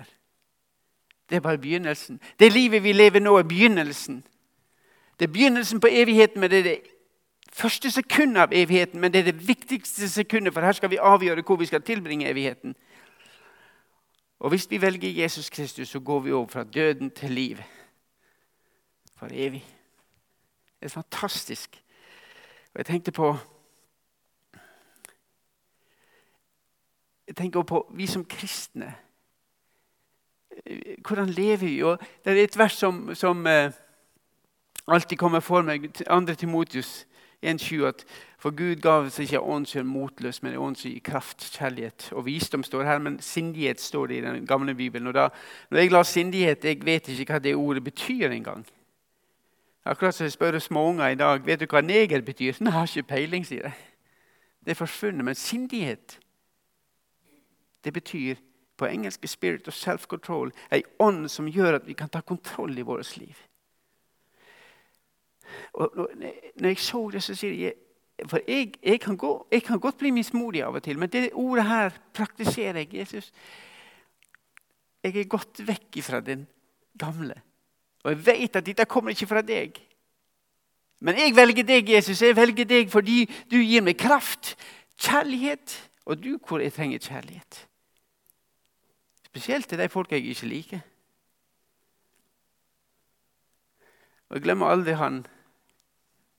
Det 1.29 1.35
er 1.35 1.39
bare 1.39 1.57
begynnelsen. 1.57 2.21
Det 2.39 2.53
livet 2.53 2.83
vi 2.83 2.91
lever 2.91 3.19
nå, 3.19 3.37
er 3.37 3.43
begynnelsen. 3.43 4.23
Det 5.19 5.27
er 5.27 5.33
begynnelsen 5.33 5.79
på 5.79 5.87
evigheten, 5.91 6.41
men 6.41 6.51
det 6.51 6.59
er 6.59 6.63
det 6.63 6.79
første 7.53 7.91
sekundet 7.91 8.41
av 8.41 8.53
evigheten. 8.53 9.01
Men 9.01 9.13
det 9.13 9.19
er 9.19 9.31
det 9.31 9.47
viktigste 9.47 10.09
sekundet, 10.09 10.53
for 10.53 10.61
her 10.61 10.71
skal 10.71 10.89
vi 10.89 10.97
avgjøre 11.01 11.41
hvor 11.45 11.55
vi 11.55 11.65
skal 11.65 11.81
tilbringe 11.81 12.29
evigheten. 12.29 12.75
Og 14.39 14.49
hvis 14.49 14.71
vi 14.71 14.81
velger 14.81 15.23
Jesus 15.23 15.49
Kristus, 15.49 15.89
så 15.89 15.99
går 15.99 16.19
vi 16.19 16.31
over 16.31 16.47
fra 16.47 16.63
døden 16.63 17.11
til 17.11 17.31
liv. 17.31 17.57
For 19.15 19.27
evig. 19.31 19.65
Det 20.79 20.85
er 20.85 20.89
fantastisk. 20.89 21.83
Og 22.73 22.77
jeg 22.77 22.85
tenkte 22.85 23.11
på 23.11 23.37
Jeg 27.27 27.35
tenker 27.35 27.63
på 27.63 27.91
vi 27.93 28.07
som 28.07 28.25
kristne. 28.25 28.95
Hvordan 31.07 31.29
lever 31.29 31.57
vi? 31.57 31.83
Og 31.83 31.99
det 32.25 32.39
er 32.39 32.43
et 32.43 32.57
vers 32.57 32.73
som, 32.73 33.15
som 33.15 33.47
eh, 33.47 33.71
alltid 34.87 35.17
kommer 35.17 35.39
for 35.39 35.61
meg. 35.61 35.89
2. 35.93 36.19
Timotius 36.35 37.07
1,20 37.45 37.85
at 37.85 38.05
for 38.45 38.51
Gud 38.51 38.75
gav 38.81 39.07
oss 39.07 39.19
ikke 39.19 39.39
ånd 39.41 39.65
som 39.65 39.79
er 39.79 39.87
motløs, 39.89 40.43
men 40.43 40.57
ånd 40.57 40.75
som 40.77 40.91
gir 40.91 41.01
kraft, 41.01 41.47
kjærlighet 41.57 42.09
og 42.13 42.25
visdom. 42.25 42.63
står 42.63 42.83
her, 42.83 42.99
Men 42.99 43.19
sindighet 43.19 43.81
står 43.81 44.07
det 44.07 44.17
i 44.17 44.21
den 44.21 44.45
gamle 44.47 44.75
bibelen. 44.75 45.07
Og 45.07 45.13
da, 45.13 45.29
når 45.71 45.79
jeg 45.79 45.91
la 45.91 46.03
sindighet, 46.03 46.65
jeg 46.65 46.85
vet 46.85 47.09
ikke 47.09 47.33
hva 47.33 47.39
det 47.39 47.55
ordet 47.55 47.83
betyr 47.83 48.29
engang. 48.29 48.65
Akkurat 49.85 50.15
som 50.15 50.23
jeg 50.23 50.31
spør 50.31 50.59
småunger 50.59 51.07
i 51.07 51.15
dag 51.15 51.45
vet 51.45 51.59
du 51.59 51.65
hva 51.65 51.81
neger 51.81 52.21
betyr. 52.21 52.53
Nei, 52.59 52.71
jeg 52.71 52.73
har 52.73 52.87
ikke 52.87 53.07
peiling, 53.07 53.45
sier 53.45 53.63
jeg. 53.63 53.73
Det 54.65 54.71
er 54.71 54.75
forsvunnet. 54.75 55.25
Men 55.25 55.35
sindighet, 55.35 56.19
det 57.83 57.93
betyr 57.93 58.35
på 58.77 58.85
engelsk 58.85 59.27
'spirit 59.27 59.67
of 59.67 59.73
self-control'. 59.73 60.51
Ei 60.71 60.83
ånd 60.99 61.29
som 61.29 61.47
gjør 61.47 61.75
at 61.75 61.87
vi 61.87 61.93
kan 61.93 62.09
ta 62.09 62.21
kontroll 62.21 62.77
i 62.77 62.81
vårt 62.81 63.17
liv. 63.17 63.35
Og 65.73 65.91
når 66.55 66.67
jeg 66.67 66.79
så 66.79 67.01
det, 67.13 67.23
så 67.23 67.35
sier 67.35 67.57
jeg 67.59 67.73
For 68.29 68.39
jeg, 68.47 68.73
jeg, 68.83 68.99
kan, 69.03 69.17
gå, 69.17 69.47
jeg 69.51 69.63
kan 69.63 69.79
godt 69.79 69.97
bli 69.99 70.09
mismodig 70.15 70.61
av 70.63 70.75
og 70.75 70.83
til, 70.83 70.95
men 70.99 71.09
det 71.11 71.33
ordet 71.33 71.65
her 71.67 71.97
praktiserer 72.15 72.77
jeg. 72.77 72.93
Jesus, 72.93 73.33
jeg 75.03 75.17
er 75.19 75.27
gått 75.27 75.59
vekk 75.67 75.99
fra 76.01 76.21
den 76.23 76.45
gamle. 76.97 77.35
Og 78.05 78.13
jeg 78.13 78.25
vet 78.25 78.55
at 78.55 78.65
dette 78.65 78.85
kommer 78.87 79.11
ikke 79.11 79.27
fra 79.27 79.43
deg. 79.43 79.81
Men 81.03 81.19
jeg 81.19 81.35
velger 81.35 81.67
deg, 81.67 81.89
Jesus. 81.89 82.21
Jeg 82.21 82.37
velger 82.37 82.65
deg 82.65 82.89
fordi 82.89 83.25
du 83.51 83.59
gir 83.59 83.83
meg 83.83 83.99
kraft, 83.99 84.55
kjærlighet, 84.95 85.75
og 86.05 86.23
du 86.23 86.37
hvor 86.39 86.63
jeg 86.63 86.73
trenger 86.73 87.03
kjærlighet. 87.03 87.65
Spesielt 89.27 89.67
til 89.67 89.81
de 89.81 89.89
folk 89.89 90.11
jeg 90.11 90.23
ikke 90.25 90.47
liker. 90.47 90.83
Og 94.29 94.37
Jeg 94.37 94.43
glemmer 94.43 94.71
aldri 94.71 94.95
han 94.97 95.25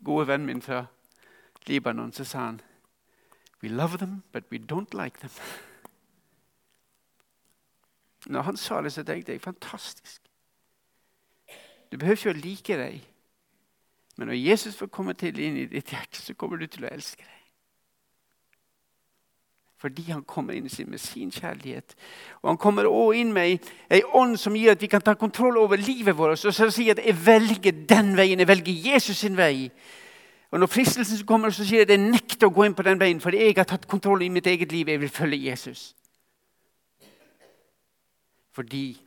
gode 0.04 0.26
vennen 0.28 0.46
min 0.46 0.62
fra 0.62 0.86
Libanon. 1.66 2.12
Så 2.12 2.24
sa 2.24 2.38
han 2.38 2.60
We 3.62 3.68
love 3.68 3.98
them, 3.98 4.22
but 4.32 4.44
we 4.50 4.58
don't 4.58 5.02
like 5.02 5.18
them. 5.18 5.30
Når 8.26 8.42
han 8.42 8.56
sa 8.56 8.82
det, 8.82 8.92
så 8.92 9.02
tenkte 9.02 9.32
jeg 9.32 9.40
fantastisk. 9.40 10.22
Du 11.92 11.98
behøver 11.98 12.16
ikke 12.16 12.30
å 12.30 12.42
like 12.42 12.76
deg. 12.78 13.08
Men 14.16 14.28
når 14.28 14.34
Jesus 14.34 14.76
får 14.76 14.86
komme 14.86 15.14
til 15.14 15.38
inn 15.38 15.56
i 15.56 15.66
ditt 15.70 15.92
hjerte, 15.92 16.22
så 16.22 16.34
kommer 16.34 16.56
du 16.56 16.66
til 16.66 16.84
å 16.84 16.90
elske 16.90 17.22
deg. 17.22 17.35
Fordi 19.76 20.02
han 20.08 20.24
kommer 20.24 20.56
inn 20.56 20.70
med 20.88 20.98
sin 20.98 21.30
kjærlighet. 21.30 21.94
Og 22.42 22.48
han 22.50 22.56
kommer 22.56 22.88
òg 22.88 23.18
inn 23.20 23.32
med 23.32 23.58
ei 23.92 24.00
ånd 24.16 24.38
som 24.40 24.56
gir 24.56 24.72
at 24.72 24.80
vi 24.80 24.88
kan 24.88 25.04
ta 25.04 25.14
kontroll 25.14 25.58
over 25.60 25.76
livet 25.76 26.16
vårt. 26.16 26.44
Og 26.44 26.54
så 26.54 26.70
sier 26.70 26.96
at 26.96 27.04
'jeg 27.04 27.26
velger 27.26 27.86
den 27.88 28.16
veien', 28.16 28.38
jeg 28.38 28.48
velger 28.48 28.92
Jesus 28.92 29.16
sin 29.16 29.36
vei. 29.36 29.70
Og 30.50 30.60
Når 30.60 30.66
fristelsen 30.66 31.26
kommer, 31.26 31.50
så 31.50 31.64
sier 31.64 31.78
jeg 31.78 31.90
at 31.90 31.98
jeg 31.98 32.10
nekter 32.10 32.46
å 32.46 32.54
gå 32.54 32.64
inn 32.64 32.74
på 32.74 32.82
den 32.82 33.00
veien, 33.00 33.20
fordi 33.20 33.36
jeg 33.36 33.54
har 33.56 33.64
tatt 33.64 33.88
kontroll 33.88 34.22
i 34.22 34.28
mitt 34.28 34.46
eget 34.46 34.72
liv. 34.72 34.88
Jeg 34.88 35.00
vil 35.00 35.08
følge 35.08 35.50
Jesus. 35.50 35.94
Fordi 38.52 39.02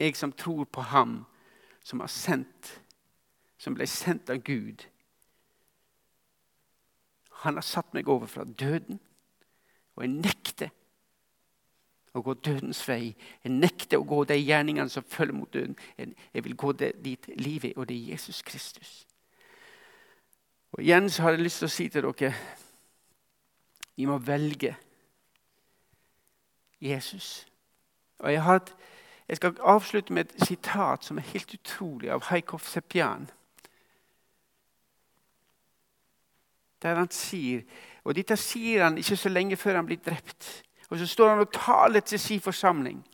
jeg 0.00 0.16
som 0.16 0.32
tror 0.32 0.64
på 0.64 0.80
ham, 0.80 1.26
som, 1.84 2.02
sendt, 2.08 2.80
som 3.58 3.74
ble 3.74 3.86
sendt 3.86 4.30
av 4.30 4.40
Gud. 4.42 4.86
Han 7.44 7.54
har 7.54 7.62
satt 7.62 7.94
meg 7.94 8.08
over 8.08 8.26
fra 8.26 8.44
døden, 8.44 9.00
og 10.00 10.06
jeg 10.06 10.14
nekter 10.16 10.70
å 12.16 12.22
gå 12.24 12.34
dødens 12.40 12.80
vei. 12.88 13.12
Jeg 13.44 13.52
nekter 13.52 14.00
å 14.00 14.06
gå 14.08 14.22
de 14.24 14.38
gjerningene 14.40 14.88
som 14.90 15.04
følger 15.04 15.36
mot 15.36 15.52
døden. 15.52 15.76
Jeg 16.32 16.44
vil 16.44 16.56
gå 16.56 16.72
dit 16.72 17.28
livet, 17.36 17.76
og 17.76 17.88
det 17.88 17.96
er 17.98 18.14
Jesus 18.14 18.40
Kristus. 18.42 19.06
Og 20.72 20.82
Igjen 20.82 21.10
så 21.10 21.22
har 21.22 21.36
jeg 21.36 21.44
lyst 21.44 21.60
til 21.60 21.68
å 21.68 21.74
si 21.74 21.88
til 21.88 22.08
dere 22.08 22.32
vi 24.00 24.06
må 24.08 24.16
velge 24.24 24.72
Jesus. 26.80 27.46
Og 28.24 28.32
jeg 28.32 28.56
et 28.56 28.72
jeg 29.28 29.36
skal 29.36 29.60
avslutte 29.62 30.12
med 30.12 30.24
et 30.24 30.46
sitat 30.46 31.04
som 31.04 31.18
er 31.18 31.22
helt 31.22 31.54
utrolig, 31.54 32.10
av 32.10 32.24
Haikov 32.32 32.64
Sepjan. 32.66 33.28
Der 36.82 36.94
han 36.94 37.10
sier 37.14 37.62
Og 38.04 38.14
dette 38.16 38.36
sier 38.36 38.84
han 38.84 38.98
ikke 38.98 39.16
så 39.16 39.28
lenge 39.28 39.56
før 39.56 39.80
han 39.80 39.86
blir 39.86 40.00
drept. 40.04 40.62
Og 40.90 40.98
Så 40.98 41.06
står 41.06 41.28
han 41.28 41.38
og 41.38 41.52
taler 41.52 42.00
til 42.00 42.18
sin 42.18 42.40
forsamling. 42.40 43.04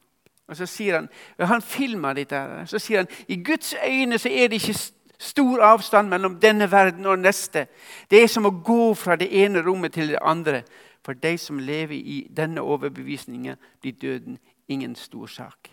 Og 0.49 0.57
så 0.57 0.67
sier 0.67 0.95
Han 0.95 1.09
og 1.39 1.49
han 1.49 1.63
filmer 1.63 2.13
dette, 2.13 2.67
så 2.67 2.79
sier 2.79 2.99
han 2.99 3.09
i 3.29 3.43
Guds 3.43 3.75
øyne 3.87 4.19
så 4.19 4.29
er 4.29 4.49
det 4.49 4.63
ikke 4.63 4.79
stor 5.19 5.63
avstand 5.63 6.09
mellom 6.09 6.41
denne 6.41 6.71
verden 6.71 7.07
og 7.07 7.19
neste. 7.19 7.67
Det 8.11 8.23
er 8.23 8.29
som 8.29 8.47
å 8.47 8.55
gå 8.65 8.95
fra 8.95 9.17
det 9.17 9.29
ene 9.33 9.63
rommet 9.67 9.93
til 9.93 10.09
det 10.09 10.19
andre. 10.23 10.63
For 11.03 11.13
de 11.13 11.39
som 11.39 11.59
lever 11.59 11.95
i 11.95 12.27
denne 12.37 12.61
overbevisningen, 12.61 13.57
blir 13.81 13.93
døden 13.93 14.39
ingen 14.69 14.97
stor 14.97 15.27
sak. 15.27 15.71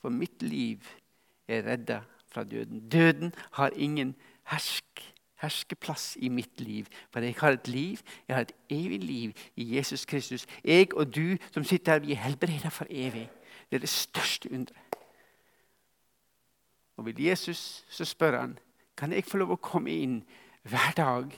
For 0.00 0.08
mitt 0.10 0.42
liv 0.42 0.80
er 1.48 1.62
redda 1.66 2.00
fra 2.32 2.44
døden. 2.44 2.88
Døden 2.88 3.34
har 3.52 3.70
ingen 3.76 4.14
hersk, 4.44 5.15
herskeplass 5.42 6.16
i 6.20 6.28
mitt 6.28 6.60
liv. 6.60 6.86
For 7.10 7.20
jeg 7.20 7.34
har 7.38 7.56
et 7.56 7.68
liv, 7.68 7.98
jeg 8.28 8.36
har 8.36 8.46
et 8.46 8.52
evig 8.70 9.00
liv 9.00 9.32
i 9.56 9.76
Jesus 9.76 10.04
Kristus. 10.04 10.46
Jeg 10.64 10.94
og 10.94 11.14
du 11.14 11.36
som 11.52 11.64
sitter 11.64 11.92
her, 11.92 11.98
vi 11.98 12.12
er 12.12 12.24
helbreda 12.24 12.68
for 12.68 12.86
evig. 12.90 13.30
Det 13.70 13.76
er 13.76 13.84
det 13.84 13.88
største 13.88 14.52
underet. 14.52 14.96
Og 16.96 17.06
vil 17.06 17.22
Jesus, 17.22 17.84
så 17.88 18.04
spør 18.04 18.40
han 18.40 18.58
kan 18.96 19.12
jeg 19.12 19.24
få 19.28 19.36
lov 19.36 19.50
å 19.52 19.60
komme 19.60 19.92
inn 19.92 20.22
hver 20.64 20.94
dag 20.96 21.34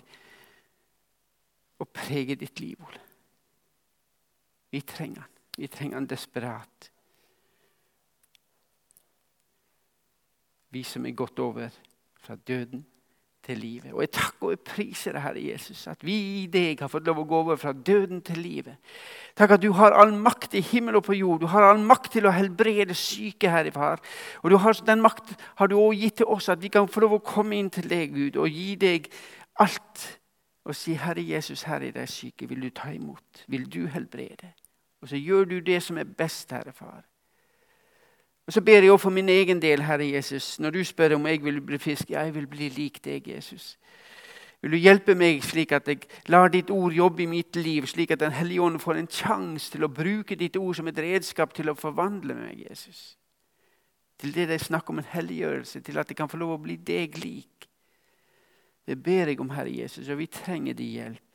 og 1.78 1.88
prege 1.90 2.36
ditt 2.38 2.61
liv, 2.61 2.78
Ole. 2.86 3.01
Vi 4.70 4.80
trenger 4.80 5.24
han. 5.24 5.34
Vi 5.59 5.66
trenger 5.66 5.96
han 5.96 6.07
desperat. 6.07 6.90
vi 10.70 10.82
som 10.84 11.07
er 11.07 11.16
gått 11.16 11.38
over 11.38 11.72
fra 12.20 12.36
døden 12.36 12.84
til 13.49 13.59
livet. 13.62 13.92
Og 13.94 14.03
jeg 14.05 14.11
takker 14.12 14.46
og 14.46 14.53
jeg 14.53 14.61
priser 14.66 15.16
deg, 15.16 15.22
Herre 15.24 15.42
Jesus, 15.42 15.86
at 15.88 16.05
vi 16.05 16.16
i 16.42 16.44
deg 16.53 16.82
har 16.84 16.90
fått 16.92 17.07
lov 17.09 17.22
å 17.22 17.26
gå 17.28 17.40
over 17.46 17.59
fra 17.61 17.72
døden 17.72 18.20
til 18.24 18.42
livet. 18.44 18.76
Takk 19.38 19.57
at 19.57 19.62
du 19.62 19.70
har 19.78 19.96
all 19.96 20.12
makt 20.12 20.59
i 20.59 20.62
himmel 20.64 21.01
og 21.01 21.07
på 21.09 21.16
jord. 21.16 21.40
Du 21.40 21.49
har 21.49 21.64
all 21.64 21.80
makt 21.80 22.12
til 22.18 22.28
å 22.28 22.34
helbrede 22.34 22.96
syke, 22.99 23.49
Herre 23.53 23.72
Far. 23.72 24.05
Og 24.42 24.59
har, 24.61 24.76
den 24.86 25.03
makt 25.05 25.32
har 25.61 25.72
du 25.72 25.78
også 25.78 26.01
gitt 26.03 26.20
til 26.20 26.32
oss, 26.36 26.49
at 26.53 26.62
vi 26.62 26.72
kan 26.74 26.88
få 26.92 27.07
lov 27.07 27.18
å 27.18 27.24
komme 27.24 27.57
inn 27.57 27.72
til 27.72 27.88
deg, 27.88 28.12
Gud, 28.12 28.36
og 28.36 28.53
gi 28.53 28.74
deg 28.80 29.09
alt. 29.64 30.07
Og 30.68 30.76
si, 30.76 30.99
Herre 31.01 31.24
Jesus, 31.24 31.64
her 31.64 31.80
er 31.86 31.96
de 31.96 32.07
syke. 32.11 32.49
Vil 32.51 32.68
du 32.68 32.70
ta 32.74 32.92
imot? 32.92 33.46
Vil 33.49 33.64
du 33.72 33.86
helbrede? 33.88 34.53
Og 35.01 35.09
så 35.09 35.16
gjør 35.16 35.49
du 35.49 35.61
det 35.64 35.80
som 35.82 35.99
er 35.99 36.05
best, 36.18 36.53
Herre 36.53 36.74
Far. 36.76 37.07
Og 38.49 38.53
Så 38.53 38.61
ber 38.61 38.80
jeg 38.80 38.90
også 38.90 39.03
for 39.03 39.11
min 39.11 39.28
egen 39.28 39.62
del, 39.62 39.82
Herre 39.82 40.07
Jesus, 40.09 40.61
når 40.61 40.70
du 40.70 40.84
spør 40.84 41.14
om 41.14 41.26
jeg 41.26 41.44
vil 41.44 41.61
bli 41.61 41.78
fisk. 41.78 42.11
Jeg 42.11 42.34
vil 42.34 42.46
bli 42.46 42.68
lik 42.68 43.05
deg, 43.05 43.28
Jesus. 43.28 43.76
Vil 44.62 44.72
du 44.72 44.76
hjelpe 44.76 45.12
meg 45.14 45.42
slik 45.44 45.74
at 45.76 45.88
jeg 45.88 46.07
lar 46.32 46.49
ditt 46.49 46.70
ord 46.70 46.92
jobbe 46.96 47.22
i 47.22 47.26
mitt 47.28 47.57
liv, 47.57 47.84
slik 47.86 48.11
at 48.11 48.20
Den 48.20 48.32
hellige 48.32 48.62
ånd 48.62 48.80
får 48.80 48.94
en 48.94 49.11
sjanse 49.11 49.70
til 49.72 49.84
å 49.84 49.92
bruke 49.92 50.34
ditt 50.34 50.57
ord 50.57 50.76
som 50.76 50.88
et 50.88 50.99
redskap 50.99 51.53
til 51.53 51.68
å 51.68 51.76
forvandle 51.76 52.34
meg, 52.34 52.64
Jesus? 52.70 53.18
Til 54.18 54.32
det 54.32 54.49
det 54.49 54.57
er 54.57 54.64
snakk 54.64 54.90
om 54.90 54.99
en 54.99 55.12
helliggjørelse, 55.12 55.80
til 55.80 55.99
at 55.99 56.09
jeg 56.09 56.16
kan 56.16 56.28
få 56.28 56.40
lov 56.40 56.57
å 56.57 56.62
bli 56.62 56.76
deg 56.76 57.20
lik. 57.20 57.68
Det 58.86 58.96
ber 58.96 59.28
jeg 59.28 59.40
om, 59.40 59.51
Herre 59.51 59.76
Jesus, 59.76 60.09
og 60.09 60.18
vi 60.18 60.26
trenger 60.26 60.72
din 60.72 60.94
hjelp. 60.96 61.27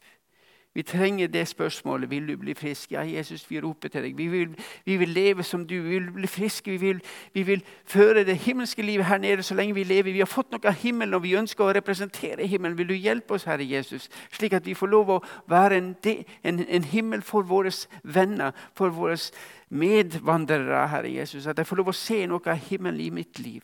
Vi 0.74 0.82
trenger 0.82 1.28
det 1.28 1.48
spørsmålet. 1.48 2.10
Vil 2.10 2.28
du 2.28 2.38
bli 2.38 2.54
frisk? 2.54 2.92
Ja, 2.92 3.02
Jesus, 3.02 3.52
vi 3.52 3.62
roper 3.62 3.90
til 3.90 4.04
deg. 4.04 4.18
Vi 4.18 4.28
vil, 4.28 4.56
vi 4.86 4.98
vil 4.98 5.10
leve 5.10 5.44
som 5.44 5.68
du. 5.68 5.76
Vi 5.82 6.00
vil 6.00 6.12
bli 6.12 6.28
friske. 6.28 6.72
Vi 6.72 6.78
vil, 6.78 7.02
vi 7.34 7.44
vil, 7.44 7.64
føre 7.86 8.24
det 8.24 8.38
himmelske 8.38 8.82
livet 8.82 9.06
her 9.06 9.18
nede 9.18 9.44
så 9.44 9.54
lenge 9.56 9.74
vi 9.74 9.84
lever. 9.84 10.12
Vi 10.12 10.20
har 10.20 10.26
fått 10.26 10.52
noe 10.52 10.68
av 10.68 10.74
himmelen, 10.74 11.14
og 11.14 11.24
vi 11.24 11.36
ønsker 11.38 11.64
å 11.64 11.76
representere 11.78 12.48
himmelen. 12.48 12.78
Vil 12.78 12.90
du 12.90 12.94
hjelpe 12.94 13.38
oss, 13.38 13.46
Herre 13.46 13.70
Jesus, 13.70 14.10
slik 14.32 14.54
at 14.58 14.66
vi 14.66 14.74
får 14.74 14.90
lov 14.90 15.10
å 15.10 15.20
være 15.48 15.78
en, 15.78 15.94
en, 16.44 16.66
en 16.66 16.90
himmel 16.90 17.22
for 17.22 17.46
våre 17.46 17.72
venner, 18.04 18.52
for 18.74 18.90
våre 18.90 19.20
medvandrere, 19.70 20.88
Herre 20.88 21.14
Jesus. 21.14 21.46
At 21.48 21.62
jeg 21.62 21.70
får 21.70 21.84
lov 21.84 21.94
å 21.94 21.98
se 22.02 22.24
noe 22.26 22.50
av 22.50 22.66
himmelen 22.70 23.02
i 23.02 23.12
mitt 23.14 23.40
liv. 23.40 23.62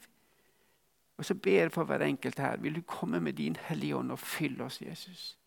Og 1.18 1.26
så 1.26 1.34
ber 1.34 1.64
jeg 1.64 1.74
for 1.74 1.90
hver 1.90 2.06
enkelt 2.06 2.38
her. 2.40 2.62
Vil 2.62 2.78
du 2.78 2.82
komme 2.86 3.20
med 3.20 3.34
din 3.42 3.58
Hellige 3.66 3.98
Ånd 3.98 4.12
og 4.12 4.20
fylle 4.20 4.70
oss, 4.70 4.82
Jesus? 4.82 5.39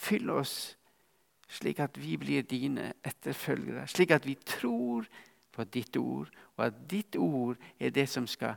Fyll 0.00 0.30
oss 0.32 0.76
slik 1.50 1.80
at 1.82 1.98
vi 1.98 2.16
blir 2.16 2.42
dine 2.46 2.92
etterfølgere, 3.04 3.86
slik 3.90 4.10
at 4.14 4.26
vi 4.26 4.36
tror 4.46 5.06
på 5.52 5.64
ditt 5.64 5.96
ord, 5.96 6.30
og 6.56 6.66
at 6.66 6.74
ditt 6.90 7.16
ord 7.18 7.56
er 7.80 7.90
det 7.90 8.08
som 8.08 8.26
skal 8.30 8.54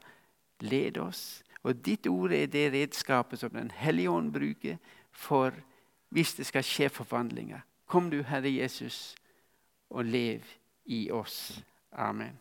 lede 0.61 1.01
oss. 1.01 1.41
Og 1.63 1.79
ditt 1.85 2.07
ord 2.07 2.31
er 2.31 2.45
det 2.45 2.71
redskapet 2.73 3.39
som 3.39 3.49
Den 3.49 3.71
hellige 3.71 4.09
ånd 4.09 4.31
bruker 4.33 4.77
for 5.11 5.51
hvis 6.09 6.33
det 6.33 6.45
skal 6.45 6.63
skje 6.63 6.89
forvandlinger. 6.89 7.59
Kom 7.87 8.09
du, 8.11 8.21
Herre 8.21 8.51
Jesus, 8.53 9.15
og 9.89 10.05
lev 10.05 10.41
i 10.85 11.11
oss. 11.11 11.63
Amen. 11.91 12.37